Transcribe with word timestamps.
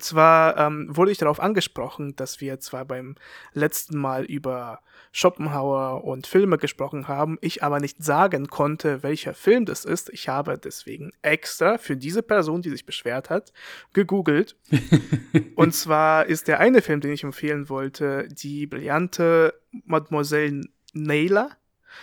Und 0.00 0.04
zwar 0.04 0.56
ähm, 0.56 0.86
wurde 0.88 1.10
ich 1.10 1.18
darauf 1.18 1.40
angesprochen, 1.40 2.16
dass 2.16 2.40
wir 2.40 2.58
zwar 2.58 2.86
beim 2.86 3.16
letzten 3.52 3.98
Mal 3.98 4.24
über 4.24 4.80
Schopenhauer 5.12 6.04
und 6.04 6.26
Filme 6.26 6.56
gesprochen 6.56 7.06
haben, 7.06 7.36
ich 7.42 7.62
aber 7.62 7.80
nicht 7.80 8.02
sagen 8.02 8.46
konnte, 8.46 9.02
welcher 9.02 9.34
Film 9.34 9.66
das 9.66 9.84
ist. 9.84 10.08
Ich 10.08 10.26
habe 10.30 10.56
deswegen 10.56 11.12
extra 11.20 11.76
für 11.76 11.98
diese 11.98 12.22
Person, 12.22 12.62
die 12.62 12.70
sich 12.70 12.86
beschwert 12.86 13.28
hat, 13.28 13.52
gegoogelt. 13.92 14.56
und 15.54 15.74
zwar 15.74 16.24
ist 16.24 16.48
der 16.48 16.60
eine 16.60 16.80
Film, 16.80 17.02
den 17.02 17.12
ich 17.12 17.22
empfehlen 17.22 17.68
wollte, 17.68 18.26
die 18.28 18.66
brillante 18.66 19.52
Mademoiselle 19.84 20.62
Naylor 20.94 21.50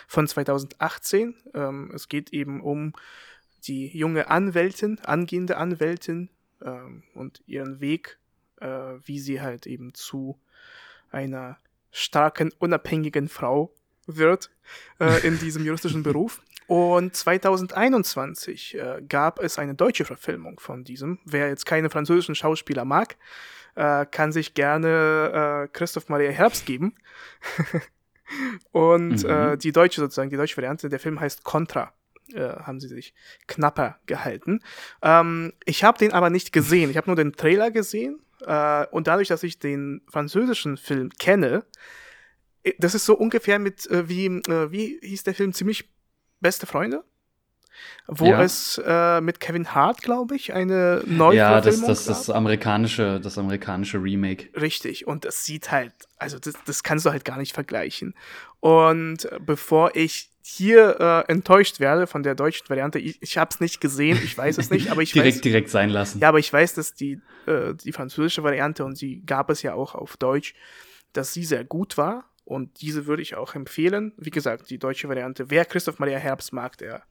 von 0.08 0.28
2018. 0.28 1.34
Ähm, 1.56 1.90
es 1.96 2.10
geht 2.10 2.32
eben 2.32 2.62
um 2.62 2.94
die 3.64 3.88
junge 3.98 4.30
Anwältin, 4.30 5.00
angehende 5.00 5.58
Anwältin 5.58 6.30
ähm, 6.64 7.04
und 7.14 7.42
ihren 7.46 7.80
Weg, 7.80 8.18
äh, 8.60 8.68
wie 9.04 9.20
sie 9.20 9.42
halt 9.42 9.68
eben 9.68 9.94
zu 9.94 10.40
einer 11.12 11.58
starken, 11.92 12.52
unabhängigen 12.60 13.30
Frau 13.30 13.74
wird 14.06 14.52
äh, 15.00 15.26
in 15.26 15.40
diesem 15.40 15.66
juristischen 15.66 16.04
Beruf. 16.04 16.42
Und 16.68 17.16
2021 17.16 18.76
äh, 18.76 19.02
gab 19.08 19.40
es 19.40 19.58
eine 19.58 19.74
deutsche 19.74 20.04
Verfilmung 20.04 20.60
von 20.60 20.84
diesem. 20.84 21.20
Wer 21.24 21.48
jetzt 21.48 21.66
keine 21.66 21.90
französischen 21.90 22.36
Schauspieler 22.36 22.84
mag, 22.84 23.16
äh, 23.76 24.06
kann 24.06 24.34
sich 24.34 24.54
gerne 24.54 25.66
äh, 25.66 25.68
Christoph 25.70 26.10
Maria 26.10 26.32
Herbst 26.32 26.66
geben. 26.66 26.96
Und 28.72 29.24
mhm. 29.24 29.30
äh, 29.30 29.58
die 29.58 29.72
deutsche 29.72 30.02
sozusagen, 30.02 30.30
die 30.30 30.36
deutsche 30.36 30.58
Variante, 30.58 30.90
der 30.90 31.00
Film 31.00 31.20
heißt 31.20 31.46
Contra. 31.46 31.94
Äh, 32.34 32.60
haben 32.60 32.80
sie 32.80 32.88
sich 32.88 33.14
knapper 33.48 34.00
gehalten. 34.06 34.60
Ähm, 35.02 35.54
ich 35.66 35.84
habe 35.84 35.98
den 35.98 36.14
aber 36.14 36.30
nicht 36.30 36.52
gesehen. 36.52 36.90
Ich 36.90 36.98
habe 36.98 37.08
nur 37.08 37.16
den 37.16 37.34
Trailer 37.34 37.72
gesehen. 37.72 38.20
Äh, 38.46 38.86
und 38.88 39.08
dadurch, 39.08 39.30
dass 39.30 39.44
ich 39.44 39.60
den 39.60 40.02
französischen 40.10 40.78
Film 40.78 41.10
kenne, 41.18 41.64
äh, 42.64 42.74
das 42.80 42.96
ist 42.96 43.06
so 43.06 43.16
ungefähr 43.16 43.60
mit, 43.60 43.90
äh, 43.90 44.10
wie, 44.10 44.26
äh, 44.26 44.72
wie 44.72 45.00
hieß 45.02 45.24
der 45.24 45.36
Film, 45.36 45.54
ziemlich 45.54 45.90
beste 46.40 46.66
Freunde? 46.66 47.04
wo 48.08 48.26
ja. 48.26 48.42
es 48.42 48.82
äh, 48.84 49.22
mit 49.22 49.40
Kevin 49.40 49.74
Hart, 49.74 50.02
glaube 50.02 50.36
ich, 50.36 50.54
eine 50.54 51.04
neue 51.06 51.38
Ja, 51.38 51.62
das, 51.62 51.82
das, 51.82 52.06
das 52.06 52.30
amerikanische, 52.30 53.20
das 53.20 53.38
amerikanische 53.38 54.02
Remake. 54.02 54.50
Richtig, 54.60 55.08
und 55.08 55.26
das 55.26 55.46
sieht 55.46 55.72
halt, 55.72 55.94
also 56.18 56.40
das, 56.40 56.56
das 56.66 56.84
kannst 56.84 57.06
du 57.06 57.12
halt 57.12 57.26
gar 57.26 57.38
nicht 57.38 57.54
vergleichen. 57.54 58.16
Und 58.60 59.30
bevor 59.46 59.96
ich 59.96 60.32
hier 60.50 61.26
äh, 61.28 61.32
enttäuscht 61.32 61.82
werde 61.82 62.08
von 62.08 62.24
der 62.24 62.34
deutschen 62.34 62.70
Variante, 62.70 63.00
ich, 63.00 63.22
ich 63.22 63.38
habe 63.38 63.50
es 63.52 63.60
nicht 63.60 63.82
gesehen, 63.82 64.18
ich 64.24 64.38
weiß 64.38 64.58
es 64.58 64.70
nicht, 64.70 64.90
aber 64.90 65.02
ich 65.02 65.12
direkt 65.14 65.36
weiß, 65.36 65.42
direkt 65.42 65.70
sein 65.70 65.90
lassen. 65.90 66.20
Ja, 66.20 66.30
aber 66.30 66.40
ich 66.40 66.52
weiß, 66.52 66.74
dass 66.76 66.94
die 66.94 67.20
äh, 67.48 67.74
die 67.76 67.92
französische 67.92 68.44
Variante 68.44 68.86
und 68.86 68.98
sie 68.98 69.24
gab 69.26 69.50
es 69.50 69.62
ja 69.62 69.74
auch 69.74 69.94
auf 69.94 70.16
Deutsch, 70.16 70.56
dass 71.12 71.34
sie 71.34 71.44
sehr 71.44 71.66
gut 71.66 71.98
war 71.98 72.30
und 72.46 72.80
diese 72.80 73.08
würde 73.08 73.22
ich 73.22 73.36
auch 73.36 73.56
empfehlen. 73.56 74.14
Wie 74.16 74.30
gesagt, 74.30 74.70
die 74.70 74.80
deutsche 74.80 75.10
Variante. 75.10 75.50
Wer 75.50 75.66
Christoph 75.66 76.00
Maria 76.00 76.18
Herbst 76.18 76.54
mag, 76.54 76.78
der 76.78 77.04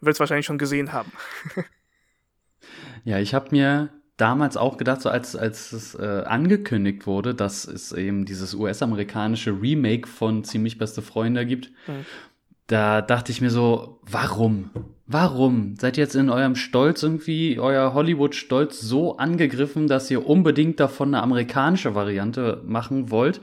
wird 0.00 0.14
es 0.14 0.20
wahrscheinlich 0.20 0.46
schon 0.46 0.58
gesehen 0.58 0.92
haben. 0.92 1.10
ja, 3.04 3.18
ich 3.18 3.34
habe 3.34 3.48
mir 3.50 3.90
damals 4.16 4.56
auch 4.56 4.76
gedacht, 4.76 5.02
so 5.02 5.08
als, 5.08 5.34
als 5.34 5.72
es 5.72 5.96
äh, 5.96 6.22
angekündigt 6.24 7.04
wurde, 7.08 7.34
dass 7.34 7.64
es 7.64 7.90
eben 7.90 8.26
dieses 8.26 8.54
US-amerikanische 8.54 9.60
Remake 9.60 10.06
von 10.06 10.44
Ziemlich 10.44 10.78
Beste 10.78 11.02
Freunde 11.02 11.44
gibt, 11.46 11.72
mhm. 11.88 12.06
Da 12.66 13.02
dachte 13.02 13.32
ich 13.32 13.40
mir 13.40 13.50
so, 13.50 14.00
warum? 14.02 14.70
Warum? 15.06 15.76
Seid 15.78 15.96
ihr 15.96 16.04
jetzt 16.04 16.16
in 16.16 16.30
eurem 16.30 16.56
Stolz 16.56 17.02
irgendwie, 17.02 17.60
euer 17.60 17.94
Hollywood-Stolz 17.94 18.80
so 18.80 19.18
angegriffen, 19.18 19.86
dass 19.86 20.10
ihr 20.10 20.26
unbedingt 20.26 20.80
davon 20.80 21.14
eine 21.14 21.22
amerikanische 21.22 21.94
Variante 21.94 22.60
machen 22.64 23.10
wollt? 23.10 23.40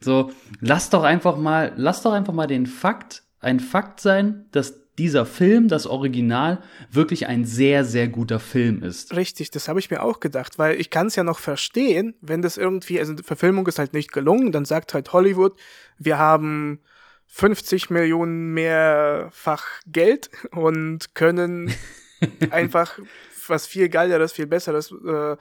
So, 0.00 0.30
lass 0.60 0.90
doch 0.90 1.02
einfach 1.02 1.36
mal, 1.36 1.72
lass 1.76 2.02
doch 2.02 2.12
einfach 2.12 2.34
mal 2.34 2.46
den 2.46 2.66
Fakt, 2.66 3.22
ein 3.40 3.60
Fakt 3.60 4.00
sein, 4.00 4.46
dass 4.52 4.80
dieser 4.98 5.24
Film, 5.24 5.68
das 5.68 5.86
Original, 5.86 6.58
wirklich 6.90 7.26
ein 7.26 7.46
sehr, 7.46 7.86
sehr 7.86 8.08
guter 8.08 8.38
Film 8.38 8.82
ist. 8.82 9.16
Richtig, 9.16 9.50
das 9.50 9.66
habe 9.66 9.80
ich 9.80 9.90
mir 9.90 10.02
auch 10.02 10.20
gedacht, 10.20 10.58
weil 10.58 10.78
ich 10.78 10.90
kann 10.90 11.06
es 11.06 11.16
ja 11.16 11.24
noch 11.24 11.38
verstehen, 11.38 12.14
wenn 12.20 12.42
das 12.42 12.58
irgendwie, 12.58 12.98
also 12.98 13.14
die 13.14 13.22
Verfilmung 13.22 13.66
ist 13.66 13.78
halt 13.78 13.94
nicht 13.94 14.12
gelungen, 14.12 14.52
dann 14.52 14.66
sagt 14.66 14.92
halt 14.92 15.14
Hollywood, 15.14 15.54
wir 15.98 16.18
haben 16.18 16.80
50 17.32 17.90
Millionen 17.90 18.52
mehrfach 18.52 19.66
Geld 19.86 20.30
und 20.50 21.14
können 21.14 21.72
einfach 22.50 22.98
was 23.46 23.66
viel 23.66 23.88
geileres, 23.88 24.32
viel 24.32 24.46
besseres 24.46 24.92
äh, 24.92 25.36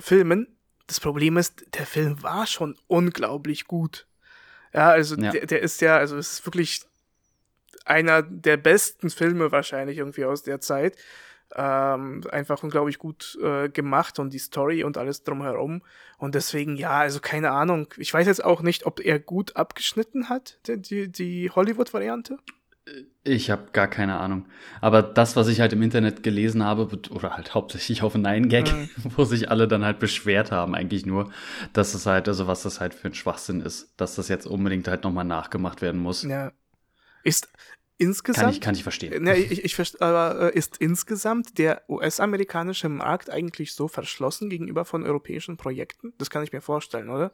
filmen 0.00 0.56
das 0.92 1.00
Problem 1.00 1.38
ist, 1.38 1.64
der 1.74 1.86
Film 1.86 2.22
war 2.22 2.46
schon 2.46 2.76
unglaublich 2.86 3.66
gut. 3.66 4.06
Ja, 4.74 4.90
also 4.90 5.16
ja. 5.16 5.30
Der, 5.30 5.46
der 5.46 5.62
ist 5.62 5.80
ja, 5.80 5.96
also 5.96 6.16
es 6.16 6.34
ist 6.34 6.46
wirklich 6.46 6.82
einer 7.84 8.22
der 8.22 8.58
besten 8.58 9.08
Filme 9.08 9.52
wahrscheinlich 9.52 9.98
irgendwie 9.98 10.24
aus 10.24 10.42
der 10.42 10.60
Zeit. 10.60 10.96
Ähm, 11.54 12.22
einfach 12.30 12.62
unglaublich 12.62 12.98
gut 12.98 13.38
äh, 13.42 13.68
gemacht 13.68 14.18
und 14.18 14.32
die 14.32 14.38
Story 14.38 14.84
und 14.84 14.96
alles 14.96 15.22
drumherum. 15.22 15.82
Und 16.18 16.34
deswegen, 16.34 16.76
ja, 16.76 16.92
also 16.92 17.20
keine 17.20 17.50
Ahnung. 17.50 17.88
Ich 17.98 18.12
weiß 18.12 18.26
jetzt 18.26 18.44
auch 18.44 18.62
nicht, 18.62 18.86
ob 18.86 19.00
er 19.00 19.18
gut 19.18 19.56
abgeschnitten 19.56 20.28
hat, 20.28 20.58
die, 20.66 21.10
die 21.10 21.50
Hollywood-Variante. 21.50 22.38
Ich 23.24 23.50
habe 23.50 23.70
gar 23.72 23.86
keine 23.86 24.18
Ahnung. 24.18 24.46
Aber 24.80 25.02
das, 25.02 25.36
was 25.36 25.46
ich 25.46 25.60
halt 25.60 25.72
im 25.72 25.82
Internet 25.82 26.24
gelesen 26.24 26.64
habe, 26.64 26.88
oder 27.10 27.36
halt 27.36 27.54
hauptsächlich 27.54 28.02
auf 28.02 28.16
Nein 28.16 28.48
Gag, 28.48 28.72
mhm. 28.72 28.88
wo 29.16 29.24
sich 29.24 29.50
alle 29.50 29.68
dann 29.68 29.84
halt 29.84 30.00
beschwert 30.00 30.50
haben, 30.50 30.74
eigentlich 30.74 31.06
nur, 31.06 31.30
dass 31.72 31.94
es 31.94 32.06
halt, 32.06 32.26
also 32.26 32.48
was 32.48 32.62
das 32.62 32.80
halt 32.80 32.94
für 32.94 33.08
ein 33.08 33.14
Schwachsinn 33.14 33.60
ist, 33.60 33.92
dass 33.96 34.16
das 34.16 34.28
jetzt 34.28 34.46
unbedingt 34.46 34.88
halt 34.88 35.04
nochmal 35.04 35.24
nachgemacht 35.24 35.82
werden 35.82 36.00
muss. 36.00 36.24
Ja. 36.24 36.50
Ist, 37.22 37.48
insgesamt. 37.98 38.44
Kann 38.44 38.52
ich, 38.52 38.60
kann 38.60 38.74
ich 38.74 38.82
verstehen. 38.82 39.22
Ne, 39.22 39.36
ich, 39.36 39.64
ich, 39.64 39.78
ich, 39.78 40.02
aber 40.02 40.54
ist 40.54 40.76
insgesamt 40.78 41.58
der 41.58 41.82
US-amerikanische 41.88 42.88
Markt 42.88 43.30
eigentlich 43.30 43.74
so 43.74 43.88
verschlossen 43.88 44.50
gegenüber 44.50 44.84
von 44.84 45.04
europäischen 45.04 45.56
Projekten? 45.56 46.12
Das 46.18 46.30
kann 46.30 46.42
ich 46.42 46.52
mir 46.52 46.60
vorstellen, 46.60 47.08
oder? 47.08 47.32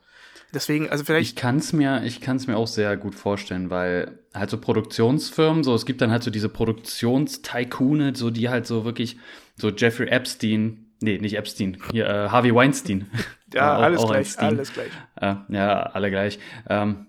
Deswegen, 0.52 0.88
also 0.88 1.04
vielleicht. 1.04 1.30
Ich 1.30 1.36
kann 1.36 1.56
es 1.56 1.72
mir, 1.72 2.04
ich 2.04 2.20
kann 2.20 2.36
es 2.36 2.46
mir 2.46 2.56
auch 2.56 2.66
sehr 2.66 2.96
gut 2.96 3.14
vorstellen, 3.14 3.70
weil 3.70 4.18
halt 4.34 4.50
so 4.50 4.58
Produktionsfirmen, 4.58 5.64
so 5.64 5.74
es 5.74 5.86
gibt 5.86 6.00
dann 6.00 6.10
halt 6.10 6.22
so 6.22 6.30
diese 6.30 6.48
Produktionstycoone, 6.48 8.14
so 8.14 8.30
die 8.30 8.48
halt 8.48 8.66
so 8.66 8.84
wirklich, 8.84 9.18
so 9.56 9.70
Jeffrey 9.70 10.08
Epstein, 10.08 10.86
nee, 11.00 11.18
nicht 11.18 11.36
Epstein, 11.36 11.78
hier 11.90 12.06
äh, 12.06 12.28
Harvey 12.28 12.54
Weinstein. 12.54 13.10
ja, 13.52 13.76
alles 13.78 14.00
auch 14.00 14.10
gleich, 14.10 14.38
alles 14.38 14.72
gleich. 14.72 14.90
Äh, 15.16 15.34
ja, 15.48 15.82
alle 15.82 16.10
gleich. 16.10 16.38
Ähm, 16.68 17.07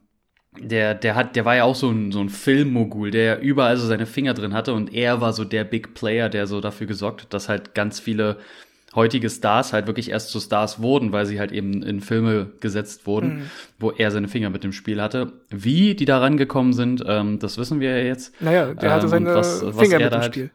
der, 0.61 0.95
der 0.95 1.15
hat, 1.15 1.35
der 1.35 1.45
war 1.45 1.55
ja 1.55 1.63
auch 1.63 1.75
so 1.75 1.89
ein, 1.89 2.11
so 2.11 2.19
ein 2.19 2.29
Filmmogul, 2.29 3.11
der 3.11 3.41
überall 3.41 3.77
so 3.77 3.87
seine 3.87 4.05
Finger 4.05 4.33
drin 4.33 4.53
hatte 4.53 4.73
und 4.73 4.93
er 4.93 5.21
war 5.21 5.33
so 5.33 5.43
der 5.43 5.63
Big 5.63 5.93
Player, 5.93 6.29
der 6.29 6.47
so 6.47 6.61
dafür 6.61 6.87
gesorgt 6.87 7.23
hat, 7.23 7.33
dass 7.33 7.49
halt 7.49 7.73
ganz 7.75 7.99
viele 7.99 8.37
heutige 8.95 9.29
Stars 9.29 9.71
halt 9.71 9.87
wirklich 9.87 10.09
erst 10.09 10.29
zu 10.29 10.39
Stars 10.39 10.81
wurden, 10.81 11.11
weil 11.11 11.25
sie 11.25 11.39
halt 11.39 11.51
eben 11.51 11.83
in 11.83 12.01
Filme 12.01 12.51
gesetzt 12.59 13.05
wurden, 13.05 13.27
mhm. 13.27 13.41
wo 13.79 13.91
er 13.91 14.11
seine 14.11 14.27
Finger 14.27 14.49
mit 14.49 14.63
dem 14.63 14.73
Spiel 14.73 15.01
hatte. 15.01 15.33
Wie 15.49 15.95
die 15.95 16.05
da 16.05 16.19
rangekommen 16.19 16.73
sind, 16.73 17.03
ähm, 17.07 17.39
das 17.39 17.57
wissen 17.57 17.79
wir 17.79 17.97
ja 17.97 18.03
jetzt. 18.03 18.41
Naja, 18.41 18.73
der 18.73 18.91
hatte 18.91 19.05
ähm, 19.05 19.09
seine 19.09 19.35
was, 19.35 19.63
was 19.63 19.77
Finger 19.77 19.99
mit 19.99 20.13
dem 20.13 20.23
Spiel. 20.23 20.51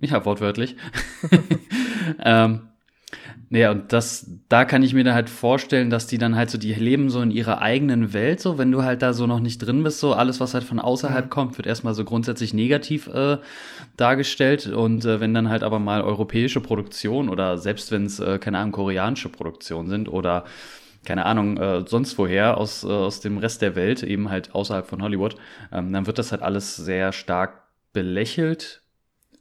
Ja, 0.00 0.24
wortwörtlich. 0.24 0.76
ähm, 2.22 2.68
naja, 3.54 3.70
und 3.70 3.92
das, 3.92 4.28
da 4.48 4.64
kann 4.64 4.82
ich 4.82 4.94
mir 4.94 5.04
dann 5.04 5.14
halt 5.14 5.30
vorstellen, 5.30 5.88
dass 5.88 6.08
die 6.08 6.18
dann 6.18 6.34
halt 6.34 6.50
so, 6.50 6.58
die 6.58 6.74
leben 6.74 7.08
so 7.08 7.20
in 7.20 7.30
ihrer 7.30 7.62
eigenen 7.62 8.12
Welt, 8.12 8.40
so, 8.40 8.58
wenn 8.58 8.72
du 8.72 8.82
halt 8.82 9.00
da 9.00 9.12
so 9.12 9.28
noch 9.28 9.38
nicht 9.38 9.58
drin 9.58 9.84
bist, 9.84 10.00
so 10.00 10.12
alles, 10.12 10.40
was 10.40 10.54
halt 10.54 10.64
von 10.64 10.80
außerhalb 10.80 11.26
mhm. 11.26 11.30
kommt, 11.30 11.56
wird 11.56 11.68
erstmal 11.68 11.94
so 11.94 12.04
grundsätzlich 12.04 12.52
negativ 12.52 13.06
äh, 13.06 13.38
dargestellt. 13.96 14.66
Und 14.66 15.04
äh, 15.04 15.20
wenn 15.20 15.34
dann 15.34 15.50
halt 15.50 15.62
aber 15.62 15.78
mal 15.78 16.02
europäische 16.02 16.60
Produktion 16.60 17.28
oder 17.28 17.56
selbst 17.56 17.92
wenn 17.92 18.06
es, 18.06 18.18
äh, 18.18 18.40
keine 18.40 18.58
Ahnung, 18.58 18.72
koreanische 18.72 19.28
Produktion 19.28 19.86
sind 19.86 20.08
oder 20.08 20.46
keine 21.04 21.24
Ahnung, 21.24 21.56
äh, 21.56 21.84
sonst 21.86 22.18
woher 22.18 22.58
aus, 22.58 22.82
äh, 22.82 22.88
aus 22.88 23.20
dem 23.20 23.38
Rest 23.38 23.62
der 23.62 23.76
Welt, 23.76 24.02
eben 24.02 24.30
halt 24.30 24.52
außerhalb 24.52 24.88
von 24.88 25.00
Hollywood, 25.00 25.36
ähm, 25.70 25.92
dann 25.92 26.08
wird 26.08 26.18
das 26.18 26.32
halt 26.32 26.42
alles 26.42 26.74
sehr 26.74 27.12
stark 27.12 27.62
belächelt, 27.92 28.82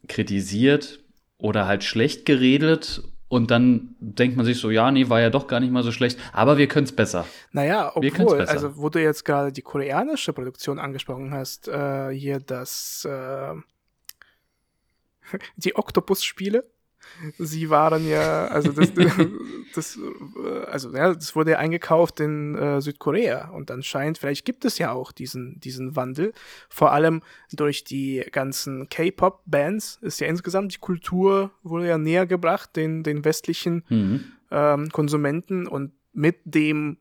kritisiert 0.08 1.00
oder 1.40 1.66
halt 1.66 1.84
schlecht 1.84 2.28
geredet 2.28 3.02
und 3.34 3.50
dann 3.50 3.96
denkt 4.00 4.38
man 4.38 4.46
sich 4.46 4.60
so, 4.60 4.70
ja, 4.70 4.92
nee, 4.92 5.10
war 5.10 5.20
ja 5.20 5.32
doch 5.32 5.48
gar 5.48 5.60
nicht 5.60 5.72
mal 5.72 5.82
so 5.82 5.92
schlecht, 5.92 6.20
aber 6.34 6.60
wir 6.60 6.68
können 6.68 6.86
es 6.86 6.96
besser. 6.96 7.26
Naja, 7.52 7.92
obwohl, 7.96 8.42
also 8.42 8.78
wo 8.78 8.90
du 8.90 9.02
jetzt 9.02 9.26
gerade 9.26 9.52
die 9.52 9.64
koreanische 9.64 10.34
Produktion 10.34 10.78
angesprochen 10.78 11.34
hast, 11.34 11.68
äh, 11.68 12.12
hier 12.12 12.40
das, 12.40 13.06
äh, 13.06 13.56
die 15.56 15.76
Octopus-Spiele, 15.76 16.64
Sie 17.38 17.70
waren 17.70 18.08
ja, 18.08 18.48
also 18.48 18.72
das, 18.72 18.92
das, 19.76 20.00
also 20.68 20.94
ja, 20.94 21.14
das 21.14 21.36
wurde 21.36 21.52
ja 21.52 21.58
eingekauft 21.58 22.20
in 22.20 22.56
äh, 22.56 22.82
Südkorea 22.82 23.50
und 23.50 23.72
anscheinend, 23.72 24.18
vielleicht 24.18 24.46
gibt 24.46 24.66
es 24.66 24.78
ja 24.78 24.92
auch 24.92 25.12
diesen, 25.12 25.60
diesen 25.60 25.96
Wandel. 25.96 26.34
Vor 26.70 26.92
allem 26.92 27.22
durch 27.52 27.84
die 27.84 28.26
ganzen 28.32 28.90
K-Pop-Bands 28.90 30.00
ist 30.02 30.20
ja 30.20 30.28
insgesamt 30.28 30.74
die 30.74 30.80
Kultur 30.80 31.52
wurde 31.64 31.88
ja 31.88 31.98
näher 31.98 32.26
gebracht 32.26 32.76
den, 32.76 33.04
den 33.04 33.26
westlichen 33.26 33.84
mhm. 33.90 34.24
ähm, 34.52 34.90
Konsumenten 34.90 35.68
und 35.68 35.92
mit 36.14 36.38
dem 36.46 36.98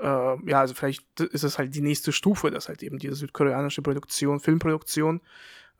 äh, 0.00 0.04
ja, 0.50 0.60
also 0.60 0.74
vielleicht 0.74 1.20
ist 1.20 1.44
es 1.44 1.58
halt 1.58 1.74
die 1.74 1.80
nächste 1.80 2.12
Stufe, 2.12 2.50
dass 2.50 2.68
halt 2.68 2.82
eben 2.82 2.98
diese 2.98 3.14
südkoreanische 3.14 3.82
Produktion, 3.82 4.40
Filmproduktion 4.40 5.20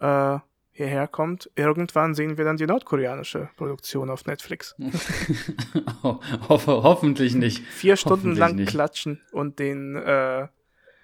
äh, 0.01 0.39
hierher 0.77 1.09
kommt. 1.09 1.51
Irgendwann 1.57 2.15
sehen 2.15 2.37
wir 2.37 2.45
dann 2.45 2.59
die 2.59 2.67
nordkoreanische 2.67 3.49
Produktion 3.57 4.11
auf 4.11 4.27
Netflix. 4.27 4.77
Ho 6.03 6.21
hoffentlich 6.49 7.35
nicht. 7.35 7.65
Vier 7.65 7.97
Stunden 7.97 8.37
lang 8.37 8.57
nicht. 8.57 8.69
klatschen 8.69 9.23
und 9.33 9.59
den, 9.59 9.97
äh, 9.97 10.49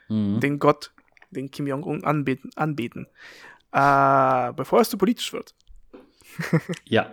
mhm. 0.08 0.40
den 0.40 0.58
Gott, 0.58 0.92
den 1.30 1.50
Kim 1.50 1.66
Jong-un 1.66 2.04
anbeten. 2.04 2.50
anbeten. 2.54 3.06
Äh, 3.72 4.52
bevor 4.52 4.80
es 4.80 4.90
zu 4.90 4.98
politisch 4.98 5.32
wird. 5.32 5.54
ja. 6.84 7.10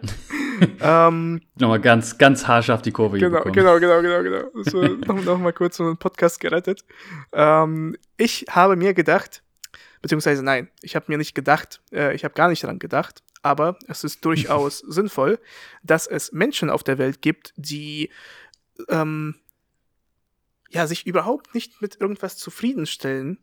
ähm, 0.82 1.42
Nochmal 1.60 1.80
ganz, 1.80 2.18
ganz 2.18 2.46
haarscharf 2.46 2.82
die 2.82 2.92
Kurve 2.92 3.20
genau, 3.20 3.44
genau, 3.44 3.80
genau, 3.80 4.02
genau, 4.02 4.24
genau. 4.24 4.64
So, 4.64 4.82
noch, 4.82 5.24
noch 5.24 5.38
mal 5.38 5.54
kurz 5.54 5.78
so 5.78 5.86
einen 5.86 5.98
Podcast 5.98 6.42
gerettet. 6.42 6.84
Ähm, 7.32 7.96
ich 8.18 8.48
habe 8.50 8.76
mir 8.76 8.94
gedacht, 8.94 9.44
beziehungsweise 10.02 10.44
nein, 10.44 10.70
ich 10.82 10.96
habe 10.96 11.06
mir 11.08 11.18
nicht 11.18 11.36
gedacht, 11.36 11.82
äh, 11.92 12.14
ich 12.16 12.24
habe 12.24 12.34
gar 12.34 12.50
nicht 12.50 12.64
daran 12.64 12.80
gedacht, 12.80 13.24
aber 13.42 13.78
es 13.88 14.04
ist 14.04 14.24
durchaus 14.26 14.80
sinnvoll, 14.88 15.40
dass 15.84 16.08
es 16.08 16.32
Menschen 16.32 16.70
auf 16.70 16.84
der 16.84 16.98
Welt 16.98 17.22
gibt, 17.22 17.54
die 17.58 18.10
ähm, 18.88 19.36
ja 20.70 20.88
sich 20.88 21.06
überhaupt 21.08 21.54
nicht 21.54 21.82
mit 21.82 22.00
irgendwas 22.00 22.38
zufriedenstellen 22.38 23.40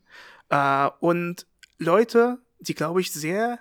äh, 0.49 0.89
und 0.99 1.45
Leute, 1.77 2.39
die 2.59 2.73
glaube 2.73 3.01
ich 3.01 3.11
sehr 3.11 3.59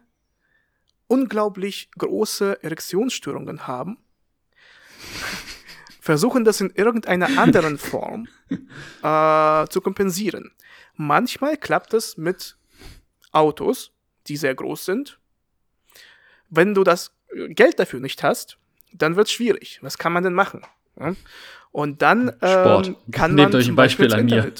unglaublich 1.06 1.90
große 1.98 2.62
Erektionsstörungen 2.62 3.66
haben, 3.66 3.98
versuchen 6.00 6.44
das 6.44 6.60
in 6.60 6.70
irgendeiner 6.70 7.38
anderen 7.38 7.78
Form 7.78 8.28
äh, 9.02 9.66
zu 9.68 9.80
kompensieren. 9.80 10.52
Manchmal 10.94 11.56
klappt 11.56 11.94
es 11.94 12.16
mit 12.16 12.56
Autos, 13.32 13.92
die 14.28 14.36
sehr 14.36 14.54
groß 14.54 14.84
sind. 14.84 15.18
Wenn 16.48 16.74
du 16.74 16.84
das 16.84 17.14
Geld 17.48 17.78
dafür 17.78 18.00
nicht 18.00 18.22
hast, 18.22 18.58
dann 18.92 19.16
wird 19.16 19.26
es 19.26 19.32
schwierig. 19.32 19.78
Was 19.82 19.98
kann 19.98 20.12
man 20.12 20.24
denn 20.24 20.34
machen? 20.34 20.62
Ja? 20.98 21.14
Und 21.72 22.02
dann 22.02 22.32
ähm, 22.40 22.96
kann 23.12 23.34
Nehmt 23.34 23.52
man 23.52 23.60
euch 23.60 23.68
ein 23.68 23.76
Beispiel, 23.76 24.08
Beispiel 24.08 24.14
an 24.14 24.26
mir. 24.26 24.52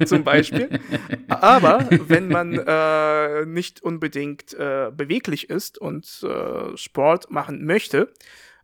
zum 0.06 0.24
Beispiel. 0.24 0.80
Aber 1.28 1.86
wenn 1.90 2.28
man 2.28 2.54
äh, 2.54 3.44
nicht 3.44 3.82
unbedingt 3.82 4.54
äh, 4.54 4.90
beweglich 4.94 5.50
ist 5.50 5.78
und 5.78 6.22
äh, 6.22 6.76
Sport 6.76 7.30
machen 7.30 7.66
möchte, 7.66 8.12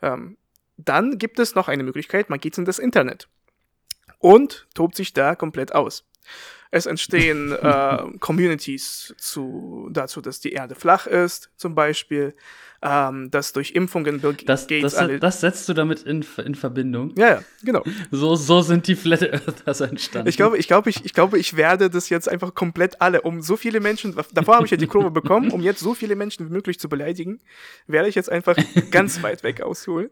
ähm, 0.00 0.36
dann 0.76 1.18
gibt 1.18 1.38
es 1.38 1.54
noch 1.54 1.68
eine 1.68 1.82
Möglichkeit, 1.82 2.30
man 2.30 2.40
geht 2.40 2.56
in 2.58 2.64
das 2.64 2.78
Internet 2.78 3.28
und 4.18 4.66
tobt 4.74 4.96
sich 4.96 5.12
da 5.12 5.34
komplett 5.34 5.74
aus. 5.74 6.04
Es 6.70 6.86
entstehen 6.86 7.52
äh, 7.62 7.98
Communities 8.18 9.14
zu, 9.18 9.88
dazu, 9.92 10.20
dass 10.20 10.40
die 10.40 10.52
Erde 10.52 10.74
flach 10.74 11.06
ist, 11.06 11.50
zum 11.56 11.74
Beispiel, 11.74 12.34
ähm, 12.82 13.30
dass 13.30 13.52
durch 13.52 13.72
Impfungen 13.72 14.20
Bill 14.20 14.34
das, 14.44 14.66
Gates 14.66 14.94
das, 14.94 15.20
das 15.20 15.40
setzt 15.40 15.68
du 15.68 15.74
damit 15.74 16.02
in, 16.02 16.24
in 16.44 16.54
Verbindung? 16.54 17.12
Ja, 17.16 17.28
ja, 17.28 17.42
genau. 17.62 17.84
So, 18.10 18.34
so 18.34 18.60
sind 18.62 18.88
die 18.88 18.96
Flat 18.96 19.22
Earthers 19.22 19.82
entstanden. 19.82 20.28
Ich 20.28 20.36
glaube, 20.36 20.58
ich, 20.58 20.66
glaube, 20.66 20.90
ich, 20.90 21.04
ich 21.04 21.12
glaube, 21.12 21.38
ich 21.38 21.56
werde 21.56 21.90
das 21.90 22.08
jetzt 22.08 22.28
einfach 22.28 22.54
komplett 22.54 23.00
alle, 23.00 23.22
um 23.22 23.40
so 23.40 23.56
viele 23.56 23.78
Menschen, 23.78 24.16
davor 24.32 24.56
habe 24.56 24.64
ich 24.64 24.70
ja 24.72 24.76
die 24.76 24.86
Kurve 24.86 25.10
bekommen, 25.10 25.50
um 25.50 25.60
jetzt 25.60 25.80
so 25.80 25.94
viele 25.94 26.16
Menschen 26.16 26.48
wie 26.48 26.52
möglich 26.52 26.80
zu 26.80 26.88
beleidigen, 26.88 27.40
werde 27.86 28.08
ich 28.08 28.14
jetzt 28.14 28.32
einfach 28.32 28.56
ganz 28.90 29.22
weit 29.22 29.44
weg 29.44 29.60
ausholen. 29.60 30.10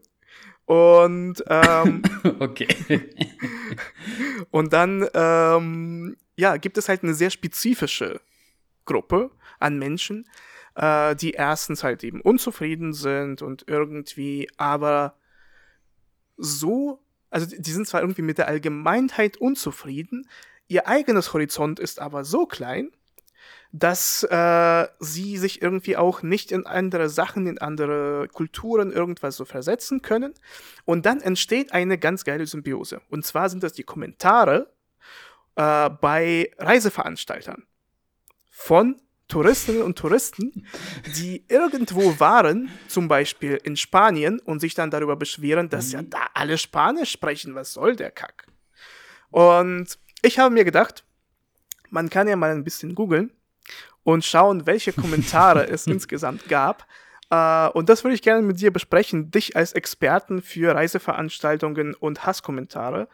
Und 0.71 1.43
ähm, 1.47 2.01
okay. 2.39 2.69
und 4.51 4.71
dann 4.71 5.05
ähm, 5.13 6.15
ja, 6.37 6.55
gibt 6.55 6.77
es 6.77 6.87
halt 6.87 7.03
eine 7.03 7.13
sehr 7.13 7.29
spezifische 7.29 8.21
Gruppe 8.85 9.31
an 9.59 9.77
Menschen, 9.77 10.29
äh, 10.75 11.13
die 11.17 11.31
erstens 11.31 11.83
halt 11.83 12.05
eben 12.05 12.21
unzufrieden 12.21 12.93
sind 12.93 13.41
und 13.41 13.65
irgendwie 13.67 14.49
aber 14.55 15.17
so, 16.37 17.03
also 17.29 17.53
die 17.53 17.71
sind 17.71 17.85
zwar 17.85 17.99
irgendwie 17.99 18.21
mit 18.21 18.37
der 18.37 18.47
Allgemeinheit 18.47 19.35
unzufrieden, 19.35 20.25
ihr 20.69 20.87
eigenes 20.87 21.33
Horizont 21.33 21.81
ist 21.81 21.99
aber 21.99 22.23
so 22.23 22.45
klein, 22.45 22.91
dass 23.71 24.23
äh, 24.23 24.87
sie 24.99 25.37
sich 25.37 25.61
irgendwie 25.61 25.95
auch 25.95 26.23
nicht 26.23 26.51
in 26.51 26.65
andere 26.65 27.09
Sachen, 27.09 27.47
in 27.47 27.57
andere 27.57 28.27
Kulturen 28.27 28.91
irgendwas 28.91 29.37
so 29.37 29.45
versetzen 29.45 30.01
können. 30.01 30.33
Und 30.83 31.05
dann 31.05 31.21
entsteht 31.21 31.71
eine 31.71 31.97
ganz 31.97 32.25
geile 32.25 32.45
Symbiose. 32.45 33.01
Und 33.09 33.25
zwar 33.25 33.49
sind 33.49 33.63
das 33.63 33.73
die 33.73 33.83
Kommentare 33.83 34.71
äh, 35.55 35.89
bei 35.89 36.51
Reiseveranstaltern 36.57 37.63
von 38.49 39.01
Touristinnen 39.29 39.83
und 39.83 39.97
Touristen, 39.97 40.67
die 41.15 41.45
irgendwo 41.47 42.19
waren, 42.19 42.69
zum 42.89 43.07
Beispiel 43.07 43.57
in 43.63 43.77
Spanien, 43.77 44.41
und 44.41 44.59
sich 44.59 44.75
dann 44.75 44.91
darüber 44.91 45.15
beschweren, 45.15 45.69
dass 45.69 45.93
ja 45.93 46.01
mhm. 46.01 46.09
da 46.09 46.27
alle 46.33 46.57
Spanisch 46.57 47.11
sprechen. 47.11 47.55
Was 47.55 47.71
soll 47.71 47.95
der 47.95 48.11
Kack? 48.11 48.47
Und 49.29 49.97
ich 50.21 50.37
habe 50.37 50.53
mir 50.53 50.65
gedacht, 50.65 51.05
man 51.89 52.09
kann 52.09 52.27
ja 52.27 52.35
mal 52.35 52.51
ein 52.51 52.65
bisschen 52.65 52.93
googeln 52.93 53.31
und 54.03 54.25
schauen, 54.25 54.65
welche 54.65 54.93
Kommentare 54.93 55.67
es 55.67 55.87
insgesamt 55.87 56.47
gab. 56.47 56.85
Uh, 57.33 57.69
und 57.73 57.87
das 57.87 58.03
würde 58.03 58.13
ich 58.13 58.21
gerne 58.21 58.41
mit 58.41 58.59
dir 58.59 58.71
besprechen, 58.71 59.31
dich 59.31 59.55
als 59.55 59.71
Experten 59.71 60.41
für 60.41 60.75
Reiseveranstaltungen 60.75 61.95
und 61.95 62.25
Hasskommentare. 62.25 63.07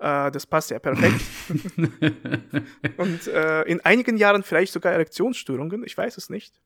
Uh, 0.00 0.30
das 0.30 0.44
passt 0.46 0.70
ja 0.70 0.80
perfekt. 0.80 1.20
und 2.96 3.28
uh, 3.28 3.62
in 3.66 3.80
einigen 3.84 4.16
Jahren 4.16 4.42
vielleicht 4.42 4.72
sogar 4.72 4.92
Erektionsstörungen, 4.92 5.84
ich 5.84 5.96
weiß 5.96 6.16
es 6.16 6.30
nicht. 6.30 6.60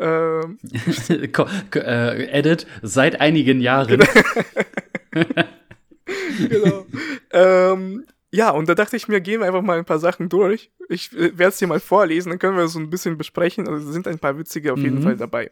Ähm, 0.00 0.58
Edit, 1.72 2.66
seit 2.82 3.20
einigen 3.20 3.60
Jahren. 3.60 3.86
genau. 3.86 5.44
genau. 6.48 6.86
Ähm, 7.32 8.06
ja, 8.32 8.50
und 8.50 8.68
da 8.68 8.74
dachte 8.74 8.96
ich 8.96 9.08
mir, 9.08 9.20
gehen 9.20 9.40
wir 9.40 9.46
einfach 9.46 9.62
mal 9.62 9.78
ein 9.78 9.84
paar 9.84 9.98
Sachen 9.98 10.28
durch. 10.28 10.70
Ich 10.88 11.12
äh, 11.12 11.36
werde 11.36 11.48
es 11.48 11.58
dir 11.58 11.66
mal 11.66 11.80
vorlesen, 11.80 12.30
dann 12.30 12.38
können 12.38 12.56
wir 12.56 12.68
so 12.68 12.78
ein 12.78 12.90
bisschen 12.90 13.18
besprechen. 13.18 13.68
Also 13.68 13.90
sind 13.90 14.06
ein 14.06 14.18
paar 14.18 14.38
witzige 14.38 14.72
auf 14.72 14.78
jeden 14.78 14.98
mhm. 14.98 15.02
Fall 15.02 15.16
dabei. 15.16 15.50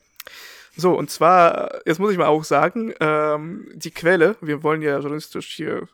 So, 0.77 0.97
und 0.97 1.11
zwar, 1.11 1.81
jetzt 1.87 1.99
muss 1.99 2.13
ich 2.13 2.19
mal 2.19 2.27
auch 2.27 2.45
sagen, 2.45 2.95
ähm, 3.01 3.69
die 3.75 3.91
Quelle, 3.91 4.37
wir 4.41 4.63
wollen 4.63 4.81
ja 4.81 4.99
journalistisch 4.99 5.57
hier 5.57 5.89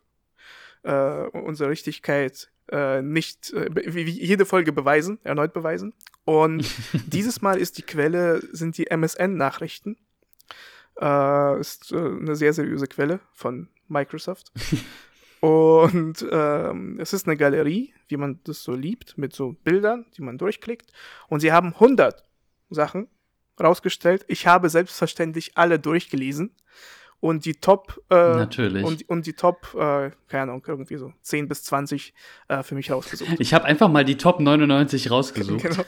äh, 0.83 1.27
unsere 1.33 1.71
Richtigkeit 1.71 2.51
äh, 2.71 3.01
nicht 3.01 3.53
äh, 3.55 3.71
wie, 3.75 4.07
wie 4.07 4.11
jede 4.11 4.45
Folge 4.45 4.73
beweisen, 4.73 5.19
erneut 5.25 5.55
beweisen. 5.55 5.95
Und 6.25 6.67
dieses 7.07 7.41
Mal 7.41 7.59
ist 7.59 7.79
die 7.79 7.83
Quelle, 7.83 8.43
sind 8.53 8.77
die 8.77 8.91
MSN-Nachrichten. 8.91 9.97
Äh, 11.01 11.61
ist 11.61 11.91
äh, 11.93 11.97
eine 11.97 12.37
sehr 12.37 12.53
seriöse 12.53 12.87
Quelle 12.87 13.21
von 13.33 13.69
Microsoft. 13.89 14.53
Und 15.45 16.27
ähm, 16.31 16.99
es 16.99 17.13
ist 17.13 17.27
eine 17.27 17.37
Galerie, 17.37 17.93
wie 18.09 18.17
man 18.17 18.41
das 18.45 18.63
so 18.63 18.73
liebt, 18.73 19.19
mit 19.19 19.35
so 19.35 19.53
Bildern, 19.63 20.07
die 20.17 20.23
man 20.23 20.39
durchklickt. 20.39 20.91
Und 21.29 21.41
sie 21.41 21.53
haben 21.53 21.75
100 21.75 22.25
Sachen 22.71 23.09
rausgestellt. 23.61 24.25
Ich 24.29 24.47
habe 24.47 24.71
selbstverständlich 24.71 25.53
alle 25.59 25.79
durchgelesen. 25.79 26.55
Und 27.21 27.45
die 27.45 27.57
Top, 27.57 28.03
äh, 28.09 28.15
Natürlich. 28.15 28.85
Und, 28.85 29.07
und 29.11 29.27
die 29.27 29.35
Top, 29.35 29.75
äh, 29.75 30.13
keine 30.29 30.45
Ahnung, 30.45 30.65
irgendwie 30.67 30.97
so 30.97 31.13
10 31.21 31.47
bis 31.49 31.63
20 31.65 32.15
äh, 32.49 32.63
für 32.63 32.75
mich 32.75 32.91
rausgesucht. 32.91 33.37
Ich 33.39 33.53
habe 33.53 33.67
einfach 33.67 33.89
mal 33.89 34.07
die 34.07 34.17
Top 34.17 34.41
99 34.41 35.11
rausgesucht. 35.11 35.63
genau 35.63 35.85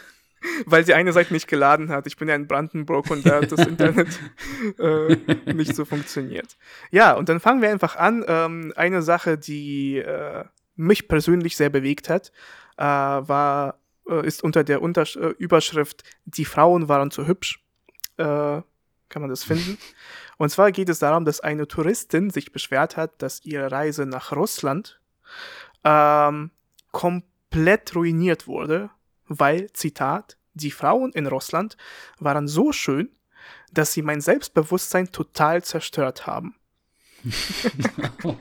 weil 0.67 0.85
die 0.85 0.95
eine 0.95 1.13
Seite 1.13 1.33
nicht 1.33 1.49
geladen 1.49 1.91
hat. 1.91 2.07
Ich 2.07 2.17
bin 2.17 2.29
ja 2.29 2.35
in 2.35 2.47
Brandenburg 2.47 3.11
und 3.11 3.27
da 3.27 3.43
hat 3.43 3.53
das 3.53 3.67
Internet 3.67 4.09
äh, 4.79 5.17
nicht 5.53 5.75
so 5.75 5.85
funktioniert. 5.85 6.57
Ja, 6.91 7.13
und 7.15 7.29
dann 7.29 7.41
fangen 7.41 7.63
wir 7.63 7.71
einfach 7.71 7.97
an. 7.97 8.25
Ähm, 8.27 8.73
eine 8.77 9.03
Sache, 9.03 9.39
die 9.39 9.99
äh, 9.99 10.45
mich 10.77 11.09
persönlich 11.09 11.57
sehr 11.57 11.71
bewegt 11.71 12.09
hat, 12.09 12.33
äh, 12.77 12.83
war, 12.85 13.79
äh, 14.09 14.27
ist 14.27 14.43
unter 14.43 14.65
der 14.65 14.83
Untersch 14.83 15.17
äh, 15.17 15.35
Überschrift 15.39 16.05
Die 16.25 16.45
Frauen 16.45 16.89
waren 16.89 17.11
zu 17.11 17.27
hübsch. 17.27 17.65
Äh, 18.17 18.63
kann 19.09 19.23
man 19.23 19.31
das 19.31 19.45
finden? 19.45 19.79
Und 20.39 20.51
zwar 20.51 20.71
geht 20.71 20.91
es 20.91 20.99
darum, 20.99 21.25
dass 21.25 21.41
eine 21.41 21.67
Touristin 21.67 22.29
sich 22.29 22.53
beschwert 22.53 22.97
hat, 22.97 23.23
dass 23.23 23.45
ihre 23.45 23.73
Reise 23.73 24.05
nach 24.05 24.33
Russland 24.33 25.01
ähm, 25.83 26.51
komplett 26.93 27.95
ruiniert 27.95 28.47
wurde 28.47 28.91
weil, 29.29 29.73
Zitat, 29.73 30.36
die 30.57 30.71
Frauen 30.71 31.13
in 31.13 31.27
Russland 31.27 31.77
waren 32.19 32.49
so 32.49 32.73
schön, 32.73 33.11
dass 33.73 33.93
sie 33.93 34.03
mein 34.03 34.21
Selbstbewusstsein 34.21 35.13
total 35.13 35.63
zerstört 35.63 36.27
haben. 36.27 36.57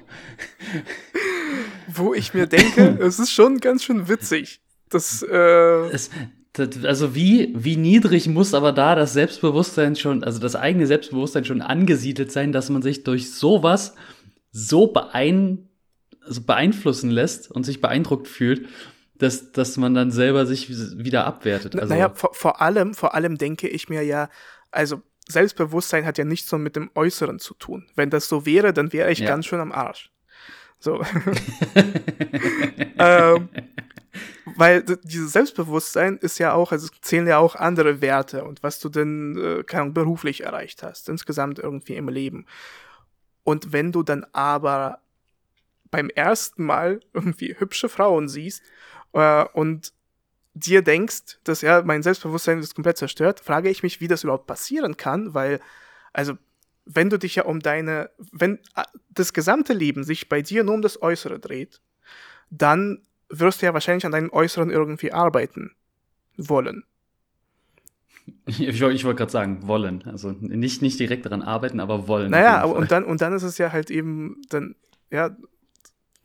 Wo 1.87 2.13
ich 2.13 2.33
mir 2.33 2.47
denke, 2.47 2.97
es 3.01 3.19
ist 3.19 3.31
schon 3.31 3.59
ganz 3.59 3.83
schön 3.83 4.07
witzig. 4.07 4.61
Das, 4.89 5.21
äh 5.23 5.89
es, 5.89 6.09
das, 6.53 6.85
also 6.85 7.15
wie, 7.15 7.53
wie 7.55 7.77
niedrig 7.77 8.27
muss 8.27 8.53
aber 8.53 8.71
da 8.71 8.95
das 8.95 9.13
Selbstbewusstsein 9.13 9.95
schon, 9.95 10.23
also 10.23 10.39
das 10.39 10.55
eigene 10.55 10.87
Selbstbewusstsein 10.87 11.45
schon 11.45 11.61
angesiedelt 11.61 12.31
sein, 12.31 12.51
dass 12.51 12.69
man 12.69 12.81
sich 12.81 13.03
durch 13.03 13.33
sowas 13.33 13.95
so 14.51 14.87
beein, 14.87 15.67
also 16.21 16.41
beeinflussen 16.41 17.09
lässt 17.09 17.51
und 17.51 17.63
sich 17.65 17.81
beeindruckt 17.81 18.27
fühlt, 18.27 18.67
dass, 19.17 19.51
dass 19.51 19.77
man 19.77 19.93
dann 19.93 20.11
selber 20.11 20.45
sich 20.45 20.69
wieder 20.69 21.25
abwertet. 21.25 21.75
Also, 21.75 21.93
naja, 21.93 22.11
vor, 22.13 22.33
vor 22.33 22.61
allem, 22.61 22.93
vor 22.93 23.15
allem 23.15 23.37
denke 23.37 23.67
ich 23.67 23.89
mir 23.89 24.01
ja, 24.03 24.29
also 24.71 25.01
Selbstbewusstsein 25.27 26.05
hat 26.05 26.17
ja 26.17 26.25
nichts 26.25 26.49
so 26.49 26.57
mit 26.57 26.75
dem 26.75 26.91
Äußeren 26.95 27.39
zu 27.39 27.53
tun. 27.55 27.87
Wenn 27.95 28.09
das 28.09 28.27
so 28.27 28.45
wäre, 28.45 28.73
dann 28.73 28.93
wäre 28.93 29.11
ich 29.11 29.19
ja. 29.19 29.27
ganz 29.27 29.45
schön 29.45 29.59
am 29.59 29.71
Arsch. 29.71 30.11
So. 30.79 31.01
ähm, 32.99 33.49
weil 34.55 34.83
dieses 34.83 35.33
Selbstbewusstsein 35.33 36.17
ist 36.17 36.37
ja 36.37 36.53
auch, 36.53 36.71
also 36.71 36.87
zählen 37.01 37.27
ja 37.27 37.37
auch 37.37 37.55
andere 37.55 38.01
Werte 38.01 38.43
und 38.43 38.63
was 38.63 38.79
du 38.79 38.89
denn, 38.89 39.37
äh, 39.37 39.63
keine 39.63 39.83
Ahnung, 39.83 39.93
beruflich 39.93 40.43
erreicht 40.43 40.83
hast, 40.83 41.09
insgesamt 41.09 41.59
irgendwie 41.59 41.95
im 41.95 42.09
Leben. 42.09 42.45
Und 43.43 43.73
wenn 43.73 43.91
du 43.91 44.03
dann 44.03 44.25
aber 44.31 44.99
beim 45.91 46.09
ersten 46.09 46.63
Mal 46.63 46.99
irgendwie 47.13 47.55
hübsche 47.57 47.89
Frauen 47.89 48.27
siehst 48.27 48.63
äh, 49.15 49.45
und 49.53 49.93
dir 50.53 50.81
denkst, 50.81 51.39
dass 51.43 51.61
ja, 51.61 51.81
mein 51.83 52.03
Selbstbewusstsein 52.03 52.59
ist 52.59 52.75
komplett 52.75 52.97
zerstört, 52.97 53.39
frage 53.39 53.69
ich 53.69 53.83
mich, 53.83 53.99
wie 53.99 54.07
das 54.07 54.23
überhaupt 54.23 54.47
passieren 54.47 54.97
kann, 54.97 55.33
weil, 55.33 55.59
also, 56.13 56.37
wenn 56.85 57.09
du 57.09 57.17
dich 57.17 57.35
ja 57.35 57.45
um 57.45 57.61
deine, 57.61 58.11
wenn 58.31 58.59
äh, 58.75 58.83
das 59.09 59.33
gesamte 59.33 59.73
Leben 59.73 60.03
sich 60.03 60.29
bei 60.29 60.41
dir 60.41 60.63
nur 60.63 60.75
um 60.75 60.81
das 60.81 61.01
Äußere 61.01 61.39
dreht, 61.39 61.81
dann 62.49 63.01
wirst 63.29 63.61
du 63.61 63.65
ja 63.65 63.73
wahrscheinlich 63.73 64.05
an 64.05 64.11
deinem 64.11 64.31
Äußeren 64.31 64.69
irgendwie 64.69 65.11
arbeiten 65.11 65.75
wollen. 66.37 66.83
Ich, 68.47 68.59
ich 68.59 68.81
wollte 68.81 69.15
gerade 69.15 69.31
sagen, 69.31 69.67
wollen. 69.67 70.03
Also 70.05 70.31
nicht, 70.31 70.81
nicht 70.81 70.99
direkt 70.99 71.25
daran 71.25 71.43
arbeiten, 71.43 71.79
aber 71.79 72.07
wollen. 72.07 72.31
Naja, 72.31 72.63
und 72.63 72.91
dann, 72.91 73.03
und 73.03 73.21
dann 73.21 73.33
ist 73.33 73.43
es 73.43 73.59
ja 73.59 73.71
halt 73.71 73.91
eben, 73.91 74.41
dann, 74.49 74.75
ja, 75.11 75.35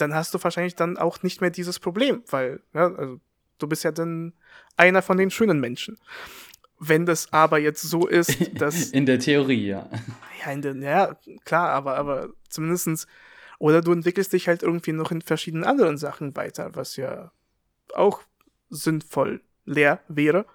dann 0.01 0.15
hast 0.15 0.35
du 0.35 0.43
wahrscheinlich 0.43 0.75
dann 0.75 0.97
auch 0.97 1.23
nicht 1.23 1.41
mehr 1.41 1.51
dieses 1.51 1.79
Problem, 1.79 2.23
weil, 2.29 2.61
ja, 2.75 2.93
also 2.95 3.21
du 3.59 3.67
bist 3.67 3.85
ja 3.85 3.93
dann 3.93 4.33
einer 4.77 5.03
von 5.03 5.17
den 5.17 5.31
schönen 5.31 5.61
Menschen. 5.61 5.99
Wenn 6.79 7.05
das 7.05 7.33
aber 7.33 7.59
jetzt 7.59 7.83
so 7.83 8.07
ist, 8.07 8.51
dass. 8.61 8.91
In 8.91 9.07
der 9.07 9.19
Theorie, 9.19 9.67
ja. 9.67 9.89
Ja, 10.45 10.53
in 10.53 10.63
der, 10.63 10.75
ja 10.77 11.17
klar, 11.45 11.71
aber, 11.71 11.97
aber 11.97 12.31
zumindestens 12.49 13.07
oder 13.59 13.83
du 13.83 13.93
entwickelst 13.93 14.33
dich 14.33 14.49
halt 14.49 14.63
irgendwie 14.63 14.93
noch 14.93 15.11
in 15.11 15.21
verschiedenen 15.21 15.65
anderen 15.65 15.99
Sachen 15.99 16.35
weiter, 16.35 16.71
was 16.75 16.97
ja 16.97 17.31
auch 17.95 18.23
sinnvoll 18.71 19.43
leer 19.67 20.01
wäre. 20.09 20.47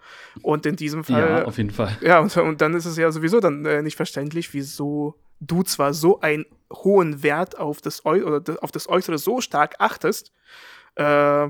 Und 0.42 0.66
in 0.66 0.76
diesem 0.76 1.04
Fall. 1.04 1.22
Ja, 1.22 1.46
auf 1.46 1.58
jeden 1.58 1.70
Fall. 1.70 1.96
Ja, 2.02 2.20
und, 2.20 2.36
und 2.36 2.62
dann 2.62 2.74
ist 2.74 2.86
es 2.86 2.98
ja 2.98 3.12
sowieso 3.12 3.40
dann 3.40 3.64
äh, 3.66 3.84
nicht 3.84 3.96
verständlich, 3.96 4.54
wieso 4.56 5.16
du 5.40 5.64
zwar 5.64 5.94
so 5.94 6.22
einen 6.22 6.46
hohen 6.72 7.24
Wert 7.24 7.58
auf 7.58 7.82
das, 7.82 8.06
Äu 8.06 8.24
oder 8.24 8.58
auf 8.62 8.72
das 8.72 8.90
Äußere 8.90 9.18
so 9.18 9.42
stark 9.42 9.76
achtest, 9.80 10.32
äh, 10.96 11.50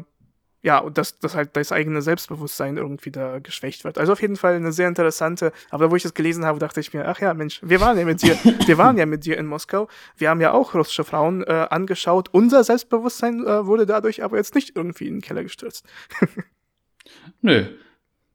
ja, 0.65 0.79
und 0.79 0.97
dass, 0.97 1.19
dass 1.19 1.35
halt 1.35 1.55
das 1.55 1.71
eigene 1.71 2.01
Selbstbewusstsein 2.01 2.77
irgendwie 2.77 3.11
da 3.11 3.37
geschwächt 3.37 3.83
wird. 3.83 3.99
Also 3.99 4.13
auf 4.13 4.21
jeden 4.23 4.35
Fall 4.35 4.55
eine 4.55 4.71
sehr 4.71 4.87
interessante, 4.87 5.51
aber 5.69 5.91
wo 5.91 5.95
ich 5.95 6.01
das 6.01 6.15
gelesen 6.15 6.43
habe, 6.43 6.57
dachte 6.57 6.79
ich 6.79 6.91
mir, 6.91 7.07
ach 7.07 7.21
ja, 7.21 7.35
Mensch, 7.35 7.59
wir 7.61 7.81
waren 7.81 7.99
ja 7.99 8.03
mit 8.03 8.23
dir, 8.23 8.35
wir 8.65 8.77
waren 8.79 8.97
ja 8.97 9.05
mit 9.05 9.25
dir 9.25 9.37
in 9.37 9.45
Moskau, 9.45 9.87
wir 10.17 10.31
haben 10.31 10.41
ja 10.41 10.53
auch 10.53 10.73
russische 10.73 11.03
Frauen 11.03 11.43
äh, 11.43 11.67
angeschaut, 11.69 12.29
unser 12.31 12.63
Selbstbewusstsein 12.63 13.45
äh, 13.45 13.67
wurde 13.67 13.85
dadurch 13.85 14.23
aber 14.23 14.37
jetzt 14.37 14.55
nicht 14.55 14.75
irgendwie 14.75 15.05
in 15.05 15.17
den 15.17 15.21
Keller 15.21 15.43
gestürzt. 15.43 15.85
Nö, 17.41 17.65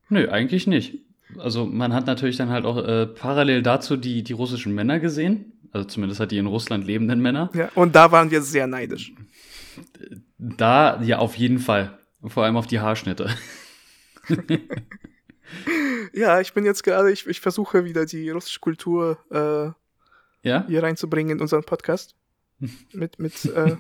nö, 0.09 0.29
eigentlich 0.31 0.69
nicht. 0.69 1.05
Also 1.39 1.67
man 1.67 1.93
hat 1.95 2.07
natürlich 2.07 2.37
dann 2.37 2.51
halt 2.51 2.65
auch 2.65 2.79
äh, 2.79 3.07
parallel 3.07 3.63
dazu 3.63 3.97
die, 3.97 4.23
die 4.23 4.33
russischen 4.33 4.75
Männer 4.75 5.01
gesehen, 5.01 5.53
also 5.73 5.87
zumindest 5.87 6.21
hat 6.21 6.31
die 6.31 6.39
in 6.39 6.47
Russland 6.47 6.87
lebenden 6.87 7.21
Männer. 7.21 7.51
Ja, 7.55 7.71
und 7.75 7.95
da 7.95 8.11
waren 8.13 8.31
wir 8.31 8.43
sehr 8.43 8.67
neidisch. 8.67 9.13
Da, 10.39 11.01
ja, 11.03 11.19
auf 11.19 11.37
jeden 11.37 11.59
Fall. 11.59 11.99
Vor 12.27 12.45
allem 12.45 12.57
auf 12.57 12.67
die 12.67 12.81
Haarschnitte. 12.81 13.31
ja, 16.13 16.41
ich 16.41 16.53
bin 16.53 16.65
jetzt 16.65 16.83
gerade, 16.83 17.11
ich, 17.11 17.27
ich 17.27 17.41
versuche 17.41 17.85
wieder 17.85 18.05
die 18.05 18.31
russische 18.31 18.61
Kultur 18.61 19.19
äh, 19.31 20.49
ja? 20.49 20.65
hier 20.67 20.83
reinzubringen 20.83 21.37
in 21.37 21.41
unseren 21.41 21.65
Podcast. 21.65 22.15
mit 22.93 23.19
mit 23.19 23.45
äh, 23.47 23.77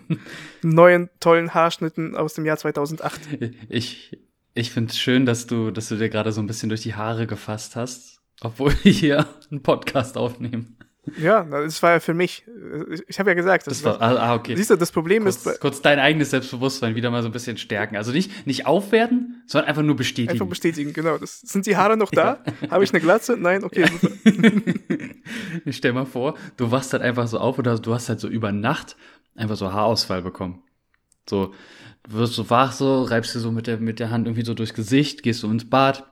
neuen 0.62 1.10
tollen 1.20 1.52
Haarschnitten 1.54 2.16
aus 2.16 2.34
dem 2.34 2.46
Jahr 2.46 2.56
2008. 2.56 3.20
Ich, 3.68 4.18
ich 4.54 4.70
finde 4.70 4.90
es 4.90 4.98
schön, 4.98 5.26
dass 5.26 5.46
du, 5.46 5.70
dass 5.70 5.88
du 5.88 5.96
dir 5.96 6.08
gerade 6.08 6.32
so 6.32 6.40
ein 6.40 6.46
bisschen 6.46 6.68
durch 6.68 6.82
die 6.82 6.94
Haare 6.94 7.26
gefasst 7.26 7.76
hast, 7.76 8.20
obwohl 8.40 8.72
wir 8.82 8.92
hier 8.92 9.26
einen 9.50 9.62
Podcast 9.62 10.16
aufnehmen. 10.16 10.76
Ja, 11.18 11.44
das 11.44 11.82
war 11.82 11.92
ja 11.92 12.00
für 12.00 12.14
mich. 12.14 12.44
Ich 13.08 13.18
habe 13.18 13.30
ja 13.30 13.34
gesagt, 13.34 13.66
das, 13.66 13.82
das 13.82 14.00
war, 14.00 14.02
ah, 14.02 14.34
okay. 14.34 14.54
Siehst 14.54 14.70
du, 14.70 14.76
das 14.76 14.92
Problem 14.92 15.22
kurz, 15.24 15.46
ist. 15.46 15.60
Kurz 15.60 15.80
dein 15.80 15.98
eigenes 15.98 16.30
Selbstbewusstsein 16.30 16.94
wieder 16.94 17.10
mal 17.10 17.22
so 17.22 17.28
ein 17.28 17.32
bisschen 17.32 17.56
stärken. 17.56 17.96
Also 17.96 18.12
nicht, 18.12 18.46
nicht 18.46 18.66
aufwerten, 18.66 19.42
sondern 19.46 19.68
einfach 19.68 19.82
nur 19.82 19.96
bestätigen. 19.96 20.32
Einfach 20.32 20.46
bestätigen, 20.46 20.92
genau. 20.92 21.16
Das, 21.16 21.40
sind 21.40 21.66
die 21.66 21.76
Haare 21.76 21.96
noch 21.96 22.10
da? 22.10 22.44
Ja. 22.60 22.70
Habe 22.70 22.84
ich 22.84 22.92
eine 22.92 23.00
Glatze? 23.00 23.36
Nein, 23.38 23.64
okay, 23.64 23.86
super. 23.86 24.14
ich 25.64 25.76
stell 25.76 25.94
mal 25.94 26.06
vor, 26.06 26.34
du 26.58 26.70
wachst 26.70 26.92
halt 26.92 27.02
einfach 27.02 27.26
so 27.28 27.38
auf 27.38 27.58
oder 27.58 27.78
du 27.78 27.94
hast 27.94 28.08
halt 28.08 28.20
so 28.20 28.28
über 28.28 28.52
Nacht 28.52 28.96
einfach 29.34 29.56
so 29.56 29.72
Haarausfall 29.72 30.22
bekommen. 30.22 30.62
So, 31.28 31.54
wirst 32.08 32.34
so 32.34 32.48
wach, 32.50 32.72
so, 32.72 33.02
reibst 33.02 33.34
dir 33.34 33.40
so 33.40 33.50
mit 33.50 33.66
der, 33.66 33.78
mit 33.78 34.00
der 34.00 34.10
Hand 34.10 34.26
irgendwie 34.26 34.44
so 34.44 34.54
durchs 34.54 34.74
Gesicht, 34.74 35.22
gehst 35.22 35.42
du 35.42 35.50
ins 35.50 35.68
Bad, 35.68 36.04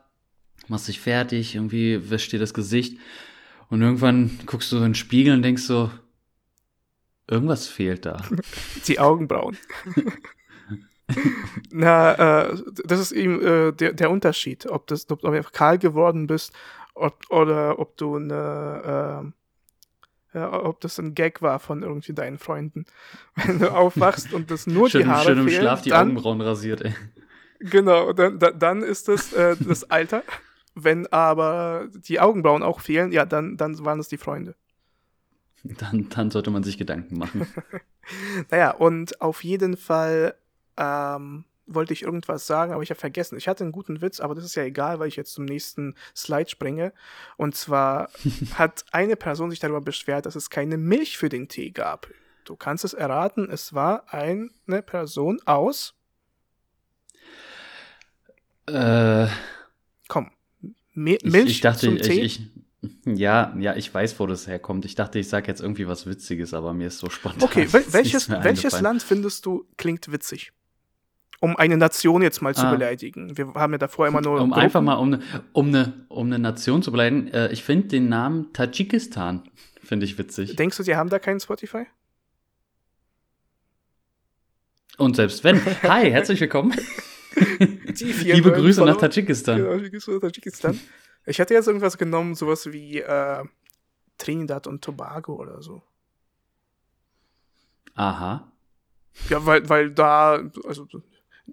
machst 0.69 0.89
dich 0.89 1.01
fertig, 1.01 1.55
irgendwie 1.55 2.11
wäschst 2.11 2.33
dir 2.33 2.39
das 2.39 2.55
Gesicht 2.55 2.99
und 3.69 3.83
irgendwann 3.83 4.39
guckst 4.47 4.71
du 4.73 4.77
so 4.77 4.85
in 4.85 4.91
den 4.91 4.95
Spiegel 4.95 5.35
und 5.35 5.43
denkst 5.43 5.63
so, 5.63 5.91
irgendwas 7.27 7.67
fehlt 7.67 8.07
da. 8.07 8.23
Die 8.87 8.99
Augenbrauen. 8.99 9.57
Na, 11.71 12.49
äh, 12.51 12.57
das 12.85 13.01
ist 13.01 13.13
eben 13.13 13.41
äh, 13.43 13.73
der, 13.73 13.95
der 13.95 14.11
Unterschied, 14.11 14.67
ob, 14.67 14.87
das, 14.89 15.11
ob 15.11 15.21
du 15.21 15.29
einfach 15.29 15.53
kahl 15.53 15.79
geworden 15.79 16.27
bist 16.27 16.53
ob, 16.99 17.31
oder 17.31 17.79
ob 17.79 17.97
du 17.97 18.17
eine, 18.17 19.33
äh, 20.35 20.39
ja, 20.39 20.65
ob 20.65 20.81
das 20.81 20.99
ein 20.99 21.15
Gag 21.15 21.43
war 21.43 21.59
von 21.59 21.83
irgendwie 21.83 22.13
deinen 22.13 22.39
Freunden. 22.39 22.85
Wenn 23.35 23.59
du 23.59 23.73
aufwachst 23.73 24.33
und 24.33 24.51
das 24.51 24.67
nur 24.67 24.91
schön, 24.91 25.03
die 25.03 25.07
Haare 25.09 25.25
Schön 25.25 25.39
im 25.39 25.49
fehlen, 25.49 25.61
Schlaf 25.63 25.83
die 25.83 25.91
dann, 25.91 26.11
Augenbrauen 26.11 26.41
rasiert, 26.41 26.83
ey. 26.83 26.95
Genau, 27.61 28.13
dann, 28.13 28.39
dann 28.39 28.83
ist 28.83 29.09
das 29.09 29.33
äh, 29.33 29.57
das 29.59 29.85
Alter. 29.91 30.23
Wenn 30.75 31.07
aber 31.09 31.89
die 31.93 32.21
Augenbrauen 32.21 32.63
auch 32.63 32.81
fehlen, 32.81 33.11
ja, 33.11 33.27
dann, 33.27 33.57
dann 33.57 33.85
waren 33.85 33.99
es 33.99 34.09
die 34.09 34.19
Freunde. 34.19 34.55
Dann, 35.65 36.09
dann 36.09 36.31
sollte 36.31 36.51
man 36.51 36.63
sich 36.63 36.79
Gedanken 36.79 37.19
machen. 37.19 37.47
naja, 38.51 38.71
und 38.71 39.21
auf 39.21 39.43
jeden 39.43 39.77
Fall 39.77 40.35
ähm, 40.77 41.45
wollte 41.69 41.93
ich 41.93 42.03
irgendwas 42.03 42.47
sagen, 42.47 42.73
aber 42.73 42.83
ich 42.83 42.91
habe 42.91 42.99
vergessen. 42.99 43.39
Ich 43.39 43.47
hatte 43.47 43.65
einen 43.65 43.73
guten 43.73 44.01
Witz, 44.01 44.21
aber 44.21 44.35
das 44.35 44.45
ist 44.45 44.55
ja 44.55 44.65
egal, 44.65 44.99
weil 44.99 45.09
ich 45.09 45.17
jetzt 45.17 45.33
zum 45.33 45.45
nächsten 45.45 45.95
Slide 46.17 46.49
springe. 46.49 46.93
Und 47.37 47.55
zwar 47.55 48.11
hat 48.55 48.85
eine 48.91 49.17
Person 49.17 49.51
sich 49.51 49.61
darüber 49.61 49.81
beschwert, 49.81 50.27
dass 50.27 50.37
es 50.37 50.51
keine 50.51 50.77
Milch 50.77 51.19
für 51.19 51.29
den 51.29 51.49
Tee 51.49 51.71
gab. 51.71 52.09
Du 52.45 52.57
kannst 52.57 52.85
es 52.85 52.95
erraten, 52.95 53.49
es 53.51 53.75
war 53.75 54.13
eine 54.13 54.83
Person 54.83 55.41
aus. 55.45 55.95
Äh. 58.67 59.27
Komm, 60.09 60.31
Milch 60.95 61.23
ich, 61.23 61.47
ich 61.51 61.61
dachte, 61.61 61.87
zum 61.87 61.97
ich, 61.97 62.03
Tee? 62.03 62.21
Ich, 62.21 62.41
ja, 63.05 63.55
ja, 63.59 63.77
ich 63.77 63.93
weiß, 63.93 64.19
wo 64.21 64.27
das 64.27 64.47
herkommt. 64.47 64.85
Ich 64.85 64.95
dachte, 64.95 65.19
ich 65.19 65.29
sage 65.29 65.49
jetzt 65.49 65.61
irgendwie 65.61 65.87
was 65.89 66.07
Witziges, 66.07 66.55
aber 66.55 66.73
mir 66.73 66.89
ist 66.89 66.99
so 66.99 67.11
spontan. 67.11 67.43
Okay, 67.43 67.73
wel 67.73 67.85
welches, 67.93 68.31
welches 68.31 68.81
Land 68.81 69.03
findest 69.03 69.45
du 69.47 69.67
klingt 69.77 70.11
witzig? 70.11 70.53
Um 71.41 71.57
eine 71.57 71.77
Nation 71.77 72.23
jetzt 72.23 72.43
mal 72.43 72.55
zu 72.55 72.67
ah. 72.67 72.73
beleidigen. 72.73 73.37
Wir 73.37 73.55
haben 73.55 73.73
ja 73.73 73.79
davor 73.79 74.09
immer 74.09 74.21
nur. 74.21 74.41
Um 74.41 74.51
Gruppen. 74.51 74.63
einfach 74.63 74.83
mal, 74.83 74.95
um, 74.95 75.11
ne, 75.11 75.21
um, 75.53 75.69
eine, 75.69 76.07
um 76.09 76.27
eine 76.27 76.39
Nation 76.39 76.83
zu 76.83 76.91
beleidigen. 76.91 77.29
Äh, 77.29 77.53
ich 77.53 77.63
finde 77.63 77.89
den 77.89 78.09
Namen 78.09 78.53
Tadschikistan, 78.53 79.49
finde 79.83 80.07
ich 80.07 80.19
witzig. 80.19 80.57
Denkst 80.57 80.77
du, 80.77 80.83
sie 80.83 80.97
haben 80.97 81.11
da 81.11 81.19
keinen 81.19 81.39
Spotify? 81.39 81.87
Und 84.97 85.15
selbst 85.15 85.45
wenn. 85.45 85.65
Hi, 85.85 86.11
herzlich 86.11 86.41
willkommen. 86.41 86.75
Liebe 88.25 88.53
Grüße 88.53 88.85
nach 88.85 88.97
Tadschikistan. 88.97 89.59
Genau, 89.59 89.89
Grüße 89.89 90.11
nach 90.11 90.21
Tadschikistan. 90.21 90.79
Ich 91.25 91.41
hatte 91.41 91.55
jetzt 91.55 91.69
irgendwas 91.69 91.99
genommen, 91.99 92.35
sowas 92.35 92.73
wie 92.73 92.99
äh, 92.99 93.45
Trinidad 94.19 94.67
und 94.67 94.83
Tobago 94.83 95.37
oder 95.37 95.63
so. 95.63 95.83
Aha. 97.95 98.51
Ja, 99.29 99.45
weil, 99.45 99.69
weil 99.69 99.91
da, 99.91 100.43
also 100.65 100.87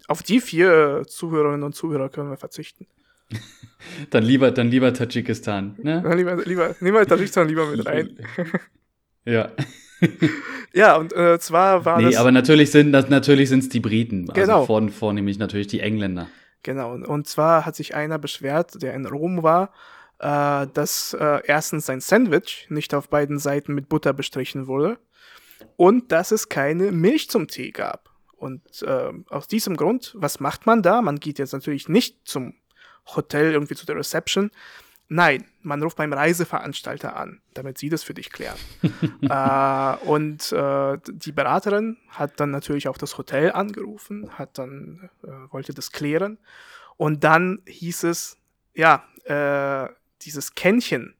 auf 0.07 0.23
die 0.23 0.39
vier 0.41 1.03
Zuhörerinnen 1.07 1.63
und 1.63 1.75
Zuhörer 1.75 2.09
können 2.09 2.29
wir 2.29 2.37
verzichten. 2.37 2.87
dann 4.09 4.23
lieber, 4.23 4.51
dann 4.51 4.69
lieber 4.69 4.93
Tadschikistan, 4.93 5.75
ne? 5.81 6.03
Ja, 6.05 6.13
lieber, 6.13 6.35
lieber, 6.43 6.75
nehmen 6.79 6.97
wir 6.97 7.07
Tadschikistan 7.07 7.47
lieber 7.47 7.65
mit 7.67 7.85
rein. 7.85 8.17
ja. 9.25 9.51
ja, 10.73 10.95
und 10.97 11.13
äh, 11.13 11.39
zwar 11.39 11.85
war 11.85 11.97
nee, 11.97 12.05
das. 12.05 12.13
Nee, 12.13 12.17
aber 12.17 12.31
natürlich 12.31 12.71
sind 12.71 12.91
das 12.91 13.09
natürlich 13.09 13.49
sind's 13.49 13.69
die 13.69 13.79
Briten. 13.79 14.27
Genau. 14.27 14.61
Also 14.61 14.65
vor, 14.65 14.89
vornehmlich 14.89 15.39
natürlich 15.39 15.67
die 15.67 15.79
Engländer. 15.79 16.27
Genau. 16.63 16.93
Und 16.93 17.27
zwar 17.27 17.65
hat 17.65 17.75
sich 17.75 17.95
einer 17.95 18.19
beschwert, 18.19 18.81
der 18.81 18.93
in 18.93 19.05
Rom 19.05 19.43
war, 19.43 19.71
äh, 20.19 20.67
dass 20.73 21.13
äh, 21.13 21.41
erstens 21.45 21.85
sein 21.85 22.01
Sandwich 22.01 22.67
nicht 22.69 22.93
auf 22.93 23.09
beiden 23.09 23.39
Seiten 23.39 23.73
mit 23.73 23.89
Butter 23.89 24.13
bestrichen 24.13 24.67
wurde 24.67 24.97
und 25.77 26.11
dass 26.11 26.31
es 26.31 26.49
keine 26.49 26.91
Milch 26.91 27.29
zum 27.29 27.47
Tee 27.47 27.71
gab. 27.71 28.14
Und 28.45 28.83
äh, 28.83 29.11
aus 29.29 29.47
diesem 29.47 29.75
Grund, 29.75 30.13
was 30.15 30.39
macht 30.39 30.67
man 30.67 30.83
da? 30.83 31.01
Man 31.01 31.19
geht 31.19 31.39
jetzt 31.39 31.51
natürlich 31.51 31.89
nicht 31.89 32.27
zum 32.27 32.53
Hotel 33.15 33.51
irgendwie 33.51 33.73
zu 33.73 33.87
der 33.87 33.95
Reception. 33.95 34.51
Nein, 35.07 35.45
man 35.63 35.81
ruft 35.81 35.97
beim 35.97 36.13
Reiseveranstalter 36.13 37.15
an, 37.15 37.41
damit 37.55 37.79
sie 37.79 37.89
das 37.89 38.03
für 38.03 38.13
dich 38.13 38.31
klären. 38.31 38.57
äh, 39.21 40.07
und 40.07 40.51
äh, 40.51 40.99
die 41.11 41.31
Beraterin 41.31 41.97
hat 42.09 42.39
dann 42.39 42.51
natürlich 42.51 42.87
auch 42.87 42.99
das 42.99 43.17
Hotel 43.17 43.51
angerufen, 43.51 44.29
hat 44.37 44.59
dann 44.59 45.09
äh, 45.23 45.27
wollte 45.51 45.73
das 45.73 45.91
klären 45.91 46.37
und 46.97 47.23
dann 47.23 47.63
hieß 47.65 48.03
es, 48.03 48.37
ja, 48.75 49.03
äh, 49.23 49.89
dieses 50.21 50.53
Kännchen 50.53 51.15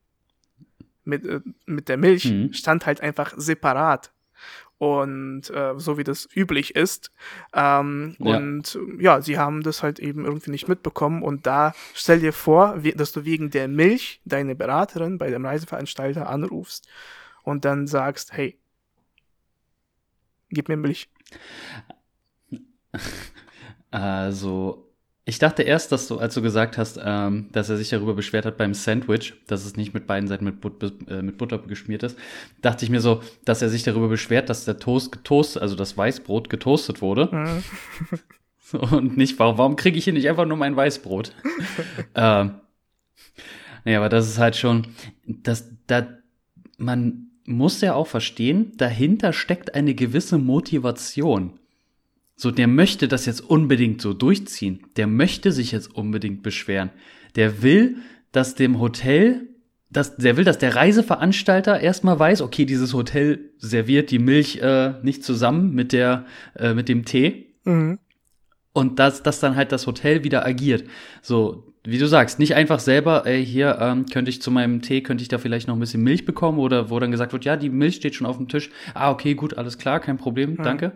mit, 1.03 1.25
äh, 1.25 1.41
mit 1.65 1.89
der 1.89 1.98
Milch 1.98 2.25
mhm. 2.25 2.53
stand 2.53 2.86
halt 2.86 3.01
einfach 3.01 3.34
separat 3.36 4.12
und 4.77 5.50
äh, 5.50 5.74
so 5.77 5.98
wie 5.98 6.03
das 6.03 6.27
üblich 6.36 6.75
ist. 6.75 7.12
Ähm, 7.53 8.15
ja. 8.20 8.38
Und 8.38 8.77
ja, 9.00 9.22
sie 9.22 9.38
haben 9.38 9.63
das 9.63 9.84
halt 9.84 10.00
eben 10.00 10.25
irgendwie 10.25 10.51
nicht 10.51 10.67
mitbekommen. 10.67 11.24
Und 11.24 11.48
da 11.48 11.74
stell 11.94 12.20
dir 12.20 12.34
vor, 12.34 12.84
wie, 12.84 12.91
dass 12.91 13.12
du 13.12 13.25
wegen 13.25 13.50
der 13.50 13.67
Milch 13.67 14.22
deine 14.25 14.55
Beraterin 14.55 15.17
bei 15.17 15.29
dem 15.29 15.46
Reiseveranstalter 15.46 16.29
anrufst 16.29 16.88
und 17.44 17.65
dann 17.65 17.88
sagst, 17.88 18.34
hey, 18.34 18.58
gib 20.50 20.70
mir 20.70 20.77
Milch. 20.77 21.10
Also 23.91 24.85
ich 25.27 25.39
dachte 25.39 25.63
erst, 25.63 25.91
dass 25.91 26.08
du, 26.08 26.20
als 26.20 26.36
du 26.36 26.41
gesagt 26.44 26.77
hast, 26.77 27.00
ähm, 27.03 27.50
dass 27.51 27.70
er 27.70 27.77
sich 27.77 27.89
darüber 27.89 28.13
beschwert 28.13 28.46
hat 28.46 28.58
beim 28.58 28.75
Sandwich, 28.75 29.34
dass 29.48 29.65
es 29.65 29.75
nicht 29.75 29.94
mit 29.96 30.05
beiden 30.05 30.27
Seiten 30.27 30.46
mit, 30.46 30.62
But 30.62 30.94
äh, 31.10 31.24
mit 31.24 31.39
Butter 31.39 31.58
geschmiert 31.58 32.03
ist, 32.03 32.15
dachte 32.62 32.86
ich 32.86 32.91
mir 32.91 33.01
so, 33.01 33.24
dass 33.44 33.63
er 33.63 33.70
sich 33.70 33.82
darüber 33.82 34.08
beschwert, 34.08 34.50
dass 34.50 34.65
der 34.65 34.77
Toast 34.77 35.12
getoastet, 35.12 35.63
also 35.63 35.75
das 35.75 35.98
Weißbrot 35.98 36.51
getoastet 36.51 37.01
wurde. 37.01 37.29
Mhm. 37.32 37.63
Und 38.91 39.17
nicht, 39.17 39.39
warum, 39.39 39.58
warum 39.58 39.75
kriege 39.75 39.98
ich 39.98 40.03
hier 40.03 40.13
nicht 40.13 40.29
einfach 40.29 40.46
nur 40.46 40.58
mein 40.58 40.75
Weißbrot? 40.75 41.34
ähm, 42.15 42.55
nee, 43.84 43.96
aber 43.96 44.10
das 44.10 44.27
ist 44.27 44.38
halt 44.38 44.55
schon, 44.55 44.88
dass 45.25 45.72
da, 45.88 46.08
man 46.77 47.32
muss 47.46 47.82
ja 47.82 47.96
auch 47.96 48.08
verstehen, 48.08 48.74
dahinter 48.77 49.34
steckt 49.34 49.74
eine 49.74 49.96
gewisse 49.96 50.38
Motivation. 50.38 51.60
So, 52.36 52.51
der 52.51 52.68
möchte 52.68 53.08
das 53.08 53.25
jetzt 53.25 53.42
unbedingt 53.42 54.01
so 54.01 54.13
durchziehen. 54.13 54.84
Der 54.98 55.08
möchte 55.08 55.51
sich 55.51 55.72
jetzt 55.72 55.94
unbedingt 55.96 56.44
beschweren. 56.44 56.89
Der 57.36 57.62
will, 57.62 57.98
dass 58.32 58.56
dem 58.56 58.80
Hotel, 58.80 59.48
dass, 59.89 60.18
der 60.18 60.36
will, 60.36 60.44
dass 60.44 60.58
der 60.58 60.75
Reiseveranstalter 60.75 61.80
erstmal 61.80 62.20
weiß, 62.20 62.42
okay, 62.42 62.65
dieses 62.65 62.94
Hotel 62.94 63.51
serviert 63.58 64.12
die 64.12 64.20
Milch 64.20 64.58
äh, 64.58 64.96
nicht 65.01 65.24
zusammen 65.24 65.74
mit 65.74 65.94
der, 65.94 66.25
äh, 66.56 66.74
mit 66.74 66.89
dem 66.89 67.06
Tee. 67.06 67.56
Mhm. 67.63 68.00
Und 68.74 69.00
dass, 69.00 69.24
dass 69.24 69.39
dann 69.39 69.56
halt 69.56 69.72
das 69.72 69.88
Hotel 69.88 70.25
wieder 70.25 70.46
agiert. 70.46 70.84
So, 71.22 71.75
wie 71.86 71.98
du 71.98 72.08
sagst, 72.08 72.39
nicht 72.39 72.56
einfach 72.56 72.80
selber, 72.80 73.25
ey, 73.25 73.46
hier 73.46 73.77
ähm, 73.80 74.06
könnte 74.08 74.30
ich 74.30 74.42
zu 74.42 74.51
meinem 74.51 74.82
Tee, 74.82 75.01
könnte 75.01 75.22
ich 75.22 75.27
da 75.27 75.38
vielleicht 75.38 75.68
noch 75.68 75.75
ein 75.75 75.80
bisschen 75.80 76.01
Milch 76.01 76.25
bekommen 76.25 76.60
oder 76.60 76.89
wo 76.89 77.00
dann 77.00 77.12
gesagt 77.12 77.34
wird, 77.34 77.46
ja, 77.46 77.56
die 77.58 77.70
Milch 77.70 77.96
steht 77.96 78.15
schon 78.15 78.27
auf 78.27 78.38
dem 78.38 78.48
Tisch. 78.48 78.72
Ah, 78.94 79.12
okay, 79.12 79.36
gut, 79.36 79.58
alles 79.58 79.77
klar, 79.77 80.00
kein 80.00 80.18
Problem, 80.18 80.58
hm. 80.58 80.63
danke. 80.63 80.92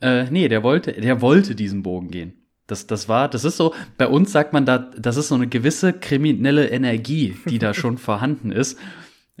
Äh, 0.00 0.30
nee, 0.30 0.48
der 0.48 0.62
wollte, 0.62 0.92
der 0.92 1.20
wollte 1.20 1.54
diesen 1.54 1.82
Bogen 1.82 2.10
gehen. 2.10 2.34
Das, 2.66 2.86
das 2.86 3.08
war, 3.08 3.28
das 3.28 3.44
ist 3.44 3.56
so, 3.56 3.74
bei 3.98 4.06
uns 4.06 4.32
sagt 4.32 4.52
man 4.52 4.64
da, 4.64 4.78
das 4.78 5.16
ist 5.16 5.28
so 5.28 5.34
eine 5.34 5.48
gewisse 5.48 5.92
kriminelle 5.92 6.68
Energie, 6.70 7.36
die 7.46 7.58
da 7.58 7.74
schon 7.74 7.98
vorhanden 7.98 8.52
ist, 8.52 8.78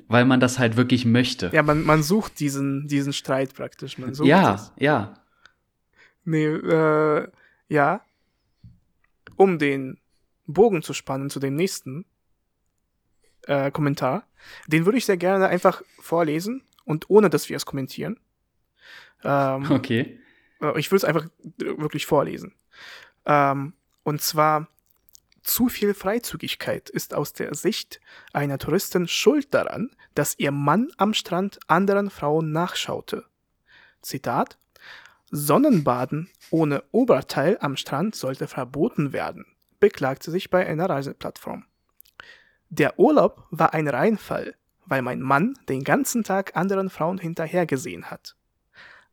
weil 0.08 0.24
man 0.24 0.40
das 0.40 0.58
halt 0.58 0.76
wirklich 0.76 1.06
möchte. 1.06 1.50
Ja, 1.52 1.62
man, 1.62 1.82
man 1.82 2.02
sucht 2.02 2.40
diesen, 2.40 2.88
diesen 2.88 3.12
Streit 3.12 3.54
praktisch. 3.54 3.98
Man 3.98 4.14
sucht 4.14 4.28
ja, 4.28 4.52
das. 4.52 4.72
ja. 4.78 5.14
Nee, 6.24 6.44
äh, 6.44 7.28
ja. 7.68 8.02
Um 9.36 9.58
den 9.58 9.98
Bogen 10.52 10.82
zu 10.82 10.92
spannen 10.92 11.30
zu 11.30 11.40
dem 11.40 11.54
nächsten 11.54 12.04
äh, 13.46 13.70
Kommentar. 13.70 14.26
Den 14.66 14.84
würde 14.84 14.98
ich 14.98 15.06
sehr 15.06 15.16
gerne 15.16 15.48
einfach 15.48 15.82
vorlesen 16.00 16.62
und 16.84 17.10
ohne, 17.10 17.30
dass 17.30 17.48
wir 17.48 17.56
es 17.56 17.66
kommentieren. 17.66 18.18
Ähm, 19.24 19.70
okay. 19.70 20.20
Äh, 20.60 20.78
ich 20.78 20.90
würde 20.90 20.98
es 20.98 21.04
einfach 21.04 21.26
wirklich 21.58 22.06
vorlesen. 22.06 22.54
Ähm, 23.24 23.74
und 24.02 24.20
zwar, 24.20 24.68
zu 25.42 25.68
viel 25.68 25.92
Freizügigkeit 25.92 26.88
ist 26.88 27.14
aus 27.14 27.32
der 27.32 27.54
Sicht 27.54 28.00
einer 28.32 28.58
Touristin 28.58 29.08
schuld 29.08 29.52
daran, 29.52 29.90
dass 30.14 30.38
ihr 30.38 30.52
Mann 30.52 30.92
am 30.98 31.14
Strand 31.14 31.58
anderen 31.66 32.10
Frauen 32.10 32.52
nachschaute. 32.52 33.24
Zitat 34.02 34.56
Sonnenbaden 35.32 36.30
ohne 36.50 36.84
Oberteil 36.92 37.58
am 37.60 37.76
Strand 37.76 38.14
sollte 38.14 38.46
verboten 38.46 39.12
werden 39.12 39.46
beklagte 39.82 40.30
sich 40.30 40.48
bei 40.48 40.64
einer 40.64 40.88
Reiseplattform. 40.88 41.64
Der 42.68 43.00
Urlaub 43.00 43.48
war 43.50 43.74
ein 43.74 43.88
Reinfall, 43.88 44.54
weil 44.86 45.02
mein 45.02 45.20
Mann 45.20 45.58
den 45.68 45.82
ganzen 45.82 46.22
Tag 46.22 46.54
anderen 46.54 46.88
Frauen 46.88 47.18
hinterhergesehen 47.18 48.08
hat. 48.08 48.36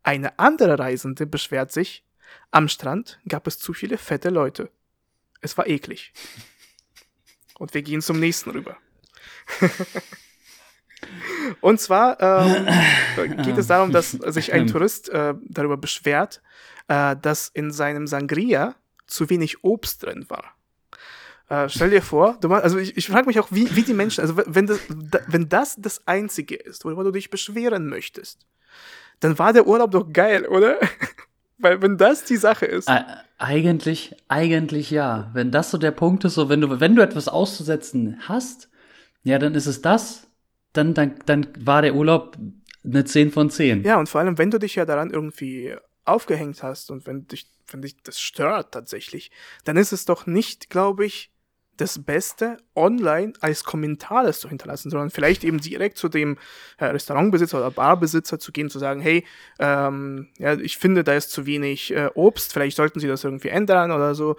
Eine 0.03 0.38
andere 0.38 0.77
Reisende 0.77 1.25
beschwert 1.25 1.71
sich, 1.71 2.05
am 2.51 2.67
Strand 2.67 3.19
gab 3.27 3.47
es 3.47 3.58
zu 3.58 3.73
viele 3.73 3.97
fette 3.97 4.29
Leute. 4.29 4.69
Es 5.41 5.58
war 5.58 5.65
eklig. 5.65 6.13
Und 7.58 7.73
wir 7.73 7.82
gehen 7.82 8.01
zum 8.01 8.19
nächsten 8.19 8.51
rüber. 8.51 8.77
Und 11.62 11.82
zwar 11.82 12.21
ähm, 12.21 12.67
geht 13.43 13.58
es 13.58 13.65
darum, 13.65 13.91
dass 13.91 14.12
sich 14.12 14.53
ein 14.53 14.67
Tourist 14.67 15.10
äh, 15.10 15.34
darüber 15.41 15.77
beschwert, 15.77 16.43
äh, 16.88 17.15
dass 17.19 17.47
in 17.47 17.71
seinem 17.71 18.05
Sangria 18.05 18.75
zu 19.08 19.32
wenig 19.32 19.63
Obst 19.63 20.03
drin 20.03 20.29
war. 20.29 20.53
Äh, 21.49 21.67
stell 21.67 21.89
dir 21.89 22.03
vor, 22.03 22.38
du 22.41 22.47
machst, 22.47 22.63
also 22.63 22.77
ich, 22.77 22.95
ich 22.95 23.07
frage 23.07 23.25
mich 23.25 23.39
auch, 23.39 23.47
wie, 23.51 23.75
wie 23.75 23.81
die 23.81 23.95
Menschen, 23.95 24.21
also 24.21 24.38
wenn 24.38 24.67
das, 24.67 24.79
wenn 25.27 25.49
das 25.49 25.75
das 25.77 26.07
Einzige 26.07 26.55
ist, 26.55 26.85
worüber 26.85 27.03
du 27.03 27.12
dich 27.12 27.31
beschweren 27.31 27.88
möchtest, 27.88 28.45
dann 29.19 29.38
war 29.39 29.51
der 29.51 29.67
Urlaub 29.67 29.91
doch 29.91 30.13
geil, 30.13 30.45
oder? 30.45 30.77
Weil 31.57 31.81
wenn 31.81 31.97
das 31.97 32.23
die 32.23 32.38
Sache 32.38 32.67
ist. 32.67 32.88
Äh, 32.88 33.03
eigentlich, 33.38 34.15
eigentlich 34.27 34.91
ja. 34.91 35.31
Wenn 35.33 35.51
das 35.51 35.71
so 35.71 35.77
der 35.77 35.91
Punkt 35.91 36.23
ist, 36.23 36.35
so 36.35 36.49
wenn 36.49 36.62
du, 36.62 36.79
wenn 36.79 36.95
du 36.95 37.01
etwas 37.01 37.27
auszusetzen 37.27 38.19
hast, 38.21 38.69
ja, 39.23 39.39
dann 39.39 39.55
ist 39.55 39.65
es 39.65 39.81
das, 39.81 40.27
dann, 40.71 40.93
dann, 40.93 41.19
dann 41.25 41.47
war 41.59 41.81
der 41.81 41.95
Urlaub 41.95 42.38
eine 42.85 43.03
10 43.03 43.31
von 43.31 43.49
10. 43.49 43.83
Ja, 43.83 43.99
und 43.99 44.07
vor 44.07 44.21
allem, 44.21 44.38
wenn 44.38 44.51
du 44.51 44.59
dich 44.59 44.75
ja 44.75 44.85
daran 44.85 45.09
irgendwie 45.09 45.75
aufgehängt 46.05 46.63
hast 46.63 46.91
und 46.91 47.07
wenn 47.07 47.27
dich, 47.27 47.47
wenn 47.67 47.81
dich 47.81 48.01
das 48.03 48.21
stört 48.21 48.71
tatsächlich, 48.71 49.31
dann 49.65 49.77
ist 49.77 49.91
es 49.91 50.05
doch 50.05 50.27
nicht, 50.27 50.69
glaube 50.69 51.05
ich, 51.05 51.31
das 51.80 52.04
Beste 52.04 52.58
online 52.76 53.34
als 53.39 53.63
Kommentar 53.63 54.32
zu 54.34 54.50
hinterlassen, 54.50 54.89
sondern 54.89 55.10
vielleicht 55.10 55.44
eben 55.44 55.60
direkt 55.60 55.98
zu 55.98 56.10
dem 56.10 56.38
äh, 56.78 56.86
Restaurantbesitzer 56.86 57.58
oder 57.58 57.72
Barbesitzer 57.72 58.38
zu 58.38 58.52
gehen, 58.52 58.70
zu 58.70 58.80
sagen, 58.80 59.00
hey, 59.02 59.26
ähm, 59.60 60.28
ja, 60.38 60.54
ich 60.54 60.78
finde, 60.78 61.04
da 61.04 61.13
ist 61.13 61.32
zu 61.32 61.46
wenig 61.46 61.94
äh, 61.94 62.10
Obst, 62.15 62.54
vielleicht 62.54 62.76
sollten 62.76 63.00
Sie 63.00 63.08
das 63.08 63.24
irgendwie 63.24 63.50
ändern 63.50 63.92
oder 63.92 64.13
so. 64.13 64.36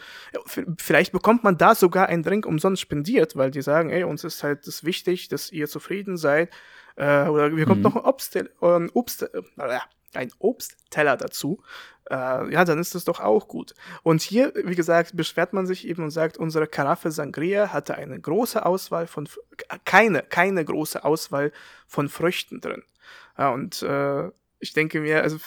Vielleicht 0.78 1.12
bekommt 1.12 1.44
man 1.44 1.56
da 1.56 1.74
sogar 1.74 2.08
einen 2.08 2.22
Drink 2.22 2.46
umsonst 2.46 2.82
spendiert, 2.82 3.36
weil 3.36 3.50
die 3.50 3.62
sagen, 3.62 3.88
hey, 3.88 4.04
uns 4.04 4.22
ist 4.24 4.42
halt 4.42 4.66
das 4.66 4.84
wichtig, 4.84 5.28
dass 5.28 5.50
ihr 5.50 5.68
zufrieden 5.68 6.16
seid. 6.16 6.50
Äh, 6.96 7.28
oder 7.28 7.56
wir 7.56 7.64
kommt 7.64 7.78
mhm. 7.78 7.84
noch 7.84 7.96
ein 7.96 8.04
Obst, 8.04 8.36
äh, 8.36 8.44
ein 8.60 8.90
Obst, 8.90 9.22
äh, 9.22 9.28
ein 10.12 10.30
Obstteller 10.38 11.16
dazu 11.16 11.62
äh, 12.10 12.52
ja, 12.52 12.64
dann 12.64 12.78
ist 12.78 12.94
das 12.94 13.04
doch 13.04 13.20
auch 13.20 13.48
gut. 13.48 13.74
Und 14.02 14.20
hier, 14.20 14.52
wie 14.64 14.74
gesagt, 14.74 15.16
beschwert 15.16 15.52
man 15.52 15.66
sich 15.66 15.86
eben 15.86 16.02
und 16.02 16.10
sagt, 16.10 16.36
unsere 16.36 16.66
Karaffe 16.66 17.10
Sangria 17.10 17.72
hatte 17.72 17.94
eine 17.94 18.20
große 18.20 18.64
Auswahl 18.64 19.06
von, 19.06 19.28
keine, 19.84 20.22
keine 20.22 20.64
große 20.64 21.04
Auswahl 21.04 21.52
von 21.86 22.08
Früchten 22.08 22.60
drin. 22.60 22.82
Ja, 23.38 23.50
und 23.50 23.82
äh, 23.82 24.28
ich 24.58 24.72
denke 24.72 25.00
mir, 25.00 25.22
also, 25.22 25.38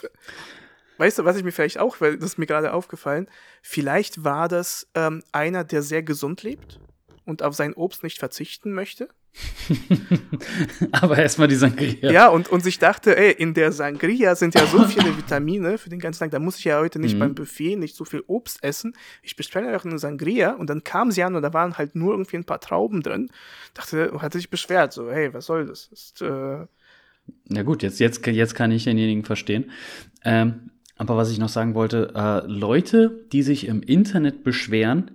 weißt 0.97 1.19
du, 1.19 1.25
was 1.25 1.37
ich 1.37 1.43
mir 1.43 1.51
vielleicht 1.51 1.79
auch, 1.79 2.01
weil 2.01 2.17
das 2.17 2.31
ist 2.31 2.37
mir 2.37 2.47
gerade 2.47 2.73
aufgefallen, 2.73 3.27
vielleicht 3.61 4.23
war 4.23 4.47
das 4.47 4.87
ähm, 4.95 5.23
einer, 5.31 5.63
der 5.63 5.81
sehr 5.81 6.01
gesund 6.01 6.43
lebt 6.43 6.79
und 7.25 7.43
auf 7.43 7.55
sein 7.55 7.73
Obst 7.73 8.03
nicht 8.03 8.19
verzichten 8.19 8.73
möchte. 8.73 9.09
Aber 10.91 11.17
erstmal 11.17 11.47
die 11.47 11.55
Sangria. 11.55 12.11
Ja, 12.11 12.27
und, 12.27 12.49
und 12.49 12.65
ich 12.65 12.77
dachte, 12.77 13.17
ey, 13.17 13.31
in 13.31 13.53
der 13.53 13.71
Sangria 13.71 14.35
sind 14.35 14.53
ja 14.53 14.65
so 14.67 14.83
viele 14.85 15.17
Vitamine 15.17 15.77
für 15.77 15.89
den 15.89 15.99
ganzen 15.99 16.19
Tag, 16.19 16.31
da 16.31 16.39
muss 16.39 16.57
ich 16.59 16.65
ja 16.65 16.79
heute 16.79 16.99
nicht 16.99 17.15
mhm. 17.15 17.19
beim 17.19 17.35
Buffet 17.35 17.75
nicht 17.75 17.95
so 17.95 18.05
viel 18.05 18.23
Obst 18.27 18.63
essen. 18.63 18.93
Ich 19.21 19.35
bestelle 19.35 19.67
einfach 19.67 19.85
eine 19.85 19.97
Sangria 19.97 20.51
und 20.51 20.69
dann 20.69 20.83
kam 20.83 21.11
sie 21.11 21.23
an 21.23 21.35
und 21.35 21.41
da 21.41 21.53
waren 21.53 21.77
halt 21.77 21.95
nur 21.95 22.11
irgendwie 22.11 22.37
ein 22.37 22.45
paar 22.45 22.59
Trauben 22.59 23.01
drin. 23.01 23.29
Dachte, 23.73 24.11
hatte 24.21 24.37
sich 24.37 24.49
beschwert, 24.49 24.93
so, 24.93 25.11
hey, 25.11 25.33
was 25.33 25.47
soll 25.47 25.65
das? 25.65 25.89
Ist, 25.91 26.21
äh 26.21 26.65
Na 27.47 27.63
gut, 27.63 27.81
jetzt, 27.81 27.99
jetzt, 27.99 28.25
jetzt 28.27 28.55
kann 28.55 28.71
ich 28.71 28.83
denjenigen 28.83 29.23
verstehen. 29.23 29.71
Ähm, 30.23 30.69
aber 30.97 31.17
was 31.17 31.31
ich 31.31 31.39
noch 31.39 31.49
sagen 31.49 31.73
wollte, 31.73 32.13
äh, 32.15 32.45
Leute, 32.45 33.25
die 33.31 33.41
sich 33.41 33.67
im 33.67 33.81
Internet 33.81 34.43
beschweren, 34.43 35.11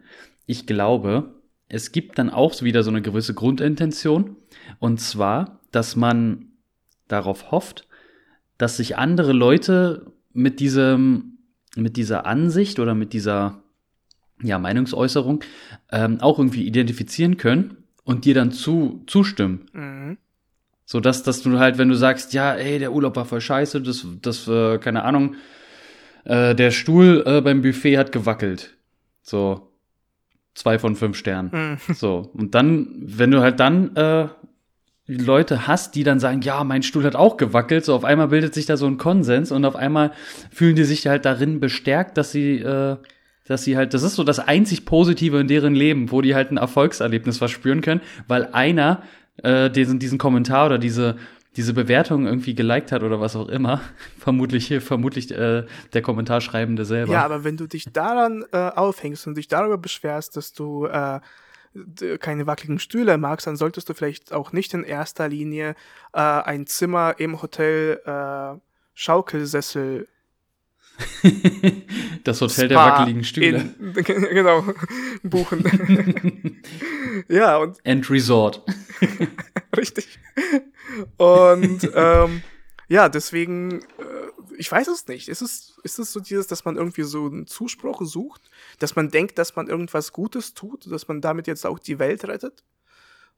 ich 0.46 0.66
glaube, 0.66 1.37
es 1.68 1.92
gibt 1.92 2.18
dann 2.18 2.30
auch 2.30 2.62
wieder 2.62 2.82
so 2.82 2.90
eine 2.90 3.02
gewisse 3.02 3.34
Grundintention. 3.34 4.36
Und 4.78 5.00
zwar, 5.00 5.60
dass 5.70 5.96
man 5.96 6.52
darauf 7.08 7.50
hofft, 7.50 7.86
dass 8.56 8.76
sich 8.76 8.96
andere 8.96 9.32
Leute 9.32 10.12
mit 10.32 10.60
diesem, 10.60 11.38
mit 11.76 11.96
dieser 11.96 12.26
Ansicht 12.26 12.78
oder 12.78 12.94
mit 12.94 13.12
dieser 13.12 13.62
ja, 14.42 14.58
Meinungsäußerung 14.58 15.44
ähm, 15.90 16.20
auch 16.20 16.38
irgendwie 16.38 16.66
identifizieren 16.66 17.36
können 17.36 17.78
und 18.04 18.24
dir 18.24 18.34
dann 18.34 18.52
zu, 18.52 19.02
zustimmen. 19.06 19.66
Mhm. 19.72 20.18
So 20.84 21.00
dass, 21.00 21.22
dass 21.22 21.42
du 21.42 21.58
halt, 21.58 21.76
wenn 21.76 21.88
du 21.88 21.94
sagst, 21.94 22.32
ja, 22.32 22.54
ey, 22.54 22.78
der 22.78 22.92
Urlaub 22.92 23.16
war 23.16 23.26
voll 23.26 23.42
scheiße, 23.42 23.82
das, 23.82 24.06
das, 24.22 24.48
äh, 24.48 24.78
keine 24.78 25.04
Ahnung, 25.04 25.34
äh, 26.24 26.54
der 26.54 26.70
Stuhl 26.70 27.22
äh, 27.26 27.40
beim 27.42 27.60
Buffet 27.60 27.98
hat 27.98 28.12
gewackelt. 28.12 28.76
So, 29.22 29.67
zwei 30.58 30.78
von 30.78 30.96
fünf 30.96 31.16
Sternen. 31.16 31.78
Mhm. 31.88 31.94
So. 31.94 32.30
Und 32.34 32.54
dann, 32.54 32.88
wenn 33.00 33.30
du 33.30 33.40
halt 33.40 33.60
dann 33.60 33.94
äh, 33.96 34.28
Leute 35.06 35.66
hast, 35.66 35.94
die 35.94 36.04
dann 36.04 36.20
sagen, 36.20 36.42
ja, 36.42 36.62
mein 36.64 36.82
Stuhl 36.82 37.04
hat 37.04 37.16
auch 37.16 37.36
gewackelt, 37.36 37.84
so 37.84 37.94
auf 37.94 38.04
einmal 38.04 38.28
bildet 38.28 38.52
sich 38.54 38.66
da 38.66 38.76
so 38.76 38.86
ein 38.86 38.98
Konsens 38.98 39.50
und 39.52 39.64
auf 39.64 39.76
einmal 39.76 40.12
fühlen 40.50 40.76
die 40.76 40.84
sich 40.84 41.06
halt 41.06 41.24
darin 41.24 41.60
bestärkt, 41.60 42.18
dass 42.18 42.32
sie, 42.32 42.58
äh, 42.58 42.96
dass 43.46 43.64
sie 43.64 43.76
halt, 43.76 43.94
das 43.94 44.02
ist 44.02 44.16
so 44.16 44.24
das 44.24 44.38
einzig 44.38 44.84
Positive 44.84 45.40
in 45.40 45.48
deren 45.48 45.74
Leben, 45.74 46.10
wo 46.10 46.20
die 46.20 46.34
halt 46.34 46.50
ein 46.50 46.58
Erfolgserlebnis 46.58 47.38
verspüren 47.38 47.80
können, 47.80 48.02
weil 48.26 48.48
einer 48.52 49.02
äh, 49.42 49.70
diesen, 49.70 49.98
diesen 49.98 50.18
Kommentar 50.18 50.66
oder 50.66 50.78
diese 50.78 51.16
diese 51.58 51.74
Bewertung 51.74 52.24
irgendwie 52.24 52.54
geliked 52.54 52.92
hat 52.92 53.02
oder 53.02 53.20
was 53.20 53.34
auch 53.34 53.48
immer. 53.48 53.80
vermutlich 54.18 54.72
vermutlich 54.80 55.30
äh, 55.32 55.66
der 55.92 56.02
Kommentarschreibende 56.02 56.84
selber. 56.84 57.12
Ja, 57.12 57.24
aber 57.24 57.42
wenn 57.42 57.56
du 57.56 57.66
dich 57.66 57.92
daran 57.92 58.44
äh, 58.52 58.56
aufhängst 58.56 59.26
und 59.26 59.36
dich 59.36 59.48
darüber 59.48 59.76
beschwerst, 59.76 60.36
dass 60.36 60.52
du 60.52 60.86
äh, 60.86 61.18
keine 62.20 62.46
wackeligen 62.46 62.78
Stühle 62.78 63.18
magst, 63.18 63.48
dann 63.48 63.56
solltest 63.56 63.88
du 63.88 63.94
vielleicht 63.94 64.32
auch 64.32 64.52
nicht 64.52 64.72
in 64.72 64.84
erster 64.84 65.28
Linie 65.28 65.74
äh, 66.12 66.20
ein 66.20 66.68
Zimmer 66.68 67.16
im 67.18 67.42
Hotel 67.42 68.00
äh, 68.06 68.58
Schaukelsessel 68.94 70.06
das 72.24 72.40
Hotel 72.40 72.66
Spa 72.66 72.68
der 72.68 72.76
wackeligen 72.78 73.24
Stühle. 73.24 73.72
In, 73.80 73.92
genau, 74.04 74.64
buchen. 75.24 76.60
ja, 77.28 77.56
und. 77.56 77.78
End 77.84 78.08
Resort. 78.10 78.62
Richtig. 79.76 80.18
Und 81.16 81.90
ähm, 81.94 82.42
ja, 82.88 83.08
deswegen, 83.08 83.82
äh, 83.82 83.84
ich 84.56 84.70
weiß 84.70 84.88
es 84.88 85.06
nicht. 85.08 85.28
Ist 85.28 85.42
es, 85.42 85.78
ist 85.82 85.98
es 85.98 86.12
so 86.12 86.20
dieses, 86.20 86.46
dass 86.46 86.64
man 86.64 86.76
irgendwie 86.76 87.02
so 87.02 87.26
einen 87.26 87.46
Zuspruch 87.46 88.02
sucht, 88.02 88.42
dass 88.78 88.96
man 88.96 89.10
denkt, 89.10 89.38
dass 89.38 89.56
man 89.56 89.68
irgendwas 89.68 90.12
Gutes 90.12 90.54
tut, 90.54 90.90
dass 90.90 91.08
man 91.08 91.20
damit 91.20 91.46
jetzt 91.46 91.66
auch 91.66 91.78
die 91.78 91.98
Welt 91.98 92.24
rettet? 92.24 92.64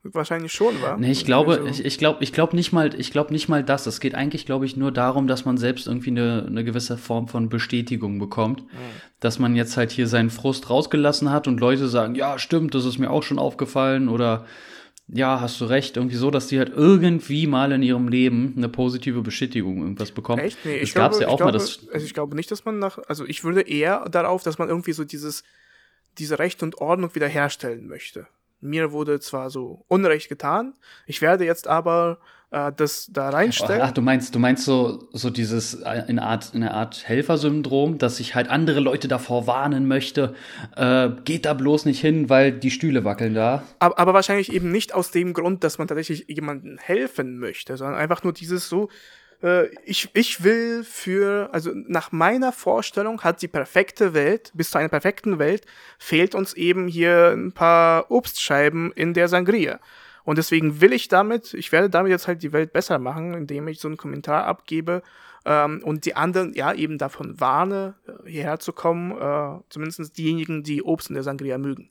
Wahrscheinlich 0.03 0.53
schon, 0.53 0.81
wa? 0.81 0.97
Nee, 0.97 1.11
ich 1.11 1.27
glaube, 1.27 1.59
also, 1.59 1.67
ich, 1.67 1.85
ich 1.85 1.99
glaube, 1.99 2.25
ich 2.25 2.33
glaube 2.33 2.57
nicht 2.57 2.73
mal, 2.73 2.99
ich 2.99 3.11
glaube 3.11 3.35
nicht 3.35 3.49
mal 3.49 3.63
das. 3.63 3.87
Es 3.87 4.01
geht 4.01 4.15
eigentlich, 4.15 4.47
glaube 4.47 4.65
ich, 4.65 4.75
nur 4.75 4.93
darum, 4.93 5.27
dass 5.27 5.45
man 5.45 5.59
selbst 5.59 5.87
irgendwie 5.87 6.09
eine, 6.11 6.47
eine 6.47 6.65
gewisse 6.65 6.97
Form 6.97 7.29
von 7.29 7.51
Bestätigung 7.51 8.19
bekommt. 8.19 8.63
Mhm. 8.63 8.77
Dass 9.19 9.39
man 9.39 9.55
jetzt 9.57 9.77
halt 9.77 9.91
hier 9.91 10.07
seinen 10.07 10.31
Frust 10.31 10.71
rausgelassen 10.71 11.31
hat 11.31 11.49
und 11.49 11.61
Leute 11.61 11.87
sagen, 11.89 12.15
ja, 12.15 12.39
stimmt, 12.39 12.75
das 12.75 12.87
ist 12.87 12.97
mir 12.97 13.11
auch 13.11 13.23
schon 13.23 13.39
aufgefallen 13.39 14.09
oder 14.09 14.47
ja, 15.13 15.41
hast 15.41 15.61
du 15.61 15.65
recht, 15.65 15.97
irgendwie 15.97 16.17
so, 16.17 16.31
dass 16.31 16.47
die 16.47 16.59
halt 16.59 16.73
irgendwie 16.75 17.47
mal 17.47 17.73
in 17.73 17.83
ihrem 17.83 18.09
Leben 18.09 18.55
eine 18.57 18.69
positive 18.69 19.23
Bestätigung 19.23 19.83
irgendwas 19.83 20.13
bekommen. 20.13 20.43
Echt? 20.43 20.65
Nee, 20.65 20.77
ich 20.77 20.95
glaube, 20.95 21.21
ja 21.21 21.29
auch 21.29 21.39
glaube, 21.39 21.53
mal, 21.53 21.53
dass 21.53 21.89
also 21.93 22.07
ich 22.07 22.15
glaube 22.15 22.37
nicht, 22.37 22.51
dass 22.51 22.65
man 22.65 22.79
nach, 22.79 22.99
also 23.09 23.25
ich 23.27 23.43
würde 23.43 23.63
eher 23.63 24.09
darauf, 24.09 24.43
dass 24.43 24.59
man 24.59 24.69
irgendwie 24.69 24.93
so 24.93 25.05
dieses, 25.05 25.43
diese 26.19 26.39
Recht 26.39 26.63
und 26.63 26.79
Ordnung 26.79 27.15
wiederherstellen 27.15 27.89
möchte. 27.89 28.29
Mir 28.61 28.93
wurde 28.93 29.21
zwar 29.21 29.51
so 29.51 29.85
Unrecht 29.89 30.29
getan, 30.29 30.75
ich 31.07 31.23
werde 31.23 31.45
jetzt 31.45 31.67
aber 31.67 32.19
äh, 32.51 32.73
das 32.77 33.09
da 33.13 33.31
reinstellen. 33.31 33.83
Ach, 33.83 33.93
du 33.93 34.03
meinst, 34.03 34.35
du 34.35 34.39
meinst 34.39 34.65
so, 34.65 35.09
so 35.13 35.31
dieses 35.31 35.75
äh, 35.75 36.03
in 36.09 36.19
Art, 36.19 36.51
in 36.53 36.63
einer 36.63 36.75
Art 36.75 37.09
Helfersyndrom, 37.09 37.99
dass 37.99 38.21
ich 38.21 38.35
halt 38.35 38.49
andere 38.49 38.81
Leute 38.81 39.09
davor 39.09 39.47
warnen 39.47 39.87
möchte, 39.87 40.35
äh, 40.77 41.11
geht 41.25 41.47
da 41.47 41.55
bloß 41.55 41.85
nicht 41.85 42.01
hin, 42.01 42.29
weil 42.29 42.53
die 42.53 42.71
Stühle 42.71 43.05
wackeln 43.05 43.35
da. 43.35 43.63
Aber, 43.79 43.99
aber 43.99 44.15
wahrscheinlich 44.15 44.53
eben 44.53 44.71
nicht 44.71 44.95
aus 44.95 45.11
dem 45.11 45.33
Grund, 45.33 45.65
dass 45.65 45.79
man 45.79 45.89
tatsächlich 45.89 46.27
jemandem 46.29 46.79
helfen 46.79 47.39
möchte, 47.39 47.77
sondern 47.77 47.99
einfach 47.99 48.23
nur 48.25 48.33
dieses 48.33 48.69
so, 48.69 48.89
äh, 49.43 49.67
ich, 49.85 50.11
ich 50.15 50.43
will 50.43 50.85
für, 50.85 51.51
also 51.53 51.71
nach 51.75 52.13
meiner 52.13 52.53
Vorstellung 52.53 53.23
hat 53.23 53.43
die 53.43 53.49
perfekte 53.49 54.15
Welt, 54.15 54.51
bis 54.55 54.71
zu 54.71 54.79
einer 54.79 54.89
perfekten 54.89 55.39
Welt, 55.39 55.67
fehlt 55.99 56.35
uns 56.35 56.55
eben 56.55 56.89
hier 56.89 57.33
ein 57.37 57.53
paar 57.53 58.11
Obstscheiben 58.11 58.93
in 58.93 59.15
der 59.15 59.29
Sangria. 59.29 59.79
Und 60.25 60.39
deswegen 60.39 60.81
will 60.81 60.93
ich 60.93 61.09
damit, 61.09 61.55
ich 61.55 61.73
werde 61.73 61.91
damit 61.91 62.11
jetzt 62.11 62.29
halt 62.29 62.43
die 62.43 62.53
Welt 62.53 62.73
besser 62.73 62.99
machen, 62.99 63.35
indem 63.35 63.69
ich 63.69 63.81
so 63.81 63.89
einen 63.89 63.97
Kommentar 63.97 64.45
abgebe 64.45 65.03
ähm, 65.45 65.83
und 65.85 66.05
die 66.05 66.17
anderen 66.17 66.53
ja 66.55 66.73
eben 66.73 66.99
davon 66.99 67.41
warne, 67.41 67.95
hierher 68.27 68.59
zu 68.59 68.73
kommen, 68.73 69.13
äh, 69.13 69.61
zumindest 69.69 70.17
diejenigen, 70.19 70.63
die 70.63 70.83
Obst 70.83 71.09
in 71.09 71.15
der 71.15 71.23
Sangria 71.23 71.59
mögen. 71.59 71.91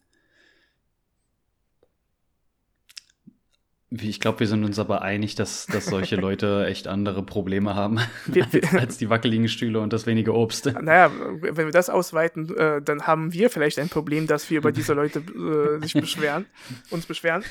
Ich 3.92 4.20
glaube, 4.20 4.42
wir 4.42 4.48
sind 4.48 4.64
uns 4.64 4.78
aber 4.78 5.02
einig, 5.02 5.34
dass, 5.34 5.66
dass 5.66 5.88
solche 5.88 6.16
Leute 6.22 6.68
echt 6.68 6.88
andere 6.88 7.24
Probleme 7.24 7.74
haben 7.74 8.00
als, 8.36 8.74
als, 8.74 8.98
die 9.00 9.10
wackeligen 9.10 9.48
Stühle 9.48 9.80
und 9.80 9.94
das 9.94 10.06
wenige 10.06 10.36
Obst. 10.36 10.68
Naja, 10.68 11.12
wenn 11.42 11.66
wir 11.66 11.72
das 11.72 11.90
ausweiten, 11.90 12.56
äh, 12.56 12.82
dann 12.84 13.08
haben 13.08 13.34
wir 13.34 13.50
vielleicht 13.50 13.80
ein 13.80 13.90
Problem, 13.90 14.28
dass 14.28 14.50
wir 14.52 14.60
über 14.60 14.72
diese 14.72 14.94
Leute 14.94 15.20
äh, 15.20 15.82
sich 15.82 15.94
beschweren, 15.94 16.46
uns 16.92 17.08
beschweren. 17.08 17.44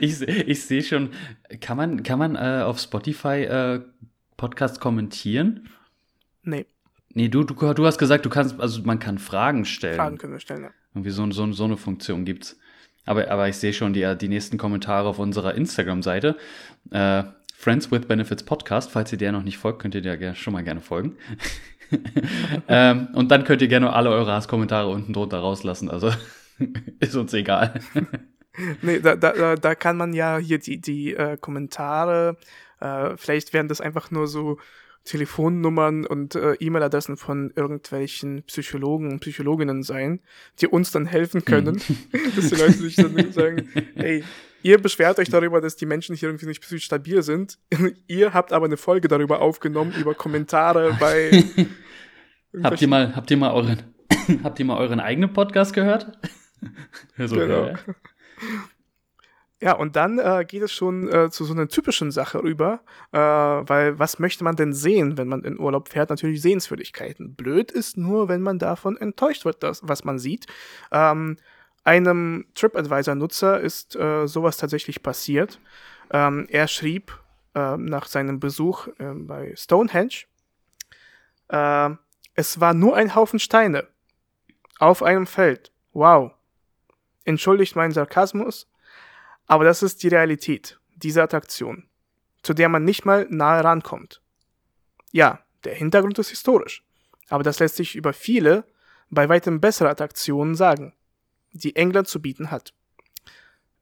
ich 0.00 0.22
ich 0.22 0.64
sehe 0.64 0.82
schon, 0.82 1.10
kann 1.60 1.76
man, 1.76 2.02
kann 2.02 2.18
man 2.18 2.34
äh, 2.34 2.62
auf 2.62 2.80
Spotify 2.80 3.42
äh, 3.42 3.80
Podcasts 4.38 4.80
kommentieren? 4.80 5.68
Nee. 6.44 6.64
Nee, 7.14 7.28
du, 7.28 7.44
du, 7.44 7.54
du 7.74 7.86
hast 7.86 7.98
gesagt, 7.98 8.24
du 8.24 8.30
kannst, 8.30 8.58
also 8.58 8.82
man 8.84 8.98
kann 8.98 9.18
Fragen 9.18 9.66
stellen. 9.66 9.96
Fragen 9.96 10.16
können 10.16 10.32
wir 10.32 10.40
stellen, 10.40 10.62
ja. 10.62 10.70
Irgendwie 10.94 11.10
so, 11.10 11.30
so, 11.30 11.52
so 11.52 11.64
eine 11.64 11.76
Funktion 11.76 12.24
gibt's. 12.24 12.58
Aber, 13.04 13.30
aber 13.30 13.48
ich 13.48 13.56
sehe 13.56 13.72
schon 13.72 13.92
die, 13.92 14.16
die 14.16 14.28
nächsten 14.28 14.58
Kommentare 14.58 15.08
auf 15.08 15.18
unserer 15.18 15.54
Instagram-Seite. 15.54 16.36
Äh, 16.90 17.24
Friends 17.56 17.90
with 17.90 18.06
Benefits 18.06 18.42
Podcast. 18.42 18.90
Falls 18.90 19.12
ihr 19.12 19.18
der 19.18 19.32
noch 19.32 19.44
nicht 19.44 19.58
folgt, 19.58 19.80
könnt 19.80 19.94
ihr 19.94 20.02
der 20.02 20.34
schon 20.34 20.52
mal 20.52 20.64
gerne 20.64 20.80
folgen. 20.80 21.16
ähm, 22.68 23.08
und 23.14 23.30
dann 23.30 23.44
könnt 23.44 23.62
ihr 23.62 23.68
gerne 23.68 23.92
alle 23.92 24.10
eure 24.10 24.32
Hasskommentare 24.32 24.88
unten 24.88 25.12
drunter 25.12 25.38
rauslassen. 25.38 25.90
Also 25.90 26.12
ist 27.00 27.14
uns 27.14 27.32
egal. 27.34 27.80
nee, 28.82 29.00
da, 29.00 29.16
da, 29.16 29.56
da 29.56 29.74
kann 29.74 29.96
man 29.96 30.12
ja 30.12 30.38
hier 30.38 30.58
die, 30.58 30.80
die 30.80 31.14
äh, 31.14 31.36
Kommentare, 31.36 32.36
äh, 32.80 33.16
vielleicht 33.16 33.52
werden 33.52 33.68
das 33.68 33.80
einfach 33.80 34.10
nur 34.10 34.26
so 34.26 34.58
Telefonnummern 35.04 36.06
und 36.06 36.34
äh, 36.34 36.54
E-Mail-Adressen 36.54 37.16
von 37.16 37.52
irgendwelchen 37.56 38.42
Psychologen 38.44 39.10
und 39.10 39.20
Psychologinnen 39.20 39.82
sein, 39.82 40.20
die 40.60 40.68
uns 40.68 40.92
dann 40.92 41.06
helfen 41.06 41.44
können, 41.44 41.82
mhm. 41.86 42.20
dass 42.36 42.48
die 42.48 42.54
Leute 42.54 42.72
sich 42.72 42.96
dann 42.96 43.32
sagen, 43.32 43.68
hey, 43.94 44.24
ihr 44.62 44.78
beschwert 44.78 45.18
euch 45.18 45.28
darüber, 45.28 45.60
dass 45.60 45.76
die 45.76 45.86
Menschen 45.86 46.14
hier 46.14 46.28
irgendwie 46.28 46.46
nicht 46.46 46.62
psychisch 46.62 46.84
stabil 46.84 47.22
sind. 47.22 47.58
ihr 48.06 48.32
habt 48.32 48.52
aber 48.52 48.66
eine 48.66 48.76
Folge 48.76 49.08
darüber 49.08 49.40
aufgenommen, 49.40 49.92
über 49.98 50.14
Kommentare 50.14 50.96
bei 51.00 51.44
Habt 52.62 52.82
ihr 52.82 52.88
mal, 52.88 53.16
habt 53.16 53.30
ihr 53.30 53.36
mal 53.38 53.52
euren, 53.52 53.82
habt 54.44 54.58
ihr 54.58 54.66
mal 54.66 54.78
euren 54.78 55.00
eigenen 55.00 55.32
Podcast 55.32 55.72
gehört? 55.72 56.18
so, 57.18 57.34
genau. 57.34 57.68
Ja. 57.68 57.74
Ja, 59.62 59.74
und 59.74 59.94
dann 59.94 60.18
äh, 60.18 60.44
geht 60.44 60.62
es 60.62 60.72
schon 60.72 61.08
äh, 61.08 61.30
zu 61.30 61.44
so 61.44 61.54
einer 61.54 61.68
typischen 61.68 62.10
Sache 62.10 62.42
rüber, 62.42 62.80
äh, 63.12 63.18
weil 63.18 63.96
was 63.96 64.18
möchte 64.18 64.42
man 64.42 64.56
denn 64.56 64.72
sehen, 64.72 65.16
wenn 65.16 65.28
man 65.28 65.44
in 65.44 65.56
Urlaub 65.56 65.88
fährt? 65.88 66.10
Natürlich 66.10 66.42
Sehenswürdigkeiten. 66.42 67.36
Blöd 67.36 67.70
ist 67.70 67.96
nur, 67.96 68.28
wenn 68.28 68.42
man 68.42 68.58
davon 68.58 68.96
enttäuscht 68.96 69.44
wird, 69.44 69.62
das, 69.62 69.80
was 69.84 70.02
man 70.02 70.18
sieht. 70.18 70.46
Ähm, 70.90 71.36
einem 71.84 72.46
TripAdvisor-Nutzer 72.56 73.60
ist 73.60 73.94
äh, 73.94 74.26
sowas 74.26 74.56
tatsächlich 74.56 75.00
passiert. 75.00 75.60
Ähm, 76.10 76.48
er 76.50 76.66
schrieb 76.66 77.16
äh, 77.54 77.76
nach 77.76 78.06
seinem 78.06 78.40
Besuch 78.40 78.88
äh, 78.98 79.12
bei 79.14 79.54
Stonehenge, 79.54 80.24
äh, 81.50 81.90
es 82.34 82.58
war 82.58 82.74
nur 82.74 82.96
ein 82.96 83.14
Haufen 83.14 83.38
Steine 83.38 83.86
auf 84.80 85.04
einem 85.04 85.28
Feld. 85.28 85.70
Wow. 85.92 86.32
Entschuldigt 87.24 87.76
meinen 87.76 87.92
Sarkasmus, 87.92 88.66
Aber 89.52 89.64
das 89.64 89.82
ist 89.82 90.02
die 90.02 90.08
Realität 90.08 90.80
dieser 90.96 91.24
Attraktion, 91.24 91.86
zu 92.42 92.54
der 92.54 92.70
man 92.70 92.84
nicht 92.84 93.04
mal 93.04 93.26
nahe 93.28 93.62
rankommt. 93.62 94.22
Ja, 95.10 95.44
der 95.64 95.74
Hintergrund 95.74 96.18
ist 96.18 96.30
historisch, 96.30 96.82
aber 97.28 97.42
das 97.42 97.58
lässt 97.58 97.76
sich 97.76 97.94
über 97.94 98.14
viele, 98.14 98.64
bei 99.10 99.28
weitem 99.28 99.60
bessere 99.60 99.90
Attraktionen 99.90 100.54
sagen, 100.54 100.94
die 101.52 101.76
England 101.76 102.08
zu 102.08 102.22
bieten 102.22 102.50
hat. 102.50 102.72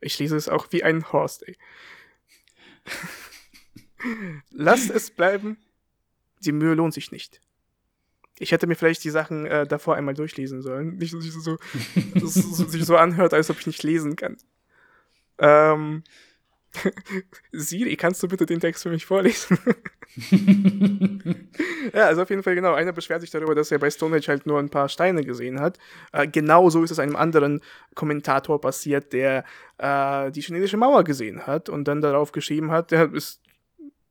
Ich 0.01 0.19
lese 0.19 0.37
es 0.37 0.49
auch 0.49 0.67
wie 0.71 0.83
ein 0.83 1.13
Horst, 1.13 1.47
ey. 1.47 1.57
Lasst 4.51 4.91
es 4.91 5.13
bleiben. 5.13 5.57
Die 6.41 6.51
Mühe 6.51 6.75
lohnt 6.75 6.95
sich 6.95 7.13
nicht. 7.13 7.41
Ich 8.41 8.51
hätte 8.51 8.67
mir 8.67 8.75
vielleicht 8.75 9.05
die 9.05 9.11
Sachen 9.11 9.47
äh, 9.47 9.69
davor 9.69 9.95
einmal 9.95 10.15
durchlesen 10.15 10.63
sollen. 10.63 10.97
Nicht, 10.97 11.15
dass, 11.15 11.23
so, 11.23 11.59
dass 12.15 12.35
es 12.35 12.73
sich 12.73 12.85
so 12.85 12.97
anhört, 12.97 13.35
als 13.35 13.51
ob 13.51 13.61
ich 13.61 13.69
nicht 13.69 13.85
lesen 13.85 14.17
kann. 14.17 14.37
Ähm, 15.41 16.05
Siri, 17.53 17.97
kannst 17.97 18.23
du 18.23 18.29
bitte 18.29 18.47
den 18.47 18.61
Text 18.61 18.83
für 18.83 18.91
mich 18.91 19.05
vorlesen? 19.05 19.59
ja, 21.93 22.07
also 22.07 22.23
auf 22.23 22.31
jeden 22.31 22.43
Fall 22.43 22.55
genau. 22.55 22.75
Einer 22.75 22.93
beschwert 22.93 23.21
sich 23.21 23.31
darüber, 23.31 23.55
dass 23.55 23.71
er 23.71 23.79
bei 23.79 23.91
Stonehenge 23.91 24.27
halt 24.29 24.47
nur 24.47 24.59
ein 24.59 24.71
paar 24.71 24.89
Steine 24.89 25.25
gesehen 25.25 25.61
hat. 25.61 25.79
Äh, 26.13 26.29
genauso 26.29 26.83
ist 26.83 26.91
es 26.91 26.99
einem 26.99 27.17
anderen 27.17 27.61
Kommentator 27.95 28.61
passiert, 28.61 29.13
der 29.13 29.45
äh, 29.79 30.31
die 30.31 30.43
chinesische 30.43 30.77
Mauer 30.77 31.05
gesehen 31.05 31.47
hat 31.47 31.69
und 31.69 31.89
dann 31.89 32.01
darauf 32.01 32.33
geschrieben 32.33 32.71
hat, 32.71 32.93
der 32.93 33.13
ist, 33.13 33.41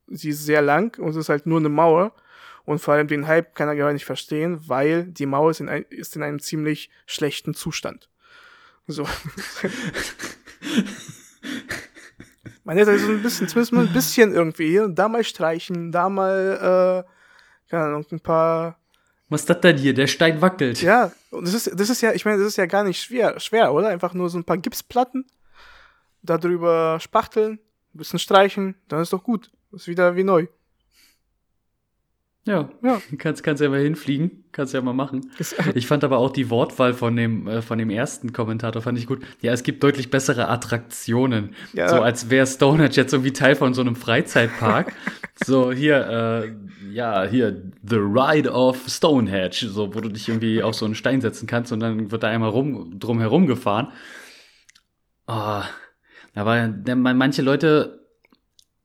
sie 0.07 0.29
ist 0.29 0.45
sehr 0.45 0.61
lang 0.61 0.97
und 0.99 1.11
es 1.11 1.15
ist 1.15 1.29
halt 1.29 1.45
nur 1.45 1.59
eine 1.59 1.69
Mauer. 1.69 2.13
Und 2.65 2.79
vor 2.79 2.93
allem 2.93 3.07
den 3.07 3.25
Hype 3.25 3.55
kann 3.55 3.67
er 3.67 3.75
gar 3.75 3.91
nicht 3.93 4.05
verstehen, 4.05 4.59
weil 4.67 5.05
die 5.05 5.25
Mauer 5.25 5.49
ist 5.49 5.59
in, 5.59 5.69
ein, 5.69 5.85
ist 5.89 6.15
in 6.15 6.21
einem 6.21 6.39
ziemlich 6.39 6.91
schlechten 7.07 7.55
Zustand. 7.55 8.09
So. 8.85 9.07
Man 12.63 12.77
hätte 12.77 12.91
also 12.91 13.07
ein 13.07 13.23
bisschen, 13.23 13.47
zumindest 13.47 13.73
mal 13.73 13.87
ein 13.87 13.93
bisschen 13.93 14.33
irgendwie 14.33 14.69
hier 14.69 14.83
und 14.83 14.95
da 14.95 15.07
mal 15.07 15.23
streichen, 15.23 15.91
da 15.91 16.09
mal, 16.09 17.05
äh, 17.07 17.69
keine 17.69 17.85
Ahnung, 17.85 18.05
ein 18.11 18.19
paar. 18.19 18.77
Was 19.29 19.41
ist 19.41 19.49
das 19.49 19.61
denn 19.61 19.77
hier? 19.77 19.93
Der 19.93 20.07
Stein 20.07 20.41
wackelt. 20.41 20.81
Ja, 20.81 21.11
und 21.31 21.47
das 21.47 21.53
ist, 21.53 21.79
das 21.79 21.89
ist 21.89 22.01
ja, 22.01 22.13
ich 22.13 22.25
meine, 22.25 22.37
das 22.37 22.47
ist 22.47 22.57
ja 22.57 22.65
gar 22.65 22.83
nicht 22.83 23.01
schwer, 23.01 23.39
schwer, 23.39 23.73
oder? 23.73 23.89
Einfach 23.89 24.13
nur 24.13 24.29
so 24.29 24.37
ein 24.37 24.43
paar 24.43 24.57
Gipsplatten, 24.57 25.25
da 26.21 26.37
drüber 26.37 26.99
spachteln, 26.99 27.59
ein 27.93 27.97
bisschen 27.97 28.19
streichen, 28.19 28.75
dann 28.87 29.01
ist 29.01 29.13
doch 29.13 29.23
gut. 29.23 29.51
ist 29.71 29.87
wieder 29.87 30.15
wie 30.15 30.23
neu. 30.23 30.47
Ja, 32.49 32.67
ja. 32.81 32.99
Kannst, 33.19 33.43
kannst 33.43 33.61
ja 33.61 33.69
mal 33.69 33.79
hinfliegen, 33.79 34.43
kannst 34.51 34.73
ja 34.73 34.81
mal 34.81 34.93
machen. 34.93 35.29
Ich 35.75 35.85
fand 35.85 36.03
aber 36.03 36.17
auch 36.17 36.31
die 36.31 36.49
Wortwahl 36.49 36.95
von 36.95 37.15
dem, 37.15 37.47
äh, 37.47 37.61
von 37.61 37.77
dem 37.77 37.91
ersten 37.91 38.33
Kommentator 38.33 38.81
fand 38.81 38.97
ich 38.97 39.05
gut. 39.05 39.21
Ja, 39.41 39.53
es 39.53 39.61
gibt 39.61 39.83
deutlich 39.83 40.09
bessere 40.09 40.47
Attraktionen. 40.47 41.53
Ja. 41.73 41.89
So 41.89 41.97
als 42.01 42.31
wäre 42.31 42.47
Stonehenge 42.47 42.95
jetzt 42.95 43.13
irgendwie 43.13 43.33
Teil 43.33 43.55
von 43.55 43.75
so 43.75 43.81
einem 43.81 43.95
Freizeitpark. 43.95 44.93
so 45.45 45.71
hier, 45.71 46.07
äh, 46.47 46.91
ja, 46.91 47.23
hier, 47.25 47.71
The 47.87 47.97
Ride 47.97 48.51
of 48.51 48.83
Stonehenge, 48.87 49.53
so, 49.53 49.93
wo 49.93 50.01
du 50.01 50.09
dich 50.09 50.27
irgendwie 50.27 50.63
auf 50.63 50.73
so 50.73 50.85
einen 50.85 50.95
Stein 50.95 51.21
setzen 51.21 51.45
kannst 51.45 51.71
und 51.71 51.81
dann 51.81 52.09
wird 52.09 52.23
da 52.23 52.29
einmal 52.29 52.49
rum, 52.49 52.95
drum 52.97 53.19
herum 53.19 53.45
gefahren. 53.45 53.89
Oh, 55.27 55.61
aber 56.33 56.73
manche 56.95 57.43
Leute 57.43 57.98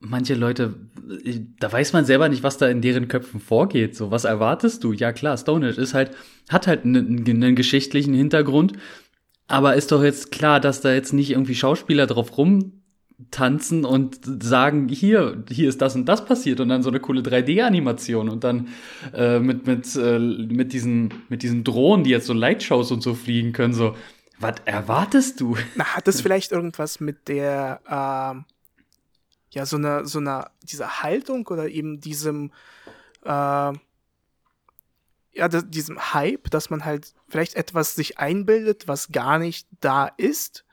manche 0.04 0.34
Leute, 0.34 0.74
da 1.58 1.72
weiß 1.72 1.92
man 1.92 2.04
selber 2.04 2.28
nicht, 2.28 2.42
was 2.42 2.58
da 2.58 2.68
in 2.68 2.80
deren 2.80 3.08
Köpfen 3.08 3.40
vorgeht. 3.40 3.96
So, 3.96 4.10
was 4.10 4.24
erwartest 4.24 4.84
du? 4.84 4.92
Ja 4.92 5.12
klar, 5.12 5.36
Stonehenge 5.36 5.76
ist 5.76 5.94
halt, 5.94 6.12
hat 6.48 6.66
halt 6.66 6.84
einen, 6.84 7.26
einen 7.26 7.56
geschichtlichen 7.56 8.14
Hintergrund, 8.14 8.74
aber 9.46 9.74
ist 9.74 9.92
doch 9.92 10.02
jetzt 10.02 10.30
klar, 10.30 10.60
dass 10.60 10.80
da 10.80 10.92
jetzt 10.92 11.12
nicht 11.12 11.30
irgendwie 11.30 11.54
Schauspieler 11.54 12.06
drauf 12.06 12.36
rumtanzen 12.38 13.84
und 13.84 14.20
sagen, 14.42 14.88
hier, 14.88 15.44
hier 15.50 15.68
ist 15.68 15.82
das 15.82 15.94
und 15.96 16.06
das 16.06 16.24
passiert 16.24 16.60
und 16.60 16.68
dann 16.68 16.82
so 16.82 16.90
eine 16.90 17.00
coole 17.00 17.22
3D-Animation 17.22 18.28
und 18.28 18.44
dann 18.44 18.68
äh, 19.12 19.38
mit, 19.38 19.66
mit, 19.66 19.96
äh, 19.96 20.18
mit, 20.18 20.72
diesen, 20.72 21.14
mit 21.28 21.42
diesen 21.42 21.64
Drohnen, 21.64 22.04
die 22.04 22.10
jetzt 22.10 22.26
so 22.26 22.32
Lightshows 22.32 22.90
und 22.90 23.02
so 23.02 23.14
fliegen 23.14 23.52
können, 23.52 23.74
so, 23.74 23.96
was 24.38 24.56
erwartest 24.64 25.40
du? 25.40 25.56
Na, 25.76 25.84
hat 25.84 26.06
das 26.06 26.20
vielleicht 26.22 26.52
irgendwas 26.52 27.00
mit 27.00 27.28
der, 27.28 27.80
äh 27.88 28.54
ja, 29.54 29.66
so 29.66 29.76
eine, 29.76 30.06
so 30.06 30.18
eine, 30.18 30.50
diese 30.62 31.02
Haltung 31.02 31.46
oder 31.48 31.68
eben 31.68 32.00
diesem, 32.00 32.52
äh, 33.24 33.72
ja, 35.36 35.48
diesem 35.48 36.14
Hype, 36.14 36.50
dass 36.50 36.70
man 36.70 36.84
halt 36.84 37.14
vielleicht 37.28 37.54
etwas 37.54 37.94
sich 37.94 38.18
einbildet, 38.18 38.86
was 38.86 39.10
gar 39.10 39.38
nicht 39.38 39.66
da 39.80 40.06
ist. 40.06 40.64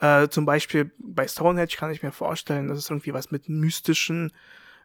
Äh, 0.00 0.28
zum 0.28 0.44
Beispiel 0.44 0.92
bei 0.98 1.26
Stonehenge 1.26 1.76
kann 1.76 1.90
ich 1.90 2.02
mir 2.02 2.12
vorstellen, 2.12 2.68
dass 2.68 2.78
es 2.78 2.90
irgendwie 2.90 3.14
was 3.14 3.30
mit 3.30 3.48
mystischen, 3.48 4.32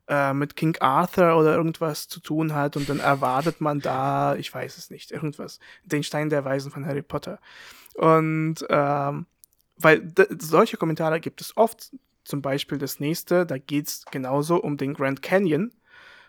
äh, 0.07 0.33
mit 0.33 0.55
King 0.55 0.77
Arthur 0.79 1.35
oder 1.37 1.55
irgendwas 1.55 2.07
zu 2.07 2.19
tun 2.19 2.53
hat 2.53 2.75
und 2.77 2.89
dann 2.89 2.99
erwartet 2.99 3.61
man 3.61 3.79
da, 3.79 4.35
ich 4.35 4.53
weiß 4.53 4.77
es 4.77 4.89
nicht, 4.89 5.11
irgendwas, 5.11 5.59
den 5.83 6.03
Stein 6.03 6.29
der 6.29 6.45
Weisen 6.45 6.71
von 6.71 6.85
Harry 6.85 7.03
Potter. 7.03 7.39
Und 7.95 8.65
ähm, 8.69 9.25
weil 9.77 10.13
solche 10.39 10.77
Kommentare 10.77 11.19
gibt 11.19 11.41
es 11.41 11.55
oft 11.55 11.91
zum 12.29 12.41
Beispiel 12.41 12.77
das 12.77 12.99
nächste, 12.99 13.45
da 13.45 13.57
geht 13.57 13.87
es 13.87 14.05
genauso 14.05 14.61
um 14.61 14.77
den 14.77 14.93
Grand 14.93 15.21
Canyon, 15.21 15.73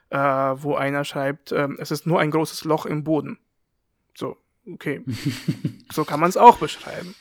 äh, 0.08 0.16
wo 0.18 0.74
einer 0.74 1.04
schreibt, 1.04 1.52
äh, 1.52 1.68
es 1.78 1.90
ist 1.90 2.06
nur 2.06 2.20
ein 2.20 2.30
großes 2.30 2.64
Loch 2.64 2.86
im 2.86 3.04
Boden. 3.04 3.38
So, 4.16 4.36
okay. 4.66 5.04
so 5.92 6.04
kann 6.04 6.18
man 6.18 6.30
es 6.30 6.36
auch 6.36 6.58
beschreiben. 6.58 7.14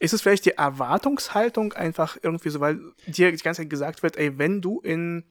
Ist 0.00 0.12
es 0.12 0.22
vielleicht 0.22 0.46
die 0.46 0.52
Erwartungshaltung 0.52 1.72
einfach 1.72 2.16
irgendwie 2.20 2.50
so, 2.50 2.60
weil 2.60 2.80
dir 3.06 3.30
die 3.30 3.38
ganze 3.38 3.62
Zeit 3.62 3.70
gesagt 3.70 4.02
wird, 4.02 4.16
ey, 4.16 4.36
wenn 4.36 4.60
du 4.60 4.80
in 4.80 5.24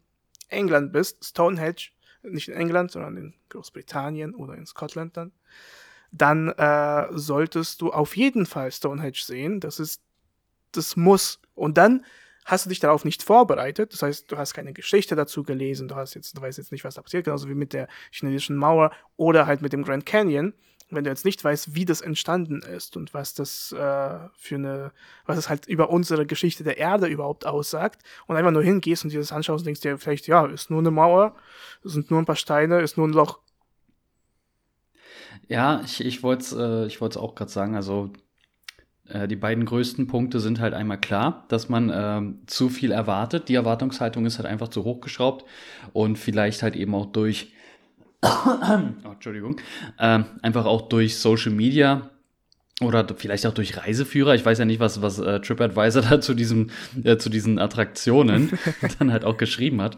England 0.49 0.93
bist, 0.93 1.23
Stonehenge, 1.25 1.89
nicht 2.23 2.47
in 2.47 2.55
England, 2.55 2.91
sondern 2.91 3.17
in 3.17 3.33
Großbritannien 3.49 4.33
oder 4.33 4.55
in 4.55 4.65
Scotland 4.65 5.15
dann, 5.17 5.31
dann 6.11 6.49
äh, 6.49 7.07
solltest 7.11 7.81
du 7.81 7.91
auf 7.91 8.15
jeden 8.15 8.45
Fall 8.45 8.71
Stonehenge 8.71 9.17
sehen. 9.17 9.59
Das 9.59 9.79
ist, 9.79 10.01
das 10.71 10.95
muss. 10.95 11.41
Und 11.53 11.77
dann 11.77 12.05
hast 12.47 12.65
du 12.65 12.69
dich 12.69 12.79
darauf 12.79 13.05
nicht 13.05 13.21
vorbereitet. 13.21 13.93
Das 13.93 14.01
heißt, 14.01 14.31
du 14.31 14.37
hast 14.37 14.53
keine 14.53 14.73
Geschichte 14.73 15.15
dazu 15.15 15.43
gelesen, 15.43 15.87
du 15.87 15.95
hast 15.95 16.15
jetzt, 16.15 16.35
du 16.35 16.41
weißt 16.41 16.57
jetzt 16.57 16.71
nicht, 16.71 16.83
was 16.83 16.95
da 16.95 17.01
passiert, 17.01 17.25
genauso 17.25 17.47
wie 17.49 17.55
mit 17.55 17.73
der 17.73 17.87
chinesischen 18.09 18.55
Mauer 18.55 18.91
oder 19.17 19.45
halt 19.45 19.61
mit 19.61 19.73
dem 19.73 19.83
Grand 19.83 20.05
Canyon. 20.05 20.53
Wenn 20.89 21.03
du 21.03 21.09
jetzt 21.09 21.25
nicht 21.25 21.43
weißt, 21.43 21.75
wie 21.75 21.83
das 21.83 21.99
entstanden 21.99 22.61
ist 22.61 22.95
und 22.95 23.13
was 23.13 23.33
das 23.33 23.73
äh, 23.73 24.19
für 24.37 24.55
eine, 24.55 24.93
was 25.25 25.37
es 25.37 25.49
halt 25.49 25.67
über 25.67 25.89
unsere 25.89 26.25
Geschichte 26.25 26.63
der 26.63 26.77
Erde 26.77 27.07
überhaupt 27.07 27.45
aussagt 27.45 28.03
und 28.25 28.37
einfach 28.37 28.51
nur 28.51 28.63
hingehst 28.63 29.03
und 29.03 29.11
dir 29.11 29.19
das 29.19 29.33
anschaust 29.33 29.63
und 29.63 29.65
denkst 29.65 29.81
dir 29.81 29.97
vielleicht, 29.97 30.27
ja, 30.27 30.45
ist 30.45 30.69
nur 30.69 30.79
eine 30.79 30.91
Mauer, 30.91 31.35
sind 31.83 32.09
nur 32.09 32.21
ein 32.21 32.25
paar 32.25 32.37
Steine, 32.37 32.79
ist 32.79 32.95
nur 32.95 33.05
ein 33.05 33.11
Loch. 33.13 33.39
Ja, 35.49 35.81
ich, 35.83 35.99
ich 36.05 36.23
wollte 36.23 36.43
es 36.43 36.53
äh, 36.53 36.87
ich 36.87 37.01
auch 37.01 37.35
gerade 37.35 37.51
sagen, 37.51 37.75
also 37.75 38.11
äh, 39.09 39.27
die 39.27 39.35
beiden 39.35 39.65
größten 39.65 40.07
Punkte 40.07 40.39
sind 40.39 40.59
halt 40.59 40.73
einmal 40.73 40.99
klar, 40.99 41.45
dass 41.49 41.69
man 41.69 41.89
äh, 41.89 42.21
zu 42.47 42.69
viel 42.69 42.91
erwartet. 42.91 43.49
Die 43.49 43.55
Erwartungshaltung 43.55 44.25
ist 44.25 44.37
halt 44.37 44.47
einfach 44.47 44.67
zu 44.67 44.83
hoch 44.83 45.01
geschraubt 45.01 45.45
und 45.93 46.17
vielleicht 46.17 46.63
halt 46.63 46.75
eben 46.75 46.93
auch 46.95 47.07
durch, 47.07 47.53
oh, 48.23 49.11
Entschuldigung, 49.11 49.57
äh, 49.97 50.23
einfach 50.41 50.65
auch 50.65 50.89
durch 50.89 51.17
Social 51.17 51.51
Media 51.51 52.09
oder 52.81 53.07
vielleicht 53.15 53.45
auch 53.47 53.53
durch 53.53 53.77
Reiseführer. 53.77 54.35
Ich 54.35 54.45
weiß 54.45 54.59
ja 54.59 54.65
nicht, 54.65 54.79
was, 54.79 55.01
was 55.01 55.19
äh, 55.19 55.39
TripAdvisor 55.39 56.01
da 56.09 56.21
zu, 56.21 56.33
diesem, 56.33 56.69
äh, 57.03 57.17
zu 57.17 57.29
diesen 57.29 57.59
Attraktionen 57.59 58.57
dann 58.99 59.11
halt 59.11 59.25
auch 59.25 59.37
geschrieben 59.37 59.81
hat. 59.81 59.97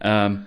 Ähm, 0.00 0.46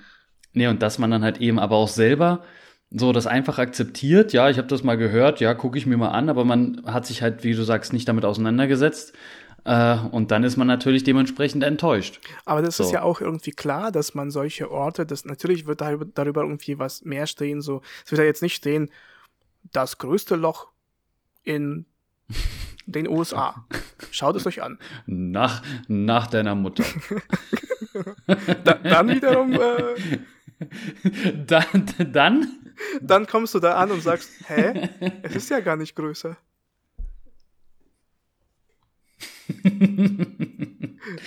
nee, 0.53 0.67
und 0.67 0.81
dass 0.81 0.99
man 0.99 1.11
dann 1.11 1.23
halt 1.23 1.39
eben 1.39 1.59
aber 1.59 1.77
auch 1.77 1.87
selber 1.87 2.43
so 2.91 3.11
das 3.11 3.27
einfach 3.27 3.59
akzeptiert, 3.59 4.33
ja, 4.33 4.49
ich 4.49 4.57
habe 4.57 4.67
das 4.67 4.83
mal 4.83 4.97
gehört, 4.97 5.39
ja, 5.39 5.53
gucke 5.53 5.77
ich 5.77 5.85
mir 5.85 5.97
mal 5.97 6.09
an, 6.09 6.29
aber 6.29 6.43
man 6.43 6.81
hat 6.85 7.05
sich 7.05 7.21
halt, 7.21 7.43
wie 7.43 7.53
du 7.53 7.63
sagst, 7.63 7.93
nicht 7.93 8.07
damit 8.07 8.25
auseinandergesetzt. 8.25 9.13
Äh, 9.65 9.97
und 10.11 10.31
dann 10.31 10.43
ist 10.43 10.57
man 10.57 10.67
natürlich 10.67 11.03
dementsprechend 11.03 11.63
enttäuscht. 11.63 12.19
Aber 12.45 12.61
das 12.61 12.77
so. 12.77 12.83
ist 12.83 12.91
ja 12.91 13.03
auch 13.03 13.21
irgendwie 13.21 13.51
klar, 13.51 13.91
dass 13.91 14.15
man 14.15 14.31
solche 14.31 14.71
Orte, 14.71 15.05
das 15.05 15.25
natürlich 15.25 15.67
wird 15.67 15.81
darüber, 15.81 16.05
darüber 16.05 16.41
irgendwie 16.41 16.79
was 16.79 17.03
mehr 17.03 17.27
stehen. 17.27 17.61
So, 17.61 17.81
es 18.05 18.11
wird 18.11 18.19
ja 18.19 18.25
jetzt 18.25 18.41
nicht 18.41 18.55
stehen, 18.55 18.89
das 19.71 19.97
größte 19.97 20.35
Loch 20.35 20.69
in 21.43 21.85
den 22.85 23.07
USA. 23.07 23.65
Schaut 24.11 24.35
es 24.35 24.47
euch 24.47 24.63
an. 24.63 24.79
Nach, 25.05 25.61
nach 25.87 26.27
deiner 26.27 26.55
Mutter. 26.55 26.85
da, 28.63 28.73
dann 28.75 29.09
wiederum. 29.09 29.53
Äh, 29.53 30.19
dann, 31.45 31.85
dann 32.11 32.58
dann 33.01 33.27
kommst 33.27 33.53
du 33.53 33.59
da 33.59 33.75
an 33.75 33.91
und 33.91 34.01
sagst, 34.01 34.29
hä? 34.47 34.89
Es 35.23 35.35
ist 35.35 35.49
ja 35.49 35.59
gar 35.59 35.75
nicht 35.75 35.95
größer. 35.95 36.37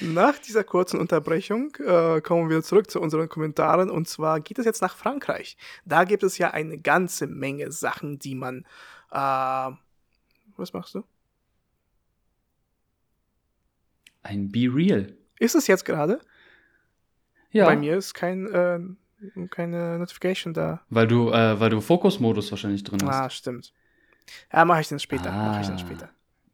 nach 0.01 0.39
dieser 0.39 0.65
kurzen 0.65 1.01
Unterbrechung 1.01 1.75
äh, 1.77 2.21
kommen 2.21 2.51
wir 2.51 2.63
zurück 2.63 2.91
zu 2.91 3.01
unseren 3.01 3.29
Kommentaren 3.29 3.91
und 3.91 4.09
zwar 4.09 4.41
geht 4.41 4.59
es 4.59 4.65
jetzt 4.65 4.83
nach 4.83 4.97
Frankreich. 4.97 5.57
Da 5.85 6.05
gibt 6.05 6.23
es 6.23 6.39
ja 6.39 6.51
eine 6.51 6.79
ganze 6.79 7.27
Menge 7.27 7.73
Sachen, 7.73 8.19
die 8.19 8.35
man. 8.35 8.65
Äh, 9.11 9.71
was 10.57 10.73
machst 10.73 10.95
du? 10.95 11.05
Ein 14.23 14.53
Be 14.53 14.69
Real. 14.73 15.17
Ist 15.39 15.55
es 15.55 15.67
jetzt 15.67 15.85
gerade? 15.85 16.21
Ja. 17.51 17.67
Bei 17.67 17.77
mir 17.77 17.97
ist 17.97 18.15
kein, 18.15 18.47
äh, 18.47 18.79
keine 19.51 19.99
Notification 19.99 20.53
da. 20.55 20.81
Weil 20.91 21.07
du, 21.07 21.31
äh, 21.31 21.59
weil 21.61 21.71
du 21.71 21.81
Fokusmodus 21.81 22.51
wahrscheinlich 22.51 22.85
drin 22.85 23.01
hast. 23.05 23.15
Ah, 23.17 23.31
stimmt. 23.31 23.73
Ja, 24.53 24.65
mache 24.65 24.81
ich 24.83 24.89
dann 24.89 25.01
später. 25.01 25.31
Mach 25.33 25.61
ich 25.61 25.67
dann 25.67 25.77
Ah. 25.77 25.79
später. 25.79 26.09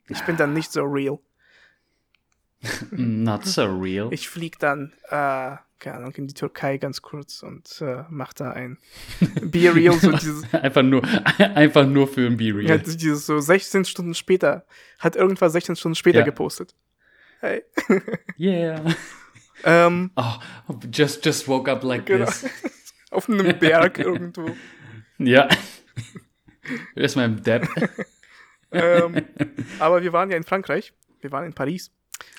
Ich 0.08 0.20
bin 0.22 0.36
dann 0.36 0.52
nicht 0.54 0.72
so 0.72 0.82
real. 0.84 1.18
Not 2.90 3.44
so 3.44 3.64
real. 3.66 4.08
Ich 4.12 4.28
flieg 4.28 4.58
dann, 4.58 4.92
äh, 5.10 5.56
keine 5.78 5.96
Ahnung, 5.98 6.12
in 6.16 6.26
die 6.26 6.34
Türkei 6.34 6.76
ganz 6.78 7.02
kurz 7.02 7.42
und 7.44 7.80
äh, 7.80 8.02
mach 8.10 8.32
da 8.32 8.50
ein 8.50 8.78
Be 9.42 9.72
Real, 9.72 9.94
so 9.98 10.10
dieses, 10.10 10.52
einfach 10.54 10.82
nur, 10.82 11.02
einfach 11.38 11.86
nur 11.86 12.08
für 12.08 12.26
ein 12.26 12.36
Be 12.36 12.44
ja, 12.46 12.54
Real. 12.54 12.78
dieses 12.80 13.26
so 13.26 13.38
16 13.38 13.84
Stunden 13.84 14.14
später, 14.14 14.64
hat 14.98 15.14
irgendwas 15.14 15.52
16 15.52 15.76
Stunden 15.76 15.94
später 15.94 16.20
Ja. 16.20 16.24
gepostet. 16.24 16.74
Hey. 17.40 17.62
Yeah. 18.40 18.82
Ähm, 19.64 20.10
Oh, 20.16 20.34
just, 20.92 21.24
just 21.24 21.48
woke 21.48 21.70
up 21.70 21.82
like 21.82 22.06
Genau. 22.06 22.26
this. 22.26 22.46
auf 23.10 23.28
einem 23.28 23.58
Berg 23.58 23.98
irgendwo. 23.98 24.50
Ja. 25.18 25.48
Erstmal 26.94 27.26
im 27.26 27.42
Depp. 27.42 27.66
ähm, 28.72 29.24
aber 29.78 30.02
wir 30.02 30.12
waren 30.12 30.30
ja 30.30 30.36
in 30.36 30.44
Frankreich, 30.44 30.92
wir 31.20 31.32
waren 31.32 31.44
in 31.44 31.54
Paris. 31.54 31.90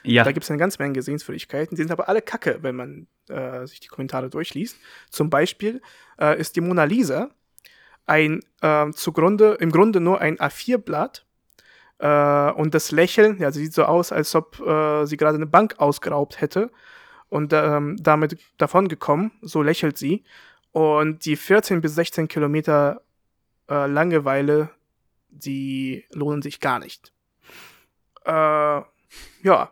Ja. 0.03 0.23
Da 0.23 0.31
gibt 0.31 0.43
es 0.43 0.49
eine 0.51 0.59
ganze 0.59 0.81
Menge 0.81 1.01
Sehenswürdigkeiten. 1.01 1.75
Die 1.75 1.81
sind 1.81 1.91
aber 1.91 2.09
alle 2.09 2.21
kacke, 2.21 2.59
wenn 2.61 2.75
man 2.75 3.07
äh, 3.29 3.65
sich 3.65 3.79
die 3.79 3.87
Kommentare 3.87 4.29
durchliest. 4.29 4.77
Zum 5.09 5.29
Beispiel 5.29 5.81
äh, 6.19 6.39
ist 6.39 6.55
die 6.55 6.61
Mona 6.61 6.83
Lisa 6.83 7.29
ein 8.05 8.41
äh, 8.61 8.91
zugrunde, 8.91 9.57
im 9.59 9.71
Grunde 9.71 9.99
nur 9.99 10.19
ein 10.21 10.37
A4-Blatt. 10.37 11.25
Äh, 11.99 12.51
und 12.51 12.73
das 12.73 12.91
Lächeln, 12.91 13.39
ja, 13.39 13.51
sie 13.51 13.63
sieht 13.65 13.73
so 13.73 13.83
aus, 13.85 14.11
als 14.11 14.33
ob 14.35 14.59
äh, 14.59 15.05
sie 15.05 15.17
gerade 15.17 15.35
eine 15.35 15.45
Bank 15.47 15.75
ausgeraubt 15.79 16.39
hätte 16.41 16.71
und 17.29 17.53
ähm, 17.53 17.97
damit 17.99 18.37
davon 18.57 18.87
gekommen. 18.87 19.31
So 19.41 19.61
lächelt 19.61 19.97
sie. 19.97 20.23
Und 20.71 21.25
die 21.25 21.35
14 21.35 21.81
bis 21.81 21.95
16 21.95 22.27
Kilometer 22.27 23.01
äh, 23.69 23.87
Langeweile, 23.87 24.69
die 25.29 26.05
lohnen 26.11 26.41
sich 26.41 26.59
gar 26.59 26.79
nicht. 26.79 27.13
Äh, 28.25 28.31
ja, 28.31 29.71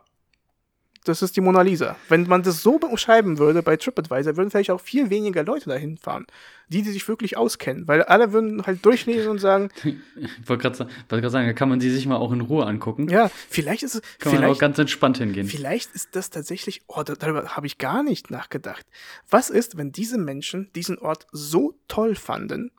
das 1.08 1.22
ist 1.22 1.36
die 1.36 1.40
Mona 1.40 1.62
Lisa. 1.62 1.96
Wenn 2.08 2.24
man 2.28 2.42
das 2.42 2.62
so 2.62 2.78
beschreiben 2.78 3.38
würde 3.38 3.62
bei 3.62 3.76
TripAdvisor, 3.76 4.36
würden 4.36 4.50
vielleicht 4.50 4.70
auch 4.70 4.80
viel 4.80 5.10
weniger 5.10 5.42
Leute 5.44 5.68
dahin 5.68 5.96
fahren. 5.98 6.26
Die, 6.70 6.82
die 6.82 6.90
sich 6.90 7.08
wirklich 7.08 7.36
auskennen. 7.38 7.88
Weil 7.88 8.02
alle 8.02 8.32
würden 8.32 8.66
halt 8.66 8.84
durchlesen 8.84 9.30
und 9.30 9.38
sagen, 9.38 9.70
Ich 9.84 10.48
wollte 10.48 10.62
gerade 10.62 10.76
sa- 10.76 10.84
wollte 11.08 11.22
gerade 11.22 11.30
sagen, 11.30 11.46
da 11.46 11.52
kann 11.54 11.68
man 11.70 11.80
die 11.80 11.88
sich 11.90 12.06
mal 12.06 12.16
auch 12.16 12.30
in 12.32 12.42
Ruhe 12.42 12.66
angucken. 12.66 13.08
ja, 13.08 13.30
vielleicht 13.48 13.82
ist 13.82 13.94
es, 13.94 14.02
Kann 14.18 14.34
man 14.34 14.44
auch 14.44 14.58
ganz 14.58 14.78
entspannt 14.78 15.16
hingehen. 15.18 15.46
vielleicht 15.48 15.94
ist 15.94 16.14
das 16.14 16.28
tatsächlich, 16.30 16.82
oh, 16.86 17.02
da- 17.02 17.14
darüber 17.14 17.56
habe 17.56 17.66
ich 17.66 17.78
gar 17.78 18.02
nicht 18.02 18.30
nachgedacht. 18.30 18.84
Was 19.30 19.48
ist, 19.50 19.78
wenn 19.78 19.92
diese 19.92 20.18
Menschen 20.18 20.70
diesen 20.74 20.98
Ort 20.98 21.26
so 21.32 21.74
toll 21.88 22.14
fanden, 22.14 22.70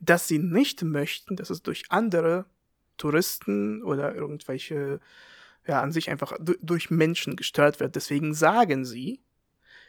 dass 0.00 0.26
sie 0.26 0.38
nicht 0.40 0.82
möchten, 0.82 1.36
dass 1.36 1.50
es 1.50 1.62
durch 1.62 1.84
andere 1.90 2.44
Touristen 2.96 3.82
oder 3.84 4.14
irgendwelche, 4.14 4.98
ja, 5.68 5.82
an 5.82 5.92
sich 5.92 6.10
einfach 6.10 6.32
du- 6.40 6.56
durch 6.62 6.90
Menschen 6.90 7.36
gestört 7.36 7.78
wird. 7.78 7.94
Deswegen 7.94 8.34
sagen 8.34 8.84
sie, 8.84 9.20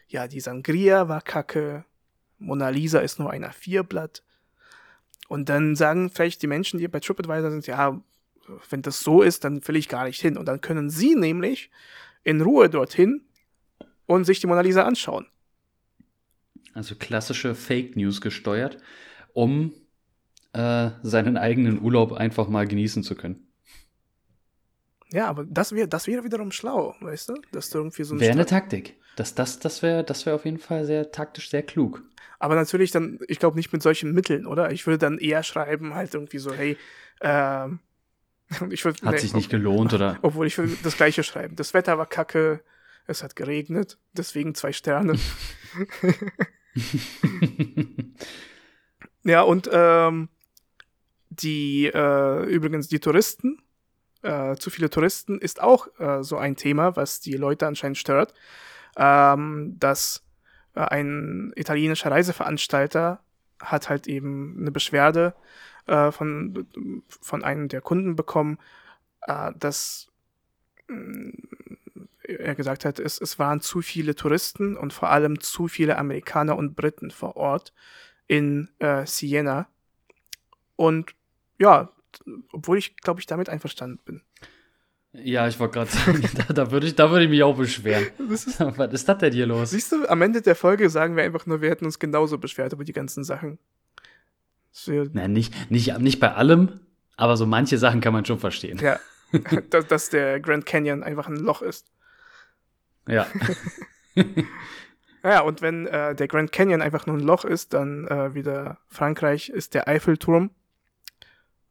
ja, 0.08 0.28
die 0.28 0.42
Sangria 0.42 1.08
war 1.08 1.22
kacke, 1.22 1.86
Mona 2.38 2.70
Lisa 2.70 3.00
ist 3.00 3.18
nur 3.20 3.32
ein 3.32 3.46
A4-Blatt. 3.46 4.24
Und 5.28 5.50
dann 5.50 5.76
sagen 5.76 6.10
vielleicht 6.10 6.42
die 6.42 6.48
Menschen, 6.48 6.80
die 6.80 6.88
bei 6.88 7.00
TripAdvisor 7.00 7.52
sind, 7.52 7.68
ja, 7.68 8.02
wenn 8.70 8.82
das 8.82 9.02
so 9.02 9.22
ist, 9.22 9.44
dann 9.44 9.66
will 9.68 9.76
ich 9.76 9.88
gar 9.88 10.06
nicht 10.06 10.20
hin. 10.20 10.38
Und 10.38 10.48
dann 10.48 10.62
können 10.62 10.90
sie 10.90 11.16
nämlich 11.16 11.70
in 12.24 12.42
Ruhe 12.42 12.70
dorthin 12.70 13.22
und 14.06 14.26
sich 14.26 14.40
die 14.40 14.48
Mona 14.48 14.62
Lisa 14.62 14.84
anschauen. 14.84 15.28
Also 16.74 16.96
klassische 16.96 17.56
Fake 17.56 17.96
News 17.96 18.22
gesteuert, 18.22 18.78
um 19.34 19.72
äh, 20.54 20.90
seinen 21.04 21.38
eigenen 21.38 21.82
Urlaub 21.82 22.14
einfach 22.14 22.48
mal 22.48 22.68
genießen 22.68 23.04
zu 23.04 23.16
können. 23.16 23.49
Ja, 25.12 25.28
aber 25.28 25.46
das 25.46 25.72
wäre 25.72 25.88
das 25.88 26.08
wäre 26.08 26.24
wiederum 26.24 26.52
schlau, 26.52 26.96
weißt 27.02 27.30
du? 27.30 27.36
Dass 27.52 27.70
du 27.70 27.80
irgendwie 27.80 28.04
so 28.04 28.16
ein 28.16 28.20
Wäre 28.20 28.34
eine 28.34 28.46
Taktik. 28.46 28.98
Das, 29.16 29.36
das, 29.36 29.60
das 29.60 29.82
wäre 29.82 30.04
das 30.04 30.26
wär 30.26 30.36
auf 30.36 30.46
jeden 30.46 30.60
Fall 30.60 30.86
sehr 30.86 31.12
taktisch, 31.12 31.50
sehr 31.50 31.64
klug. 31.64 32.04
Aber 32.38 32.56
natürlich 32.56 32.92
dann, 32.92 33.20
ich 33.28 33.40
glaube 33.40 33.58
nicht 33.58 33.74
mit 33.74 33.82
solchen 33.82 34.14
Mitteln, 34.14 34.46
oder? 34.46 34.72
Ich 34.72 34.88
würde 34.88 35.00
dann 35.00 35.18
eher 35.18 35.44
schreiben, 35.44 35.94
halt 35.94 36.14
irgendwie 36.14 36.38
so, 36.38 36.54
hey, 36.54 36.78
ähm, 37.22 37.80
ich 38.70 38.86
würde, 38.86 39.06
Hat 39.06 39.20
sich 39.20 39.34
nicht 39.34 39.50
gelohnt 39.50 39.94
oder. 39.94 40.18
Obwohl 40.22 40.48
ich 40.48 40.58
würde 40.58 40.78
das 40.84 40.96
gleiche 40.96 41.24
schreiben. 41.24 41.56
Das 41.56 41.74
Wetter 41.74 41.98
war 41.98 42.06
kacke, 42.06 42.62
es 43.08 43.24
hat 43.24 43.36
geregnet, 43.36 43.98
deswegen 44.14 44.56
zwei 44.56 44.72
Sterne. 44.72 45.20
Ja, 49.24 49.42
und 49.42 49.70
ähm, 49.72 50.30
die, 51.30 51.88
äh, 51.88 52.44
übrigens, 52.46 52.88
die 52.88 53.00
Touristen, 53.00 53.62
äh, 54.22 54.56
zu 54.56 54.70
viele 54.70 54.90
Touristen 54.90 55.40
ist 55.40 55.62
auch 55.62 55.88
äh, 56.00 56.24
so 56.24 56.38
ein 56.38 56.56
Thema, 56.56 56.96
was 56.96 57.20
die 57.20 57.36
Leute 57.36 57.68
anscheinend 57.68 57.98
stört. 57.98 58.34
Ähm, 58.98 59.78
dass 59.80 60.24
äh, 60.76 60.82
ein 60.82 61.54
italienischer 61.56 62.12
Reiseveranstalter 62.12 63.22
hat 63.62 63.90
halt 63.90 64.08
eben 64.08 64.58
eine 64.60 64.72
Beschwerde 64.72 65.36
äh, 65.88 66.12
von, 66.12 66.68
von 67.22 67.44
einem 67.44 67.68
der 67.68 67.82
Kunden 67.82 68.16
bekommen, 68.16 68.58
äh, 69.22 69.52
dass 69.58 70.08
mh, 70.88 71.34
er 72.24 72.56
gesagt 72.56 72.86
hat, 72.86 73.00
es, 73.00 73.20
es 73.20 73.40
waren 73.40 73.62
zu 73.62 73.82
viele 73.82 74.16
Touristen 74.16 74.78
und 74.78 74.94
vor 74.94 75.10
allem 75.10 75.40
zu 75.40 75.68
viele 75.68 75.98
Amerikaner 75.98 76.58
und 76.58 76.76
Briten 76.76 77.10
vor 77.10 77.38
Ort 77.38 77.74
in 78.28 78.70
Siena. 79.06 79.68
Und 80.76 81.16
ja, 81.58 81.90
obwohl 82.52 82.78
ich, 82.78 82.98
glaube 82.98 83.20
ich, 83.20 83.26
damit 83.26 83.50
einverstanden 83.50 84.00
bin. 84.06 84.22
Ja, 85.12 85.48
ich 85.48 85.60
wollte 85.60 85.74
gerade 85.74 85.92
sagen, 85.92 86.22
da, 86.48 86.54
da 86.54 86.72
würde 86.72 86.88
ich, 86.88 86.96
da 86.96 87.10
würde 87.10 87.26
ich 87.26 87.30
mich 87.30 87.44
auch 87.44 87.58
beschweren. 87.58 88.08
Das 88.30 88.46
ist, 88.46 88.60
Was 88.78 88.94
ist 88.94 89.10
das 89.10 89.18
denn 89.18 89.34
hier 89.34 89.48
los? 89.48 89.72
siehst 89.72 89.92
du, 89.92 90.08
am 90.08 90.22
Ende 90.22 90.42
der 90.42 90.56
Folge 90.56 90.90
sagen 90.90 91.16
wir 91.16 91.24
einfach 91.24 91.46
nur, 91.46 91.62
wir 91.62 91.70
hätten 91.70 91.86
uns 91.86 92.00
genauso 92.00 92.38
beschwert 92.38 92.74
über 92.74 92.84
die 92.84 92.94
ganzen 92.94 93.24
Sachen. 93.24 93.60
Nein, 94.86 95.34
nicht, 95.34 95.72
nicht, 95.72 95.98
nicht 96.00 96.20
bei 96.20 96.34
allem, 96.34 96.80
aber 97.18 97.38
so 97.38 97.46
manche 97.46 97.78
Sachen 97.78 98.02
kann 98.02 98.14
man 98.14 98.24
schon 98.24 98.40
verstehen. 98.40 98.78
Ja, 98.78 99.00
dass, 99.72 99.88
dass 99.88 100.10
der 100.10 100.40
Grand 100.40 100.66
Canyon 100.66 101.04
einfach 101.04 101.28
ein 101.28 101.38
Loch 101.38 101.64
ist. 101.64 101.88
Ja. 103.08 103.26
Ja, 105.24 105.42
und 105.42 105.62
wenn 105.62 105.88
äh, 105.88 106.16
der 106.16 106.28
Grand 106.28 106.52
Canyon 106.52 106.82
einfach 106.82 107.08
nur 107.08 107.18
ein 107.18 107.24
Loch 107.24 107.44
ist, 107.44 107.74
dann 107.74 108.08
äh, 108.08 108.34
wieder 108.36 108.78
Frankreich 108.88 109.50
ist 109.50 109.74
der 109.74 109.88
Eiffelturm 109.88 110.52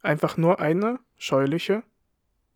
einfach 0.03 0.37
nur 0.37 0.61
eine 0.61 0.99
scheuliche 1.17 1.83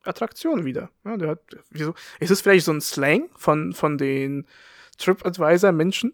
Attraktion 0.05 0.64
wieder. 0.64 0.90
Ja, 1.05 1.16
der 1.16 1.28
hat, 1.31 1.40
wieso? 1.70 1.94
Ist 2.20 2.31
es 2.31 2.40
vielleicht 2.40 2.64
so 2.64 2.72
ein 2.72 2.81
Slang 2.81 3.28
von, 3.37 3.72
von 3.72 3.98
den 3.98 4.46
TripAdvisor-Menschen? 4.98 6.12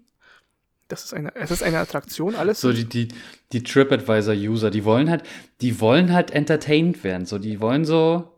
Das 0.88 1.04
ist 1.04 1.12
eine, 1.12 1.34
es 1.36 1.50
ist 1.50 1.62
eine 1.62 1.78
Attraktion, 1.78 2.34
alles. 2.34 2.60
So 2.60 2.72
die, 2.72 2.84
die, 2.84 3.08
die 3.52 3.62
TripAdvisor-User, 3.62 4.70
die 4.70 4.84
wollen 4.84 5.10
halt, 5.10 5.22
die 5.60 5.80
wollen 5.80 6.12
halt 6.12 6.30
entertained 6.30 7.04
werden. 7.04 7.26
So, 7.26 7.38
die 7.38 7.60
wollen 7.60 7.84
so 7.84 8.32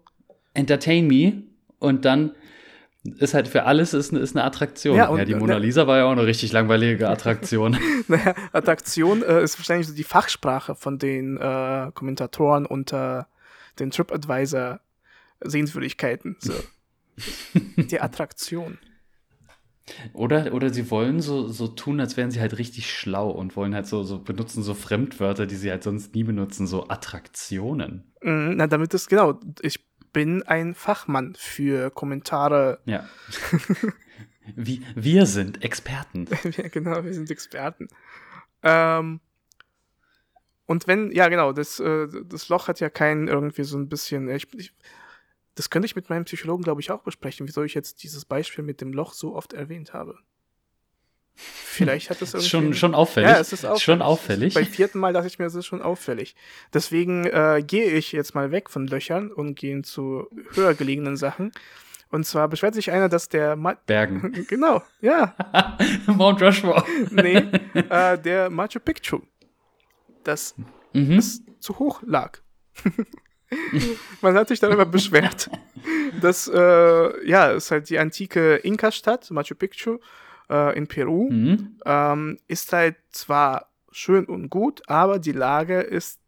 entertain 0.53 1.07
me 1.07 1.45
und 1.79 2.05
dann 2.05 2.35
ist 3.05 3.33
halt 3.35 3.49
für 3.49 3.65
alles 3.65 3.95
ist, 3.95 4.11
eine- 4.13 4.21
ist 4.21 4.37
eine 4.37 4.45
Attraktion. 4.45 4.97
Ja, 4.97 5.05
Ja, 5.05 5.09
und- 5.11 5.27
die 5.27 5.35
Mona 5.35 5.55
ne- 5.55 5.61
Lisa 5.61 5.87
war 5.87 5.99
ja 5.99 6.05
auch 6.05 6.13
eine 6.13 6.27
richtig 6.27 6.53
langweilige 6.53 7.09
Attraktion. 7.09 7.77
Naja, 8.09 8.35
Attraktion 8.53 9.23
äh, 9.23 9.43
ist 9.43 9.59
wahrscheinlich 9.59 9.87
so 9.89 9.95
die 9.95 10.05
Fachsprache 10.05 10.75
von 10.75 10.99
den 10.99 11.37
äh, 11.39 11.91
Kommentatoren 11.95 12.67
unter 12.67 13.29
den 13.79 13.91
TripAdvisor 13.91 14.81
Sehenswürdigkeiten. 15.41 16.37
So. 16.41 16.53
die 17.77 18.01
Attraktion. 18.01 18.79
Oder, 20.13 20.53
oder 20.55 20.71
sie 20.71 20.89
wollen 20.91 21.21
so, 21.21 21.49
so 21.49 21.67
tun, 21.67 21.99
als 22.01 22.17
wären 22.17 22.31
sie 22.31 22.41
halt 22.41 22.59
richtig 22.59 22.93
schlau 22.93 23.31
und 23.31 23.57
wollen 23.57 23.75
halt 23.75 23.87
so, 23.87 24.05
so 24.05 24.21
benutzen 24.21 24.63
so 24.63 24.75
Fremdwörter, 24.75 25.47
die 25.47 25.57
sie 25.57 25.71
halt 25.71 25.83
sonst 25.83 26.15
nie 26.15 26.23
benutzen, 26.23 26.67
so 26.69 26.87
Attraktionen. 26.89 28.13
Mm, 28.23 28.53
Na, 28.57 28.67
damit 28.69 28.95
ist 28.95 29.09
genau. 29.09 29.41
Ich 29.63 29.81
bin 30.13 30.43
ein 30.43 30.75
Fachmann 30.75 31.35
für 31.37 31.91
Kommentare. 31.91 32.81
Ja. 32.85 33.09
Wie, 34.57 34.83
wir 34.95 35.27
sind 35.27 35.63
Experten. 35.63 36.27
ja, 36.57 36.69
genau, 36.69 37.05
wir 37.05 37.15
sind 37.15 37.31
Experten. 37.31 37.89
Ähm, 38.63 39.21
und 40.67 40.87
wenn, 40.87 41.11
ja, 41.13 41.29
genau, 41.29 41.53
das, 41.53 41.81
äh, 41.81 42.09
das 42.25 42.49
Loch 42.49 42.69
hat 42.69 42.81
ja 42.81 42.91
keinen 42.91 43.29
irgendwie 43.29 43.65
so 43.65 43.79
ein 43.79 43.89
bisschen. 43.89 44.29
Ich, 44.29 44.53
ich, 44.55 44.73
das 45.55 45.71
könnte 45.71 45.87
ich 45.87 45.97
mit 45.97 46.09
meinem 46.09 46.25
Psychologen, 46.25 46.63
glaube 46.63 46.81
ich, 46.81 46.91
auch 46.91 47.03
besprechen, 47.03 47.47
wieso 47.47 47.63
ich 47.63 47.75
jetzt 47.75 48.03
dieses 48.03 48.25
Beispiel 48.25 48.65
mit 48.65 48.81
dem 48.81 48.93
Loch 48.93 49.13
so 49.13 49.35
oft 49.35 49.53
erwähnt 49.53 49.93
habe. 49.93 50.19
Vielleicht 51.43 52.11
hat 52.11 52.21
das 52.21 52.31
irgendwie. 52.35 52.45
Ist 52.45 52.51
schon, 52.51 52.75
schon 52.75 52.95
auffällig. 52.95 53.31
Ja, 53.31 53.39
es 53.39 53.53
ist 53.53 53.65
auffällig. 53.65 53.83
Schon 53.83 54.03
auffällig. 54.03 54.55
Beim 54.55 54.67
vierten 54.67 54.99
Mal 54.99 55.13
dachte 55.13 55.29
ich 55.29 55.39
mir, 55.39 55.45
das 55.47 55.55
ist 55.55 55.67
schon 55.67 55.83
auffällig. 55.83 56.35
Deswegen 56.75 57.25
äh, 57.27 57.63
gehe 57.67 57.91
ich 57.93 58.13
jetzt 58.13 58.35
mal 58.35 58.51
weg 58.51 58.69
von 58.71 58.87
Löchern 58.87 59.31
und 59.31 59.55
gehe 59.55 59.83
zu 59.83 60.27
höher 60.55 60.75
gelegenen 60.75 61.17
Sachen. 61.17 61.53
Und 62.11 62.27
zwar 62.27 62.49
beschwert 62.49 62.75
sich 62.75 62.91
einer, 62.91 63.09
dass 63.09 63.29
der 63.29 63.55
Ma 63.57 63.75
Bergen. 63.87 64.45
genau, 64.49 64.83
ja, 65.01 65.35
Mount 66.07 66.43
Rushmore. 66.43 66.85
nee, 67.11 67.37
äh, 67.75 68.19
der 68.19 68.51
Machu 68.51 68.81
Picchu, 68.81 69.21
das 70.25 70.55
Mhm. 70.93 71.19
es 71.19 71.43
zu 71.61 71.79
hoch 71.79 72.03
lag. 72.05 72.39
Man 74.21 74.35
hat 74.35 74.49
sich 74.49 74.61
darüber 74.61 74.87
beschwert, 74.87 75.51
dass, 76.21 76.49
äh, 76.49 77.29
ja, 77.29 77.53
es 77.53 77.65
ist 77.67 77.71
halt 77.71 77.91
die 77.91 77.99
antike 77.99 78.57
Inka-Stadt, 78.57 79.31
Machu 79.31 79.55
Picchu, 79.55 79.99
äh, 80.51 80.77
in 80.77 80.87
Peru, 80.89 81.31
Mhm. 81.31 81.79
ähm, 81.87 82.39
ist 82.49 82.73
halt 82.73 82.97
zwar 83.11 83.71
schön 83.93 84.25
und 84.27 84.51
gut, 84.51 84.83
aber 84.89 85.19
die 85.19 85.33
Lage 85.33 85.81
ist 85.81 86.21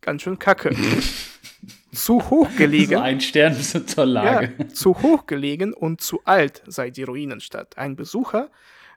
ganz 0.00 0.22
schön 0.22 0.38
kacke. 0.38 0.70
zu 1.92 2.20
hoch 2.30 2.50
So 2.50 2.56
gelegen. 2.58 2.96
ein 2.96 3.20
Stern 3.20 3.54
zur 3.60 4.06
Lage. 4.06 4.52
Ja, 4.58 4.68
zu 4.68 5.00
hoch 5.02 5.26
gelegen 5.26 5.72
und 5.72 6.00
zu 6.00 6.20
alt 6.24 6.62
sei 6.66 6.90
die 6.90 7.04
Ruinenstadt. 7.04 7.78
Ein 7.78 7.96
Besucher, 7.96 8.50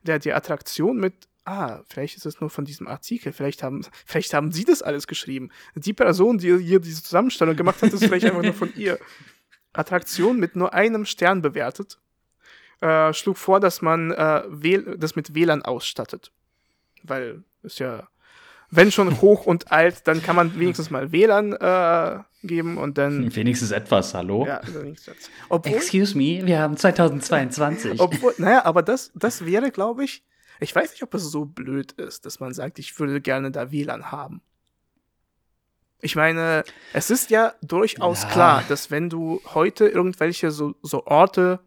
der 0.04 0.20
die 0.20 0.34
Attraktion 0.34 0.98
mit, 0.98 1.14
ah, 1.46 1.82
vielleicht 1.88 2.18
ist 2.18 2.26
es 2.26 2.42
nur 2.42 2.50
von 2.50 2.66
diesem 2.66 2.88
Artikel, 2.88 3.32
vielleicht 3.32 3.64
haben, 3.64 3.86
vielleicht 4.06 4.34
haben 4.34 4.52
sie 4.52 4.66
das 4.66 4.82
alles 4.82 5.08
geschrieben. 5.08 5.50
Die 5.76 5.94
Person, 5.94 6.38
die 6.40 6.58
hier 6.58 6.80
diese 6.80 7.02
Zusammenstellung 7.04 7.56
gemacht 7.56 7.82
hat, 7.82 7.94
ist 7.94 8.04
vielleicht 8.04 8.26
einfach 8.26 8.44
nur 8.44 8.54
von 8.54 8.74
ihr. 8.76 9.00
Attraktion 9.74 10.40
mit 10.40 10.56
nur 10.56 10.74
einem 10.74 11.06
Stern 11.06 11.42
bewertet, 11.42 12.00
äh, 12.82 13.14
schlug 13.14 13.38
vor, 13.38 13.60
dass 13.60 13.82
man 13.82 14.12
äh, 14.12 14.44
das 14.98 15.16
mit 15.16 15.34
WLAN 15.34 15.64
ausstattet. 15.64 16.32
Weil 17.04 17.44
ist 17.64 17.80
ja, 17.80 18.08
wenn 18.72 18.92
schon 18.92 19.22
hoch 19.22 19.46
und 19.46 19.72
alt, 19.72 20.08
dann 20.08 20.22
kann 20.22 20.36
man 20.36 20.58
wenigstens 20.60 20.90
mal 20.90 21.12
WLAN 21.12 21.54
äh, 21.54 22.20
geben 22.44 22.78
und 22.78 22.98
dann. 22.98 23.34
Wenigstens 23.36 23.72
etwas, 23.72 24.14
hallo? 24.14 24.46
Ja, 24.46 24.62
wenigstens. 24.66 25.30
Obwohl, 25.50 25.76
Excuse 25.76 26.18
me, 26.18 26.46
wir 26.46 26.60
haben 26.60 26.78
2022. 26.78 28.00
Obwohl, 28.00 28.34
naja, 28.38 28.66
aber 28.66 28.82
das, 28.82 29.12
das 29.16 29.46
wäre, 29.46 29.72
glaube 29.72 30.04
ich, 30.06 30.24
ich 30.62 30.76
weiß 30.76 30.92
nicht, 30.92 31.04
ob 31.04 31.14
es 31.14 31.24
so 31.24 31.46
blöd 31.46 31.94
ist, 31.94 32.26
dass 32.26 32.40
man 32.40 32.54
sagt, 32.54 32.80
ich 32.80 32.98
würde 33.00 33.22
gerne 33.22 33.52
da 33.52 33.72
WLAN 33.72 34.12
haben. 34.12 34.42
Ich 36.02 36.16
meine, 36.16 36.64
es 36.94 37.10
ist 37.10 37.30
ja 37.30 37.54
durchaus 37.62 38.24
Ja. 38.24 38.30
klar, 38.30 38.64
dass 38.70 38.90
wenn 38.90 39.10
du 39.10 39.42
heute 39.54 39.88
irgendwelche 39.88 40.52
so, 40.52 40.76
so 40.82 41.06
Orte 41.06 41.60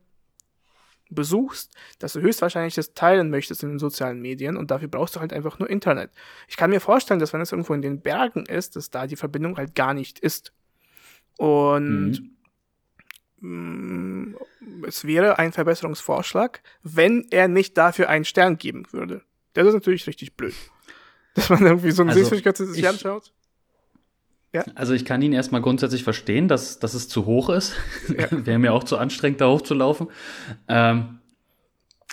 besuchst, 1.14 1.72
dass 1.98 2.12
du 2.14 2.20
höchstwahrscheinlich 2.20 2.74
das 2.74 2.94
teilen 2.94 3.30
möchtest 3.30 3.62
in 3.62 3.70
den 3.70 3.78
sozialen 3.78 4.20
Medien 4.20 4.56
und 4.56 4.70
dafür 4.70 4.88
brauchst 4.88 5.16
du 5.16 5.20
halt 5.20 5.32
einfach 5.32 5.58
nur 5.58 5.68
Internet. 5.70 6.10
Ich 6.48 6.56
kann 6.56 6.70
mir 6.70 6.80
vorstellen, 6.80 7.20
dass 7.20 7.32
wenn 7.32 7.40
es 7.40 7.52
irgendwo 7.52 7.74
in 7.74 7.82
den 7.82 8.00
Bergen 8.00 8.46
ist, 8.46 8.76
dass 8.76 8.90
da 8.90 9.06
die 9.06 9.16
Verbindung 9.16 9.56
halt 9.56 9.74
gar 9.74 9.94
nicht 9.94 10.18
ist. 10.18 10.52
Und 11.38 12.30
Mm, 13.44 14.36
es 14.86 15.04
wäre 15.04 15.38
ein 15.40 15.52
Verbesserungsvorschlag, 15.52 16.62
wenn 16.84 17.26
er 17.32 17.48
nicht 17.48 17.76
dafür 17.76 18.08
einen 18.08 18.24
Stern 18.24 18.56
geben 18.56 18.84
würde. 18.92 19.22
Das 19.54 19.66
ist 19.66 19.74
natürlich 19.74 20.06
richtig 20.06 20.36
blöd. 20.36 20.54
Dass 21.34 21.48
man 21.50 21.66
irgendwie 21.66 21.90
so 21.90 22.02
ein 22.02 22.08
Also, 22.10 22.20
Sehenswürdigkeitssystem 22.20 22.78
ich- 22.84 22.88
anschaut. 22.88 23.32
Also 24.74 24.92
ich 24.92 25.04
kann 25.04 25.22
ihn 25.22 25.32
erstmal 25.32 25.62
grundsätzlich 25.62 26.04
verstehen, 26.04 26.46
dass, 26.46 26.78
dass 26.78 26.94
es 26.94 27.08
zu 27.08 27.26
hoch 27.26 27.48
ist. 27.48 27.74
Ja. 28.08 28.26
Wäre 28.30 28.58
mir 28.58 28.72
auch 28.72 28.84
zu 28.84 28.98
anstrengend, 28.98 29.40
da 29.40 29.48
hochzulaufen. 29.48 30.08
Ähm, 30.68 31.18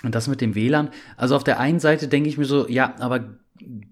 und 0.02 0.14
das 0.14 0.28
mit 0.28 0.40
dem 0.40 0.54
WLAN. 0.54 0.90
Also 1.16 1.36
auf 1.36 1.44
der 1.44 1.60
einen 1.60 1.80
Seite 1.80 2.08
denke 2.08 2.28
ich 2.28 2.38
mir 2.38 2.46
so, 2.46 2.66
ja, 2.68 2.94
aber 2.98 3.36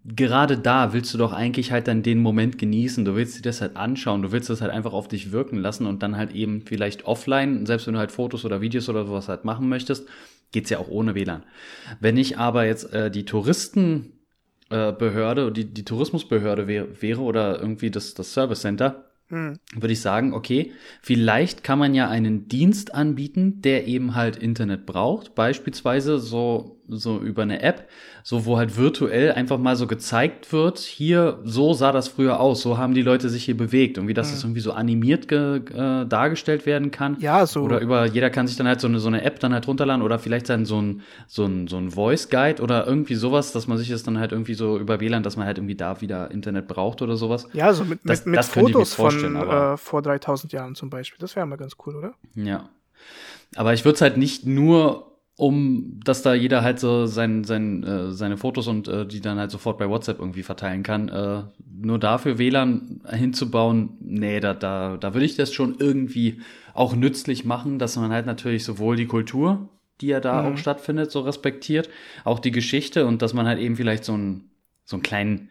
gerade 0.05 0.57
da 0.57 0.95
willst 0.95 1.13
du 1.13 1.19
doch 1.19 1.33
eigentlich 1.35 1.73
halt 1.73 1.89
dann 1.89 2.03
den 2.03 2.21
Moment 2.21 2.57
genießen. 2.59 3.05
Du 3.05 3.15
willst 3.15 3.39
dir 3.39 3.43
das 3.43 3.61
halt 3.61 3.77
anschauen. 3.77 4.23
Du 4.23 4.33
willst 4.33 4.49
das 4.49 4.63
halt 4.63 4.73
einfach 4.73 4.95
auf 4.95 5.09
dich 5.09 5.33
wirken 5.33 5.59
lassen 5.59 5.87
und 5.87 6.03
dann 6.03 6.17
halt 6.17 6.33
eben 6.33 6.63
vielleicht 6.63 7.05
offline, 7.05 7.67
selbst 7.67 7.87
wenn 7.87 7.95
du 7.95 8.01
halt 8.01 8.13
Fotos 8.13 8.47
oder 8.47 8.63
Videos 8.63 8.89
oder 8.89 9.05
sowas 9.05 9.29
halt 9.29 9.45
machen 9.45 9.69
möchtest, 9.69 10.09
geht's 10.53 10.71
ja 10.71 10.79
auch 10.79 10.89
ohne 10.89 11.15
WLAN. 11.15 11.43
Wenn 12.01 12.17
ich 12.17 12.39
aber 12.39 12.65
jetzt 12.65 12.93
äh, 12.95 13.11
die 13.11 13.27
Touristen 13.27 14.18
äh, 14.71 14.93
Behörde, 14.93 15.53
die, 15.53 15.65
die 15.65 15.85
Tourismusbehörde 15.85 16.67
wär, 16.67 17.03
wäre 17.03 17.21
oder 17.21 17.61
irgendwie 17.61 17.91
das, 17.91 18.15
das 18.15 18.33
Service 18.33 18.61
Center, 18.61 19.05
Hm. 19.31 19.59
würde 19.75 19.93
ich 19.93 20.01
sagen, 20.01 20.33
okay, 20.33 20.73
vielleicht 21.03 21.63
kann 21.63 21.79
man 21.79 21.95
ja 21.95 22.09
einen 22.09 22.49
Dienst 22.49 22.95
anbieten, 22.95 23.61
der 23.61 23.87
eben 23.87 24.15
halt 24.15 24.37
Internet 24.37 24.87
braucht, 24.87 25.35
beispielsweise 25.35 26.19
so, 26.19 26.78
so 26.89 27.19
über 27.19 27.43
eine 27.43 27.63
App, 27.63 27.89
so 28.23 28.47
wo 28.47 28.57
halt 28.57 28.77
virtuell 28.77 29.33
einfach 29.33 29.59
mal 29.59 29.77
so 29.77 29.87
gezeigt 29.87 30.53
wird, 30.53 30.79
hier, 30.79 31.39
so 31.45 31.75
sah 31.75 31.93
das 31.93 32.09
früher 32.09 32.41
aus, 32.41 32.63
so 32.63 32.79
haben 32.79 32.95
die 32.95 33.03
Leute 33.03 33.29
sich 33.29 33.45
hier 33.45 33.57
bewegt 33.57 33.99
und 33.99 34.09
wie 34.09 34.15
das 34.15 34.33
Mhm. 34.33 34.49
irgendwie 34.51 34.61
so 34.61 34.73
animiert 34.73 35.29
ge, 35.29 35.59
äh, 35.75 36.07
dargestellt 36.07 36.65
werden 36.67 36.91
kann. 36.91 37.17
Ja, 37.21 37.45
so. 37.47 37.61
Oder 37.63 37.81
über, 37.81 38.07
jeder 38.07 38.31
kann 38.31 38.47
sich 38.47 38.57
dann 38.57 38.67
halt 38.67 38.81
so 38.81 38.89
eine, 38.89 39.01
so 39.01 39.09
eine 39.09 39.23
App 39.23 39.39
dann 39.41 39.53
halt 39.53 39.69
runterladen 39.69 40.03
oder 40.03 40.19
vielleicht 40.19 40.49
dann 40.49 40.65
so 40.65 40.81
ein, 40.81 41.03
so 41.27 41.45
ein, 41.45 41.69
so 41.69 41.77
ein 41.77 41.91
Voice 41.91 42.31
Guide 42.31 42.63
oder 42.63 42.87
irgendwie 42.87 43.15
sowas, 43.17 43.53
dass 43.53 43.67
man 43.67 43.77
sich 43.79 43.89
das 43.91 44.03
dann 44.03 44.19
halt 44.19 44.33
irgendwie 44.33 44.55
so 44.55 44.79
über 44.79 45.01
WLAN, 45.01 45.23
dass 45.23 45.37
man 45.37 45.47
halt 45.47 45.59
irgendwie 45.59 45.75
da 45.77 46.01
wieder 46.01 46.31
Internet 46.31 46.69
braucht 46.69 47.03
oder 47.03 47.17
sowas. 47.17 47.49
ja, 47.53 47.73
so 47.75 47.85
mit, 47.85 48.01
das- 48.05 48.21
mit, 48.21 48.27
mit 48.33 48.39
das 48.39 48.51
könnte 48.53 48.71
ich 48.71 48.77
mir 48.79 48.85
Fotos 48.87 48.95
von 48.95 49.37
äh, 49.37 49.77
vor 49.77 50.01
3000 50.03 50.53
Jahren 50.53 50.75
zum 50.75 50.91
Beispiel. 50.91 51.19
Das 51.21 51.37
wäre 51.37 51.47
mal 51.47 51.57
ganz 51.57 51.77
cool, 51.87 51.97
oder? 51.97 52.15
Ja. 52.35 52.69
Aber 53.57 53.73
ich 53.73 53.85
würde 53.85 53.95
es 53.97 54.01
halt 54.03 54.17
nicht 54.17 54.45
nur 54.47 55.08
um, 55.39 56.01
dass 56.05 56.23
da 56.23 56.35
jeder 56.35 56.63
halt 56.63 56.81
so 56.81 57.07
sein, 57.07 57.45
sein, 57.45 57.85
äh, 57.85 58.11
seine 58.11 58.37
Fotos 58.37 58.67
und 58.67 58.89
äh, 58.89 59.07
die 59.07 59.21
dann 59.21 59.39
halt 59.39 59.53
sofort 59.53 59.79
bei 59.79 59.89
WhatsApp 59.89 60.19
irgendwie 60.19 60.43
verteilen 60.43 60.83
kann. 60.83 61.09
Äh, 61.09 61.45
nur 61.81 62.01
dafür 62.01 62.39
WLAN 62.39 63.03
hinzubauen, 63.09 63.91
nee, 64.01 64.41
da, 64.41 64.53
da, 64.53 64.97
da 64.97 65.15
würde 65.15 65.25
ich 65.27 65.37
das 65.37 65.55
schon 65.55 65.77
irgendwie 65.79 66.41
auch 66.75 66.97
nützlich 66.97 67.45
machen, 67.45 67.79
dass 67.79 67.97
man 67.97 68.11
halt 68.11 68.27
natürlich 68.27 68.65
sowohl 68.65 68.97
die 68.97 69.07
Kultur, 69.07 69.69
die 70.01 70.09
ja 70.09 70.19
da 70.19 70.43
Mhm. 70.43 70.55
auch 70.55 70.59
stattfindet, 70.59 71.13
so 71.13 71.21
respektiert, 71.21 71.89
auch 72.25 72.41
die 72.41 72.51
Geschichte 72.51 73.07
und 73.07 73.23
dass 73.23 73.33
man 73.33 73.47
halt 73.47 73.61
eben 73.61 73.77
vielleicht 73.77 74.03
so 74.05 74.15
einen, 74.15 74.51
so 74.85 74.97
einen 74.97 75.05
kleinen, 75.05 75.51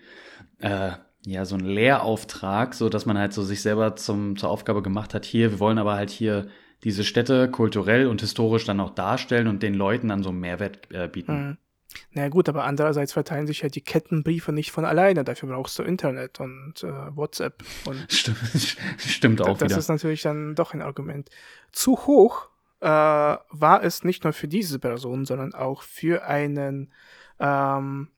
äh, 0.60 0.92
ja, 1.26 1.46
so 1.46 1.56
einen 1.56 1.66
Lehrauftrag, 1.68 2.74
so 2.74 2.90
dass 2.90 3.06
man 3.06 3.18
halt 3.18 3.32
so 3.32 3.42
sich 3.42 3.62
selber 3.62 3.96
zum, 3.96 4.36
zur 4.38 4.50
Aufgabe 4.50 4.82
gemacht 4.82 5.14
hat, 5.14 5.24
hier, 5.26 5.52
wir 5.52 5.60
wollen 5.62 5.78
aber 5.78 5.96
halt 5.96 6.10
hier 6.10 6.48
diese 6.84 7.04
Städte 7.04 7.50
kulturell 7.50 8.08
und 8.08 8.22
historisch 8.22 8.66
dann 8.66 8.80
auch 8.80 8.92
darstellen 8.92 9.48
und 9.48 9.64
den 9.64 9.74
Leuten 9.74 10.10
dann 10.10 10.24
so 10.24 10.30
einen 10.30 10.40
Mehrwert 10.40 10.92
äh, 10.92 11.08
bieten. 11.08 11.32
Hm. 11.32 11.58
Na 12.12 12.22
naja, 12.22 12.30
gut, 12.30 12.50
aber 12.50 12.64
andererseits 12.66 13.14
verteilen 13.14 13.48
sich 13.48 13.62
ja 13.62 13.70
die 13.70 13.82
Kettenbriefe 13.82 14.52
nicht 14.52 14.72
von 14.72 14.86
alleine. 14.86 15.24
Dafür 15.24 15.50
brauchst 15.50 15.80
du 15.80 15.84
Internet 15.84 16.40
und 16.40 16.84
äh, 16.84 17.16
WhatsApp. 17.16 17.64
Und 17.86 18.06
Stimmt, 18.12 18.38
stimmt 18.98 19.42
auch 19.42 19.58
das 19.58 19.70
wieder. 19.70 19.80
ist 19.80 19.88
natürlich 19.88 20.22
dann 20.22 20.54
doch 20.54 20.74
ein 20.74 20.82
Argument. 20.82 21.30
Zu 21.72 21.98
hoch 22.06 22.50
äh, 22.82 22.88
war 22.88 23.84
es 23.84 24.04
nicht 24.04 24.24
nur 24.24 24.34
für 24.34 24.48
diese 24.48 24.80
Person, 24.80 25.26
sondern 25.26 25.54
auch 25.54 25.82
für 25.82 26.26
einen 26.26 26.92
ähm, 27.40 28.10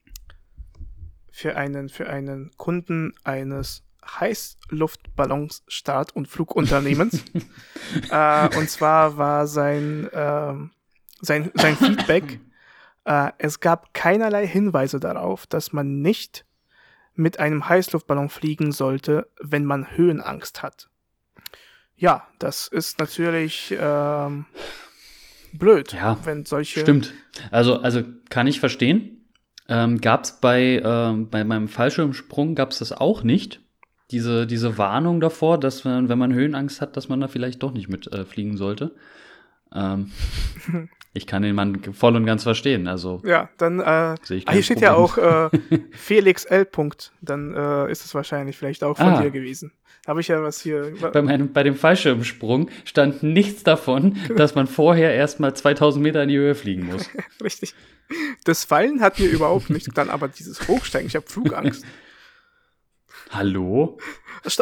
für 1.31 1.55
einen 1.55 1.89
für 1.89 2.09
einen 2.09 2.51
Kunden 2.57 3.13
eines 3.23 3.85
Heißluftballons 4.19 5.63
Start- 5.67 6.15
und 6.15 6.27
Flugunternehmens. 6.27 7.23
äh, 8.11 8.57
und 8.57 8.69
zwar 8.69 9.17
war 9.17 9.47
sein 9.47 10.09
ähm, 10.13 10.71
sein 11.21 11.51
sein 11.55 11.75
Feedback 11.75 12.39
äh, 13.09 13.31
es 13.39 13.59
gab 13.59 13.93
keinerlei 13.93 14.47
Hinweise 14.47 14.99
darauf, 14.99 15.47
dass 15.47 15.73
man 15.73 16.01
nicht 16.01 16.45
mit 17.15 17.39
einem 17.39 17.67
Heißluftballon 17.67 18.29
fliegen 18.29 18.71
sollte, 18.71 19.27
wenn 19.41 19.65
man 19.65 19.97
Höhenangst 19.97 20.61
hat. 20.61 20.89
Ja, 21.97 22.27
das 22.37 22.67
ist 22.67 22.99
natürlich 22.99 23.75
ähm, 23.77 24.45
blöd, 25.51 25.91
Ja, 25.93 26.17
wenn 26.23 26.45
solche. 26.45 26.79
Stimmt. 26.81 27.13
Also, 27.51 27.79
also 27.79 28.03
kann 28.29 28.47
ich 28.47 28.59
verstehen. 28.59 29.25
Ähm, 29.67 29.99
gab 29.99 30.23
es 30.23 30.39
bei, 30.39 30.81
ähm, 30.83 31.29
bei 31.29 31.43
meinem 31.43 31.67
Fallschirmsprung 31.67 32.55
gab 32.55 32.71
es 32.71 32.79
das 32.79 32.91
auch 32.91 33.23
nicht. 33.23 33.59
Diese, 34.11 34.47
diese 34.47 34.77
Warnung 34.77 35.19
davor, 35.19 35.59
dass 35.59 35.83
man, 35.83 36.09
wenn 36.09 36.17
man 36.17 36.33
Höhenangst 36.33 36.81
hat, 36.81 36.97
dass 36.97 37.09
man 37.09 37.21
da 37.21 37.27
vielleicht 37.27 37.61
doch 37.61 37.71
nicht 37.73 37.89
mit 37.89 38.11
äh, 38.11 38.25
fliegen 38.25 38.57
sollte. 38.57 38.95
Ähm, 39.73 40.11
ich 41.13 41.27
kann 41.27 41.43
den 41.43 41.53
Mann 41.55 41.79
voll 41.93 42.15
und 42.15 42.25
ganz 42.25 42.43
verstehen. 42.43 42.87
Also 42.87 43.21
Ja, 43.23 43.49
dann, 43.57 43.79
äh, 43.79 44.15
sehe 44.23 44.37
ich 44.37 44.47
ah, 44.47 44.53
hier 44.53 44.63
steht 44.63 44.81
ja 44.81 44.93
Problem. 44.95 45.25
auch 45.25 45.51
äh, 45.53 45.79
Felix 45.91 46.45
L. 46.45 46.65
Punkt. 46.65 47.11
Dann 47.21 47.53
äh, 47.53 47.91
ist 47.91 48.03
es 48.03 48.15
wahrscheinlich 48.15 48.57
vielleicht 48.57 48.83
auch 48.83 48.97
von 48.97 49.07
Ah. 49.07 49.21
dir 49.21 49.29
gewesen. 49.31 49.71
Habe 50.07 50.21
ich 50.21 50.27
ja 50.29 50.41
was 50.41 50.59
hier. 50.59 50.91
Bei, 51.13 51.21
meinem, 51.21 51.53
bei 51.53 51.61
dem 51.61 51.75
Fallschirmsprung 51.75 52.69
stand 52.85 53.21
nichts 53.21 53.61
davon, 53.61 54.17
dass 54.37 54.55
man 54.55 54.65
vorher 54.65 55.13
erstmal 55.13 55.53
2000 55.53 56.01
Meter 56.01 56.23
in 56.23 56.29
die 56.29 56.37
Höhe 56.37 56.55
fliegen 56.55 56.87
muss. 56.87 57.07
Richtig. 57.43 57.75
Das 58.43 58.63
Fallen 58.63 59.01
hat 59.01 59.19
mir 59.19 59.29
überhaupt 59.29 59.69
nicht 59.69 59.95
dann 59.95 60.09
aber 60.09 60.27
dieses 60.29 60.67
Hochsteigen. 60.67 61.05
Ich 61.07 61.15
habe 61.15 61.27
Flugangst. 61.27 61.85
Hallo? 63.29 63.97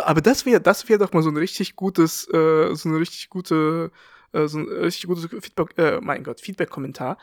Aber 0.03 0.21
das 0.21 0.45
wäre 0.45 0.59
das 0.59 0.89
wäre 0.89 0.99
doch 0.99 1.13
mal 1.13 1.23
so 1.23 1.29
ein 1.29 1.37
richtig 1.37 1.75
gutes, 1.75 2.27
äh, 2.33 2.75
so 2.75 2.89
eine 2.89 2.99
richtig 2.99 3.29
gute, 3.29 3.91
äh, 4.33 4.47
so 4.47 4.59
ein 4.59 4.67
richtig 4.67 5.07
gutes 5.07 5.25
Feedback, 5.25 5.77
äh, 5.77 5.99
mein 6.01 6.23
Gott, 6.23 6.41
Feedback-Kommentar, 6.41 7.17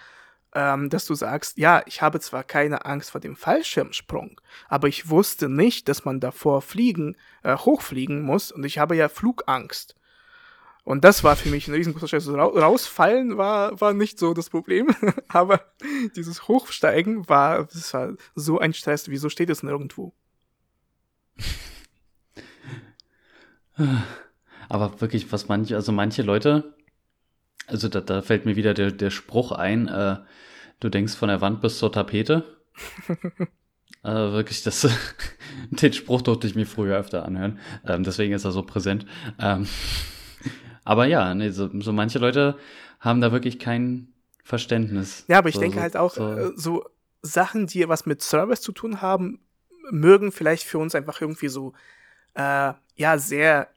ähm, 0.54 0.88
dass 0.88 1.04
du 1.04 1.14
sagst, 1.14 1.58
ja, 1.58 1.82
ich 1.86 2.00
habe 2.00 2.20
zwar 2.20 2.44
keine 2.44 2.86
Angst 2.86 3.10
vor 3.10 3.20
dem 3.20 3.36
Fallschirmsprung, 3.36 4.40
aber 4.68 4.88
ich 4.88 5.10
wusste 5.10 5.50
nicht, 5.50 5.88
dass 5.88 6.06
man 6.06 6.18
davor 6.18 6.62
fliegen, 6.62 7.16
äh, 7.42 7.56
hochfliegen 7.56 8.22
muss 8.22 8.50
und 8.50 8.64
ich 8.64 8.78
habe 8.78 8.96
ja 8.96 9.08
Flugangst. 9.08 9.96
Und 10.84 11.04
das 11.04 11.24
war 11.24 11.36
für 11.36 11.48
mich 11.48 11.66
ein 11.66 11.74
riesengroßer 11.74 12.08
Stress. 12.08 12.28
Also 12.28 12.38
rausfallen 12.38 13.38
war, 13.38 13.80
war 13.80 13.94
nicht 13.94 14.18
so 14.18 14.34
das 14.34 14.50
Problem, 14.50 14.94
aber 15.28 15.60
dieses 16.14 16.46
Hochsteigen 16.48 17.28
war, 17.28 17.64
das 17.64 17.92
war 17.94 18.14
so 18.34 18.58
ein 18.58 18.74
Stress. 18.74 19.08
Wieso 19.08 19.30
steht 19.30 19.50
es 19.50 19.62
nirgendwo? 19.62 20.14
Aber 24.68 25.00
wirklich, 25.00 25.30
was 25.32 25.48
manche, 25.48 25.76
also 25.76 25.92
manche 25.92 26.22
Leute, 26.22 26.74
also 27.66 27.88
da, 27.88 28.00
da 28.00 28.22
fällt 28.22 28.44
mir 28.46 28.56
wieder 28.56 28.74
der, 28.74 28.90
der 28.90 29.10
Spruch 29.10 29.52
ein, 29.52 29.88
äh, 29.88 30.16
du 30.80 30.88
denkst 30.88 31.14
von 31.14 31.28
der 31.28 31.40
Wand 31.40 31.60
bis 31.60 31.78
zur 31.78 31.92
Tapete. 31.92 32.44
äh, 34.02 34.08
wirklich, 34.08 34.62
das, 34.62 34.88
den 35.70 35.92
Spruch 35.92 36.22
durfte 36.22 36.46
ich 36.46 36.54
mir 36.54 36.66
früher 36.66 36.96
öfter 36.96 37.24
anhören. 37.24 37.58
Ähm, 37.86 38.04
deswegen 38.04 38.32
ist 38.32 38.44
er 38.44 38.52
so 38.52 38.62
präsent. 38.62 39.06
Ähm, 39.38 39.66
aber 40.84 41.06
ja, 41.06 41.34
nee, 41.34 41.50
so, 41.50 41.70
so 41.80 41.92
manche 41.92 42.18
Leute 42.18 42.58
haben 43.00 43.20
da 43.20 43.32
wirklich 43.32 43.58
kein 43.58 44.08
Verständnis. 44.42 45.24
Ja, 45.28 45.38
aber 45.38 45.48
ich 45.48 45.54
so, 45.54 45.60
denke 45.60 45.76
so, 45.76 45.82
halt 45.82 45.96
auch, 45.96 46.14
so. 46.14 46.32
Äh, 46.32 46.52
so 46.56 46.84
Sachen, 47.22 47.66
die 47.66 47.88
was 47.88 48.04
mit 48.04 48.22
Service 48.22 48.60
zu 48.60 48.72
tun 48.72 49.00
haben, 49.00 49.40
mögen 49.90 50.32
vielleicht 50.32 50.64
für 50.64 50.78
uns 50.78 50.94
einfach 50.94 51.20
irgendwie 51.20 51.48
so, 51.48 51.72
äh, 52.34 52.72
ja, 52.96 53.18
sehr 53.18 53.68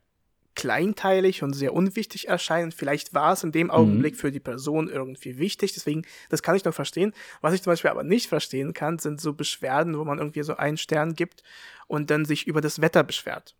kleinteilig 0.57 1.43
und 1.43 1.53
sehr 1.53 1.73
unwichtig 1.73 2.27
erscheinen. 2.27 2.71
Vielleicht 2.71 3.13
war 3.13 3.33
es 3.33 3.43
in 3.43 3.51
dem 3.51 3.69
Augenblick 3.69 4.15
mhm. 4.15 4.17
für 4.17 4.31
die 4.31 4.39
Person 4.39 4.89
irgendwie 4.89 5.37
wichtig. 5.37 5.73
Deswegen, 5.73 6.03
das 6.29 6.41
kann 6.41 6.55
ich 6.55 6.65
noch 6.65 6.73
verstehen. 6.73 7.13
Was 7.41 7.53
ich 7.53 7.61
zum 7.61 7.71
Beispiel 7.71 7.91
aber 7.91 8.03
nicht 8.03 8.27
verstehen 8.27 8.73
kann, 8.73 8.97
sind 8.97 9.21
so 9.21 9.33
Beschwerden, 9.33 9.97
wo 9.99 10.03
man 10.03 10.17
irgendwie 10.17 10.41
so 10.41 10.57
einen 10.57 10.77
Stern 10.77 11.13
gibt 11.13 11.43
und 11.85 12.09
dann 12.09 12.25
sich 12.25 12.47
über 12.47 12.59
das 12.59 12.81
Wetter 12.81 13.03
beschwert. 13.03 13.55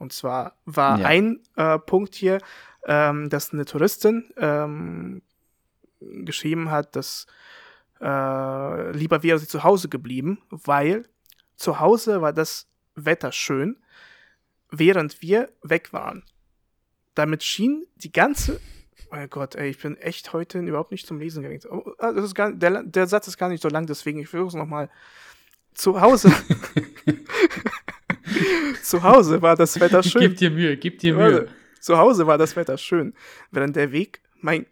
Und 0.00 0.12
zwar 0.12 0.56
war 0.64 0.98
ja. 0.98 1.06
ein 1.06 1.38
äh, 1.54 1.78
Punkt 1.78 2.16
hier, 2.16 2.38
ähm, 2.84 3.30
dass 3.30 3.52
eine 3.52 3.64
Touristin 3.64 4.32
ähm, 4.36 5.22
geschrieben 6.00 6.72
hat, 6.72 6.96
dass 6.96 7.26
äh, 8.00 8.90
lieber 8.90 9.22
wäre 9.22 9.38
sie 9.38 9.46
zu 9.46 9.62
Hause 9.62 9.88
geblieben, 9.88 10.40
weil 10.50 11.04
zu 11.60 11.78
Hause 11.78 12.22
war 12.22 12.32
das 12.32 12.66
Wetter 12.94 13.32
schön, 13.32 13.76
während 14.70 15.20
wir 15.20 15.50
weg 15.62 15.92
waren. 15.92 16.24
Damit 17.14 17.42
schien 17.42 17.86
die 17.96 18.12
ganze 18.12 18.60
Oh 19.12 19.16
mein 19.16 19.28
Gott, 19.28 19.56
ey, 19.56 19.70
ich 19.70 19.78
bin 19.78 19.96
echt 19.96 20.32
heute 20.32 20.60
überhaupt 20.60 20.92
nicht 20.92 21.06
zum 21.06 21.18
Lesen 21.18 21.42
gegangen. 21.42 21.60
Oh, 21.68 21.92
ah, 21.98 22.12
das 22.12 22.26
ist 22.26 22.34
gar, 22.34 22.52
der, 22.52 22.84
der 22.84 23.06
Satz 23.08 23.26
ist 23.26 23.38
gar 23.38 23.48
nicht 23.48 23.60
so 23.60 23.68
lang, 23.68 23.86
deswegen 23.86 24.20
ich 24.20 24.28
versuche 24.28 24.48
es 24.48 24.54
nochmal. 24.54 24.88
Zu 25.74 26.00
Hause. 26.00 26.32
Zu 28.82 29.02
Hause 29.02 29.42
war 29.42 29.56
das 29.56 29.80
Wetter 29.80 30.02
schön. 30.02 30.22
Gib 30.22 30.36
dir 30.36 30.50
Mühe, 30.50 30.76
gib 30.76 30.98
dir 31.00 31.14
Mühe. 31.14 31.48
Zu 31.80 31.98
Hause 31.98 32.26
war 32.26 32.38
das 32.38 32.54
Wetter 32.54 32.78
schön. 32.78 33.14
Während 33.50 33.74
der 33.74 33.90
Weg, 33.90 34.22
mein. 34.36 34.66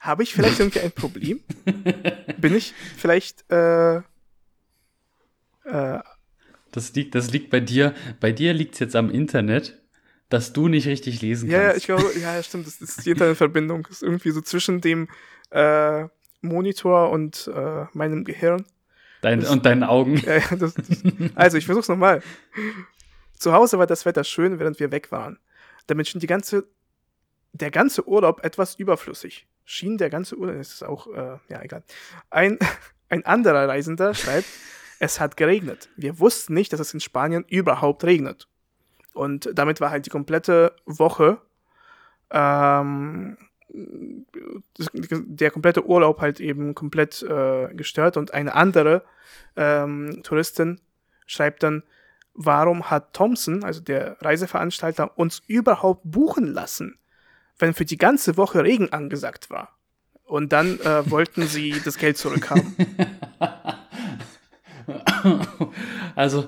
Habe 0.00 0.22
ich 0.22 0.34
vielleicht 0.34 0.60
irgendwie 0.60 0.80
ein 0.80 0.92
Problem? 0.92 1.40
Bin 2.38 2.54
ich 2.54 2.74
vielleicht, 2.96 3.50
äh, 3.50 4.02
äh, 5.64 6.00
das 6.72 6.94
liegt, 6.94 7.14
das 7.14 7.30
liegt 7.30 7.50
bei 7.50 7.60
dir. 7.60 7.94
Bei 8.20 8.32
dir 8.32 8.54
liegt 8.54 8.74
es 8.74 8.80
jetzt 8.80 8.96
am 8.96 9.10
Internet, 9.10 9.78
dass 10.30 10.52
du 10.52 10.68
nicht 10.68 10.86
richtig 10.86 11.20
lesen 11.20 11.50
ja, 11.50 11.70
kannst. 11.70 11.88
Ja, 11.88 11.96
ich 11.96 12.02
glaube, 12.02 12.18
ja, 12.18 12.42
stimmt. 12.42 12.66
Das 12.66 12.80
ist 12.80 13.04
die 13.04 13.10
Internetverbindung. 13.10 13.82
Das 13.88 13.98
ist 13.98 14.02
irgendwie 14.02 14.30
so 14.30 14.40
zwischen 14.40 14.80
dem 14.80 15.08
äh, 15.50 16.06
Monitor 16.40 17.10
und 17.10 17.50
äh, 17.54 17.84
meinem 17.92 18.24
Gehirn. 18.24 18.64
Dein, 19.20 19.40
das, 19.40 19.50
und 19.50 19.66
deinen 19.66 19.84
Augen. 19.84 20.16
Ja, 20.16 20.40
das, 20.56 20.74
das, 20.74 21.02
also, 21.34 21.58
ich 21.58 21.66
versuch's 21.66 21.88
nochmal. 21.88 22.22
Zu 23.38 23.52
Hause 23.52 23.78
war 23.78 23.86
das 23.86 24.06
Wetter 24.06 24.24
schön, 24.24 24.58
während 24.58 24.80
wir 24.80 24.90
weg 24.90 25.12
waren. 25.12 25.38
Damit 25.86 26.08
schien 26.08 26.20
die 26.20 26.26
ganze, 26.26 26.64
der 27.52 27.70
ganze 27.70 28.08
Urlaub 28.08 28.44
etwas 28.44 28.74
überflüssig. 28.76 29.46
Schien 29.64 29.98
der 29.98 30.10
ganze 30.10 30.36
Urlaub, 30.36 30.56
ist 30.56 30.82
auch, 30.82 31.06
äh, 31.08 31.38
ja, 31.48 31.62
egal. 31.62 31.84
Ein, 32.30 32.58
ein 33.10 33.26
anderer 33.26 33.68
Reisender 33.68 34.14
schreibt, 34.14 34.48
es 35.02 35.18
hat 35.18 35.36
geregnet. 35.36 35.88
Wir 35.96 36.20
wussten 36.20 36.54
nicht, 36.54 36.72
dass 36.72 36.78
es 36.78 36.94
in 36.94 37.00
Spanien 37.00 37.44
überhaupt 37.48 38.04
regnet. 38.04 38.46
Und 39.14 39.50
damit 39.52 39.80
war 39.80 39.90
halt 39.90 40.06
die 40.06 40.10
komplette 40.10 40.76
Woche 40.86 41.38
ähm, 42.30 43.36
der 43.68 45.50
komplette 45.50 45.84
Urlaub 45.84 46.20
halt 46.20 46.38
eben 46.38 46.76
komplett 46.76 47.20
äh, 47.22 47.74
gestört 47.74 48.16
und 48.16 48.32
eine 48.32 48.54
andere 48.54 49.02
ähm, 49.56 50.20
Touristin 50.22 50.80
schreibt 51.26 51.64
dann, 51.64 51.82
warum 52.34 52.88
hat 52.88 53.12
Thompson, 53.12 53.64
also 53.64 53.80
der 53.80 54.18
Reiseveranstalter, 54.20 55.18
uns 55.18 55.42
überhaupt 55.48 56.02
buchen 56.04 56.46
lassen, 56.46 56.96
wenn 57.58 57.74
für 57.74 57.84
die 57.84 57.98
ganze 57.98 58.36
Woche 58.36 58.62
Regen 58.62 58.92
angesagt 58.92 59.50
war? 59.50 59.76
Und 60.22 60.52
dann 60.52 60.78
äh, 60.80 61.10
wollten 61.10 61.42
sie 61.42 61.74
das 61.84 61.98
Geld 61.98 62.18
zurückhaben. 62.18 62.76
Also, 66.14 66.46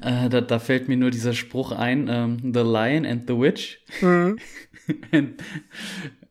äh, 0.00 0.28
da, 0.28 0.40
da, 0.40 0.58
fällt 0.58 0.88
mir 0.88 0.96
nur 0.96 1.10
dieser 1.10 1.32
Spruch 1.32 1.72
ein: 1.72 2.08
ähm, 2.08 2.52
The 2.52 2.60
Lion 2.60 3.06
and 3.06 3.28
the 3.28 3.38
Witch. 3.38 3.80
Mhm. 4.00 4.38
and, 5.12 5.42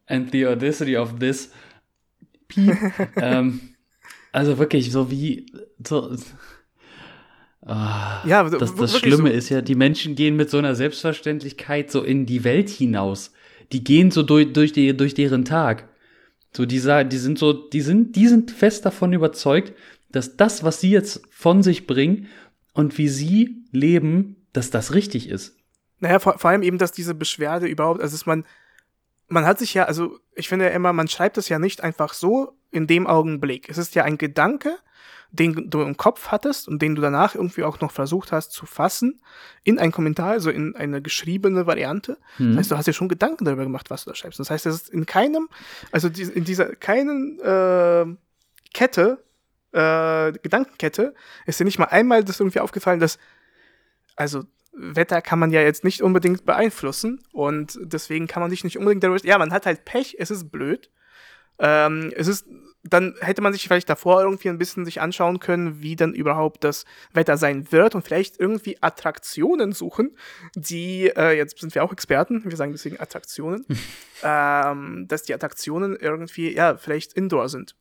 and 0.07 0.31
the 0.31 0.47
audacity 0.47 0.97
of 0.97 1.19
this. 1.19 1.51
ähm, 3.17 3.75
also 4.31 4.57
wirklich, 4.57 4.91
so 4.91 5.09
wie. 5.09 5.45
So, 5.85 6.15
Oh, 7.67 7.71
ja, 8.27 8.47
das, 8.47 8.75
das 8.75 8.99
Schlimme 8.99 9.29
so. 9.29 9.35
ist 9.35 9.49
ja, 9.49 9.59
die 9.59 9.73
Menschen 9.73 10.13
gehen 10.13 10.35
mit 10.35 10.51
so 10.51 10.59
einer 10.59 10.75
Selbstverständlichkeit 10.75 11.89
so 11.89 12.03
in 12.03 12.27
die 12.27 12.43
Welt 12.43 12.69
hinaus. 12.69 13.31
Die 13.71 13.83
gehen 13.83 14.11
so 14.11 14.21
durch, 14.21 14.53
durch, 14.53 14.71
die, 14.71 14.95
durch 14.95 15.15
deren 15.15 15.45
Tag. 15.45 15.89
So, 16.55 16.65
die, 16.65 16.79
die 16.79 17.17
sind 17.17 17.39
so, 17.39 17.53
die 17.53 17.81
sind, 17.81 18.15
die 18.15 18.27
sind 18.27 18.51
fest 18.51 18.85
davon 18.85 19.13
überzeugt, 19.13 19.73
dass 20.15 20.37
das, 20.37 20.63
was 20.63 20.79
sie 20.79 20.91
jetzt 20.91 21.21
von 21.29 21.61
sich 21.61 21.87
bringen 21.87 22.27
und 22.73 22.97
wie 22.97 23.09
sie 23.09 23.63
leben, 23.71 24.47
dass 24.53 24.69
das 24.69 24.93
richtig 24.93 25.29
ist. 25.29 25.57
Naja, 25.99 26.19
vor, 26.19 26.37
vor 26.39 26.49
allem 26.49 26.63
eben, 26.63 26.77
dass 26.77 26.91
diese 26.91 27.13
Beschwerde 27.13 27.67
überhaupt, 27.67 28.01
also 28.01 28.15
dass 28.15 28.25
man, 28.25 28.45
man 29.27 29.45
hat 29.45 29.59
sich 29.59 29.73
ja, 29.73 29.83
also 29.83 30.19
ich 30.33 30.47
finde 30.47 30.65
ja 30.65 30.71
immer, 30.71 30.93
man 30.93 31.07
schreibt 31.07 31.37
es 31.37 31.49
ja 31.49 31.59
nicht 31.59 31.81
einfach 31.81 32.13
so 32.13 32.57
in 32.71 32.87
dem 32.87 33.07
Augenblick. 33.07 33.69
Es 33.69 33.77
ist 33.77 33.95
ja 33.95 34.03
ein 34.03 34.17
Gedanke, 34.17 34.77
den 35.31 35.69
du 35.69 35.81
im 35.81 35.97
Kopf 35.97 36.29
hattest 36.29 36.67
und 36.69 36.81
den 36.81 36.95
du 36.95 37.01
danach 37.01 37.35
irgendwie 37.35 37.63
auch 37.63 37.81
noch 37.81 37.91
versucht 37.91 38.31
hast 38.31 38.51
zu 38.51 38.65
fassen 38.65 39.21
in 39.63 39.79
einen 39.79 39.91
Kommentar, 39.91 40.31
also 40.31 40.49
in 40.49 40.77
eine 40.77 41.01
geschriebene 41.01 41.65
Variante. 41.65 42.17
Hm. 42.37 42.51
Das 42.51 42.59
heißt, 42.59 42.71
du 42.71 42.77
hast 42.77 42.85
dir 42.85 42.93
schon 42.93 43.09
Gedanken 43.09 43.43
darüber 43.43 43.63
gemacht, 43.63 43.89
was 43.89 44.05
du 44.05 44.11
da 44.11 44.15
schreibst. 44.15 44.39
Das 44.39 44.49
heißt, 44.49 44.65
es 44.65 44.75
ist 44.75 44.89
in 44.89 45.05
keinem, 45.05 45.49
also 45.91 46.07
in 46.07 46.45
dieser 46.45 46.75
keinen 46.75 47.39
äh, 47.39 48.05
Kette 48.73 49.24
äh, 49.75 50.31
Gedankenkette 50.41 51.13
ist 51.45 51.59
dir 51.59 51.65
nicht 51.65 51.79
mal 51.79 51.85
einmal 51.85 52.23
das 52.23 52.39
irgendwie 52.39 52.61
aufgefallen, 52.61 52.99
dass, 52.99 53.19
also 54.15 54.43
Wetter 54.71 55.21
kann 55.21 55.39
man 55.39 55.51
ja 55.51 55.61
jetzt 55.61 55.83
nicht 55.83 56.01
unbedingt 56.01 56.45
beeinflussen 56.45 57.23
und 57.31 57.77
deswegen 57.81 58.27
kann 58.27 58.41
man 58.41 58.49
sich 58.49 58.63
nicht 58.63 58.77
unbedingt 58.77 59.03
darüber. 59.03 59.23
Ja, 59.25 59.37
man 59.37 59.51
hat 59.51 59.65
halt 59.65 59.85
Pech, 59.85 60.15
es 60.19 60.31
ist 60.31 60.51
blöd. 60.51 60.89
Ähm, 61.57 62.11
es 62.15 62.27
ist, 62.27 62.45
dann 62.83 63.15
hätte 63.21 63.41
man 63.41 63.53
sich 63.53 63.63
vielleicht 63.63 63.89
davor 63.89 64.21
irgendwie 64.21 64.49
ein 64.49 64.57
bisschen 64.57 64.83
sich 64.83 64.99
anschauen 64.99 65.39
können, 65.39 65.81
wie 65.81 65.95
dann 65.95 66.13
überhaupt 66.13 66.65
das 66.65 66.85
Wetter 67.13 67.37
sein 67.37 67.71
wird 67.71 67.95
und 67.95 68.03
vielleicht 68.03 68.39
irgendwie 68.39 68.77
Attraktionen 68.81 69.71
suchen, 69.71 70.17
die, 70.55 71.07
äh, 71.15 71.37
jetzt 71.37 71.57
sind 71.59 71.73
wir 71.73 71.83
auch 71.83 71.93
Experten, 71.93 72.43
wir 72.43 72.57
sagen 72.57 72.73
deswegen 72.73 72.99
Attraktionen, 72.99 73.65
ähm, 74.23 75.05
dass 75.07 75.23
die 75.23 75.33
Attraktionen 75.33 75.95
irgendwie, 75.95 76.53
ja, 76.53 76.75
vielleicht 76.75 77.13
indoor 77.13 77.47
sind. 77.47 77.75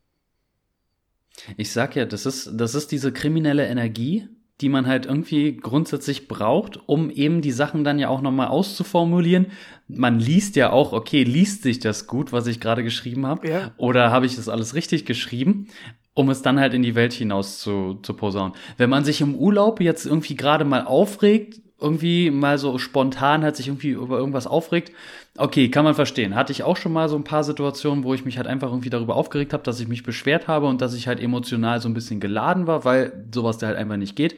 Ich 1.56 1.72
sag 1.72 1.96
ja, 1.96 2.04
das 2.04 2.26
ist, 2.26 2.52
das 2.54 2.74
ist 2.74 2.92
diese 2.92 3.12
kriminelle 3.12 3.66
Energie, 3.66 4.28
die 4.60 4.68
man 4.68 4.86
halt 4.86 5.06
irgendwie 5.06 5.56
grundsätzlich 5.56 6.28
braucht, 6.28 6.78
um 6.86 7.10
eben 7.10 7.42
die 7.42 7.50
Sachen 7.50 7.82
dann 7.82 7.98
ja 7.98 8.08
auch 8.08 8.20
nochmal 8.20 8.48
auszuformulieren. 8.48 9.46
Man 9.88 10.20
liest 10.20 10.54
ja 10.56 10.70
auch, 10.70 10.92
okay, 10.92 11.24
liest 11.24 11.62
sich 11.62 11.80
das 11.80 12.06
gut, 12.06 12.32
was 12.32 12.46
ich 12.46 12.60
gerade 12.60 12.84
geschrieben 12.84 13.26
habe? 13.26 13.48
Ja. 13.48 13.72
Oder 13.76 14.10
habe 14.10 14.26
ich 14.26 14.36
das 14.36 14.48
alles 14.48 14.74
richtig 14.74 15.06
geschrieben? 15.06 15.66
Um 16.14 16.30
es 16.30 16.42
dann 16.42 16.60
halt 16.60 16.74
in 16.74 16.82
die 16.82 16.94
Welt 16.94 17.12
hinaus 17.12 17.58
zu, 17.58 17.98
zu 18.02 18.14
posaunen. 18.14 18.54
Wenn 18.76 18.90
man 18.90 19.04
sich 19.04 19.20
im 19.20 19.34
Urlaub 19.34 19.80
jetzt 19.80 20.06
irgendwie 20.06 20.36
gerade 20.36 20.64
mal 20.64 20.84
aufregt, 20.84 21.60
irgendwie 21.80 22.30
mal 22.30 22.56
so 22.58 22.78
spontan 22.78 23.44
hat 23.44 23.56
sich 23.56 23.68
irgendwie 23.68 23.90
über 23.90 24.18
irgendwas 24.18 24.46
aufregt, 24.46 24.92
okay, 25.36 25.68
kann 25.70 25.84
man 25.84 25.94
verstehen. 25.94 26.34
Hatte 26.34 26.52
ich 26.52 26.62
auch 26.62 26.76
schon 26.76 26.92
mal 26.92 27.08
so 27.08 27.16
ein 27.16 27.24
paar 27.24 27.44
Situationen, 27.44 28.04
wo 28.04 28.14
ich 28.14 28.24
mich 28.24 28.36
halt 28.36 28.46
einfach 28.46 28.68
irgendwie 28.68 28.90
darüber 28.90 29.16
aufgeregt 29.16 29.52
habe, 29.52 29.64
dass 29.64 29.80
ich 29.80 29.88
mich 29.88 30.04
beschwert 30.04 30.46
habe 30.46 30.66
und 30.66 30.80
dass 30.80 30.94
ich 30.94 31.08
halt 31.08 31.20
emotional 31.20 31.80
so 31.80 31.88
ein 31.88 31.94
bisschen 31.94 32.20
geladen 32.20 32.66
war, 32.66 32.84
weil 32.84 33.24
sowas 33.34 33.58
da 33.58 33.66
halt 33.66 33.76
einfach 33.76 33.96
nicht 33.96 34.14
geht. 34.16 34.36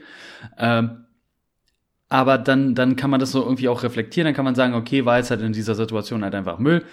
Ähm, 0.59 1.05
aber 2.09 2.39
dann, 2.39 2.75
dann 2.75 2.97
kann 2.97 3.11
man 3.11 3.21
das 3.21 3.33
so 3.33 3.43
irgendwie 3.43 3.69
auch 3.69 3.83
reflektieren, 3.83 4.27
dann 4.27 4.35
kann 4.35 4.45
man 4.45 4.55
sagen, 4.55 4.75
okay, 4.75 5.05
war 5.05 5.19
jetzt 5.19 5.31
halt 5.31 5.41
in 5.43 5.53
dieser 5.53 5.75
Situation 5.75 6.23
halt 6.23 6.35
einfach 6.35 6.59
Müll. 6.59 6.85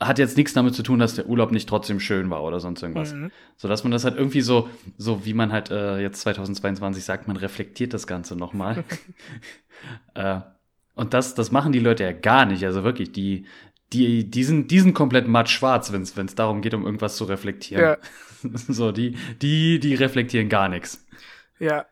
Hat 0.00 0.18
jetzt 0.18 0.36
nichts 0.36 0.52
damit 0.52 0.74
zu 0.74 0.82
tun, 0.82 0.98
dass 0.98 1.14
der 1.14 1.26
Urlaub 1.26 1.52
nicht 1.52 1.68
trotzdem 1.68 2.00
schön 2.00 2.28
war 2.28 2.42
oder 2.42 2.58
sonst 2.60 2.82
irgendwas. 2.82 3.12
Mhm. 3.12 3.30
So 3.56 3.68
dass 3.68 3.84
man 3.84 3.92
das 3.92 4.04
halt 4.04 4.16
irgendwie 4.16 4.40
so, 4.40 4.68
so 4.98 5.24
wie 5.24 5.34
man 5.34 5.52
halt 5.52 5.70
äh, 5.70 6.00
jetzt 6.00 6.20
2022 6.22 7.04
sagt, 7.04 7.28
man 7.28 7.36
reflektiert 7.36 7.94
das 7.94 8.06
Ganze 8.06 8.36
nochmal. 8.36 8.84
äh, 10.14 10.40
Und 10.94 11.14
das, 11.14 11.34
das 11.34 11.52
machen 11.52 11.72
die 11.72 11.78
Leute 11.78 12.02
ja 12.02 12.12
gar 12.12 12.44
nicht. 12.44 12.64
Also 12.64 12.82
wirklich, 12.82 13.12
die, 13.12 13.46
die, 13.92 14.28
die 14.28 14.44
sind, 14.44 14.70
die 14.70 14.80
sind 14.80 14.94
komplett 14.94 15.28
matt 15.28 15.48
schwarz, 15.48 15.92
wenn 15.92 16.02
es 16.02 16.34
darum 16.34 16.60
geht, 16.60 16.74
um 16.74 16.84
irgendwas 16.84 17.16
zu 17.16 17.24
reflektieren. 17.24 17.82
Ja. 17.82 17.96
So, 18.68 18.92
die, 18.92 19.16
die, 19.40 19.78
die 19.78 19.94
reflektieren 19.94 20.50
gar 20.50 20.68
nichts. 20.68 21.06
Ja. 21.58 21.86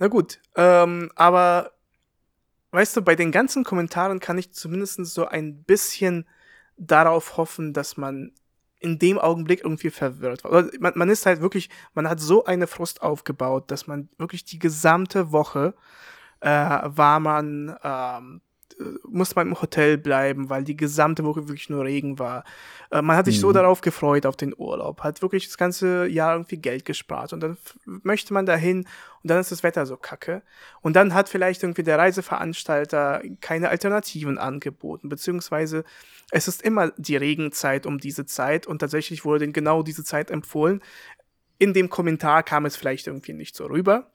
Na 0.00 0.08
gut. 0.08 0.40
Ähm, 0.56 1.12
aber 1.14 1.70
weißt 2.72 2.96
du, 2.96 3.02
bei 3.02 3.14
den 3.14 3.30
ganzen 3.30 3.62
Kommentaren 3.62 4.18
kann 4.18 4.36
ich 4.36 4.52
zumindest 4.52 5.04
so 5.06 5.26
ein 5.26 5.62
bisschen 5.62 6.26
darauf 6.76 7.36
hoffen, 7.36 7.72
dass 7.72 7.96
man 7.96 8.32
in 8.80 8.98
dem 8.98 9.18
Augenblick 9.18 9.64
irgendwie 9.64 9.90
verwirrt 9.90 10.44
war. 10.44 10.68
Man, 10.78 10.92
man 10.94 11.08
ist 11.08 11.24
halt 11.24 11.40
wirklich, 11.40 11.70
man 11.94 12.08
hat 12.08 12.20
so 12.20 12.44
eine 12.44 12.66
Frust 12.66 13.02
aufgebaut, 13.02 13.70
dass 13.70 13.86
man 13.86 14.08
wirklich 14.18 14.44
die 14.44 14.58
gesamte 14.58 15.32
Woche 15.32 15.74
äh, 16.40 16.48
war 16.84 17.20
man 17.20 17.76
ähm, 17.82 18.42
musste 19.08 19.36
man 19.36 19.48
im 19.48 19.60
Hotel 19.60 19.98
bleiben, 19.98 20.50
weil 20.50 20.64
die 20.64 20.76
gesamte 20.76 21.24
Woche 21.24 21.48
wirklich 21.48 21.70
nur 21.70 21.84
Regen 21.84 22.18
war. 22.18 22.44
Äh, 22.90 23.02
man 23.02 23.16
hat 23.16 23.26
sich 23.26 23.36
mhm. 23.36 23.42
so 23.42 23.52
darauf 23.52 23.80
gefreut, 23.80 24.26
auf 24.26 24.36
den 24.36 24.54
Urlaub, 24.56 25.02
hat 25.02 25.22
wirklich 25.22 25.46
das 25.46 25.56
ganze 25.56 26.06
Jahr 26.06 26.34
irgendwie 26.34 26.56
Geld 26.56 26.84
gespart 26.84 27.32
und 27.32 27.40
dann 27.40 27.56
möchte 27.84 28.34
man 28.34 28.46
dahin 28.46 28.86
und 29.22 29.30
dann 29.30 29.40
ist 29.40 29.52
das 29.52 29.62
Wetter 29.62 29.86
so 29.86 29.96
kacke. 29.96 30.42
Und 30.80 30.96
dann 30.96 31.14
hat 31.14 31.28
vielleicht 31.28 31.62
irgendwie 31.62 31.82
der 31.82 31.98
Reiseveranstalter 31.98 33.22
keine 33.40 33.68
Alternativen 33.68 34.38
angeboten, 34.38 35.08
beziehungsweise 35.08 35.84
es 36.30 36.48
ist 36.48 36.62
immer 36.62 36.90
die 36.96 37.16
Regenzeit 37.16 37.86
um 37.86 37.98
diese 37.98 38.26
Zeit 38.26 38.66
und 38.66 38.80
tatsächlich 38.80 39.24
wurde 39.24 39.50
genau 39.50 39.82
diese 39.82 40.04
Zeit 40.04 40.30
empfohlen. 40.30 40.82
In 41.58 41.72
dem 41.72 41.88
Kommentar 41.88 42.42
kam 42.42 42.66
es 42.66 42.76
vielleicht 42.76 43.06
irgendwie 43.06 43.32
nicht 43.32 43.54
so 43.54 43.66
rüber. 43.66 44.10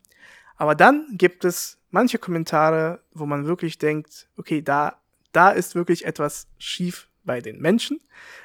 Aber 0.60 0.76
dann 0.76 1.08
gibt 1.14 1.46
es 1.46 1.80
manche 1.90 2.20
Kommentare, 2.20 3.02
wo 3.14 3.26
man 3.26 3.48
wirklich 3.48 3.78
denkt, 3.78 4.28
okay, 4.36 4.62
da, 4.62 5.00
da 5.32 5.52
ist 5.52 5.74
wirklich 5.74 6.06
etwas 6.06 6.48
schief 6.58 7.08
bei 7.24 7.40
den 7.40 7.60
Menschen. 7.60 8.00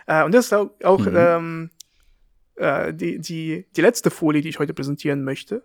Äh, 0.06 0.22
und 0.22 0.32
das 0.32 0.46
ist 0.46 0.52
auch, 0.52 0.70
auch 0.84 1.00
mhm. 1.00 1.16
ähm, 1.16 1.70
äh, 2.54 2.94
die, 2.94 3.18
die, 3.18 3.66
die 3.74 3.80
letzte 3.80 4.12
Folie, 4.12 4.42
die 4.42 4.48
ich 4.48 4.60
heute 4.60 4.74
präsentieren 4.74 5.24
möchte. 5.24 5.64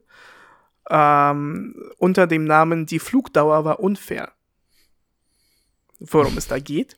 Ähm, 0.90 1.76
unter 2.00 2.26
dem 2.26 2.46
Namen 2.46 2.88
Die 2.88 3.00
Flugdauer 3.00 3.64
war 3.64 3.80
unfair. 3.80 4.32
Worum 6.00 6.36
es 6.36 6.48
da 6.48 6.58
geht. 6.58 6.98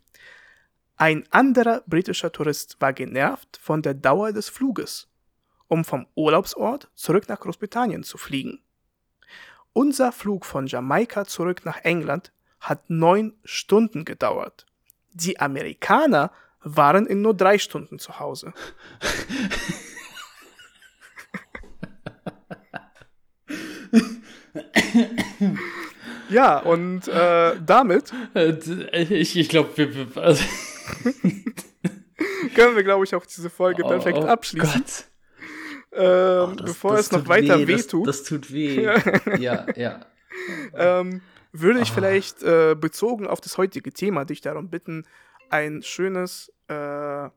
Ein 0.95 1.26
anderer 1.30 1.84
britischer 1.88 2.32
Tourist 2.32 2.78
war 2.80 2.93
genervt 2.93 3.60
von 3.62 3.82
der 3.82 3.95
Dauer 3.95 4.32
des 4.32 4.47
Fluges, 4.47 5.10
um 5.68 5.84
vom 5.84 6.08
Urlaubsort 6.16 6.89
zurück 6.95 7.28
nach 7.28 7.41
Großbritannien 7.41 8.04
zu 8.04 8.18
fliegen. 8.18 8.62
Unser 9.74 10.12
Flug 10.12 10.46
von 10.46 10.68
Jamaika 10.68 11.26
zurück 11.26 11.62
nach 11.64 11.78
England 11.84 12.32
hat 12.60 12.90
neun 12.90 13.34
Stunden 13.44 14.04
gedauert. 14.06 14.66
Die 15.14 15.40
Amerikaner 15.40 16.32
waren 16.62 17.06
in 17.08 17.22
nur 17.22 17.34
drei 17.36 17.58
Stunden 17.58 17.98
zu 17.98 18.20
Hause. 18.20 18.54
ja, 26.30 26.60
und 26.60 27.08
äh, 27.08 27.56
damit. 27.66 28.12
Ich, 28.94 29.38
ich 29.38 29.50
glaube, 29.50 29.70
wir. 29.76 30.08
also 30.22 30.44
können 32.56 32.76
wir, 32.76 32.84
glaube 32.84 33.06
ich, 33.06 33.16
auch 33.16 33.26
diese 33.26 33.50
Folge 33.50 33.84
oh, 33.84 33.88
perfekt 33.88 34.20
oh 34.20 34.28
abschließen. 34.28 34.82
Gott. 34.82 35.11
Ähm, 35.94 36.04
oh, 36.04 36.56
das, 36.56 36.66
bevor 36.66 36.92
das 36.96 37.08
es 37.08 37.12
noch 37.12 37.28
weiter 37.28 37.60
weh, 37.60 37.68
wehtut. 37.68 38.08
Das, 38.08 38.20
das, 38.20 38.30
tut 38.30 38.52
weh. 38.54 38.84
ja, 39.39 39.66
ja. 39.76 40.06
Ähm, 40.74 41.22
würde 41.52 41.82
ich 41.82 41.92
oh. 41.92 41.96
vielleicht 41.96 42.44
äh, 42.44 42.76
bezogen 42.76 43.28
auf 43.28 43.42
das 43.42 43.58
heutige 43.58 43.92
Thema 43.92 44.26
dich 44.26 44.42
darum 44.42 44.70
bitten, 44.70 45.06
ein 45.50 45.84
schönes. 45.84 46.52
Äh, 46.68 47.30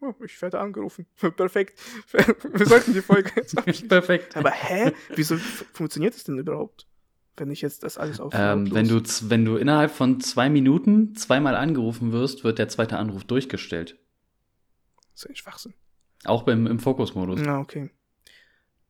oh, 0.00 0.14
ich 0.24 0.40
werde 0.42 0.58
angerufen. 0.58 1.06
Perfekt. 1.36 1.78
Wir 2.52 2.66
sollten 2.66 2.94
die 2.94 3.00
Folge 3.00 3.30
jetzt 3.36 3.56
abschließen. 3.56 3.88
Perfekt. 3.88 4.36
Aber 4.36 4.50
hä? 4.50 4.92
Wieso 5.14 5.36
funktioniert 5.72 6.14
das 6.14 6.24
denn 6.24 6.38
überhaupt? 6.38 6.86
Wenn 7.36 7.50
ich 7.50 7.62
jetzt 7.62 7.84
das 7.84 7.96
alles 7.96 8.20
auf. 8.20 8.32
Ähm, 8.36 8.74
wenn, 8.74 8.88
du, 8.88 9.00
wenn 9.30 9.44
du 9.44 9.56
innerhalb 9.56 9.92
von 9.92 10.20
zwei 10.20 10.50
Minuten 10.50 11.14
zweimal 11.14 11.54
angerufen 11.54 12.12
wirst, 12.12 12.44
wird 12.44 12.58
der 12.58 12.68
zweite 12.68 12.98
Anruf 12.98 13.24
durchgestellt. 13.24 13.96
Das 15.12 15.24
ist 15.24 15.30
ein 15.30 15.36
Schwachsinn. 15.36 15.74
Auch 16.24 16.42
beim, 16.42 16.66
im 16.66 16.80
Fokusmodus. 16.80 17.40
Na, 17.42 17.60
okay. 17.60 17.90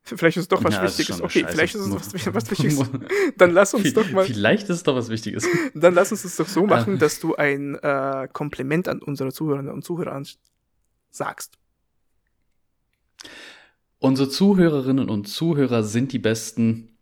Vielleicht 0.02 0.36
ist 0.38 0.44
es 0.44 0.48
doch 0.48 0.64
was 0.64 0.74
ja, 0.74 0.82
Wichtiges. 0.82 1.20
Okay, 1.20 1.40
Scheiße. 1.40 1.52
vielleicht 1.52 1.74
ist 1.74 1.80
es 1.82 1.90
was, 1.90 2.34
was 2.34 2.50
Wichtiges. 2.50 2.90
Dann 3.36 3.52
lass 3.52 3.74
uns 3.74 3.92
doch 3.92 4.10
mal. 4.10 4.24
Vielleicht 4.24 4.64
ist 4.64 4.76
es 4.76 4.82
doch 4.82 4.96
was 4.96 5.08
Wichtiges. 5.08 5.46
Dann 5.74 5.94
lass 5.94 6.10
uns 6.10 6.24
es 6.24 6.36
doch 6.36 6.48
so 6.48 6.66
machen, 6.66 6.98
dass 6.98 7.20
du 7.20 7.36
ein 7.36 7.76
äh, 7.76 8.28
Kompliment 8.32 8.88
an 8.88 9.02
unsere 9.02 9.32
Zuhörerinnen 9.32 9.72
und 9.72 9.84
Zuhörer 9.84 10.22
sagst. 11.10 11.58
Unsere 13.98 14.28
Zuhörerinnen 14.28 15.10
und 15.10 15.26
Zuhörer 15.26 15.82
sind 15.82 16.12
die 16.12 16.18
besten 16.18 16.96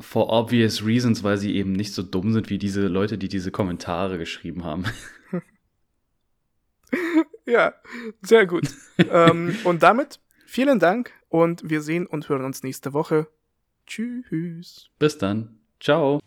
for 0.00 0.30
obvious 0.32 0.84
reasons, 0.84 1.22
weil 1.22 1.38
sie 1.38 1.54
eben 1.54 1.72
nicht 1.72 1.94
so 1.94 2.02
dumm 2.02 2.32
sind 2.32 2.50
wie 2.50 2.58
diese 2.58 2.86
Leute, 2.88 3.18
die 3.18 3.28
diese 3.28 3.50
Kommentare 3.50 4.18
geschrieben 4.18 4.64
haben. 4.64 4.84
ja, 7.46 7.74
sehr 8.22 8.46
gut. 8.46 8.68
ähm, 8.98 9.56
und 9.64 9.82
damit 9.82 10.20
vielen 10.48 10.78
Dank 10.78 11.12
und 11.28 11.68
wir 11.68 11.82
sehen 11.82 12.06
und 12.06 12.28
hören 12.28 12.44
uns 12.44 12.62
nächste 12.62 12.92
Woche. 12.92 13.28
Tschüss. 13.86 14.90
Bis 14.98 15.18
dann. 15.18 15.58
Ciao. 15.78 16.20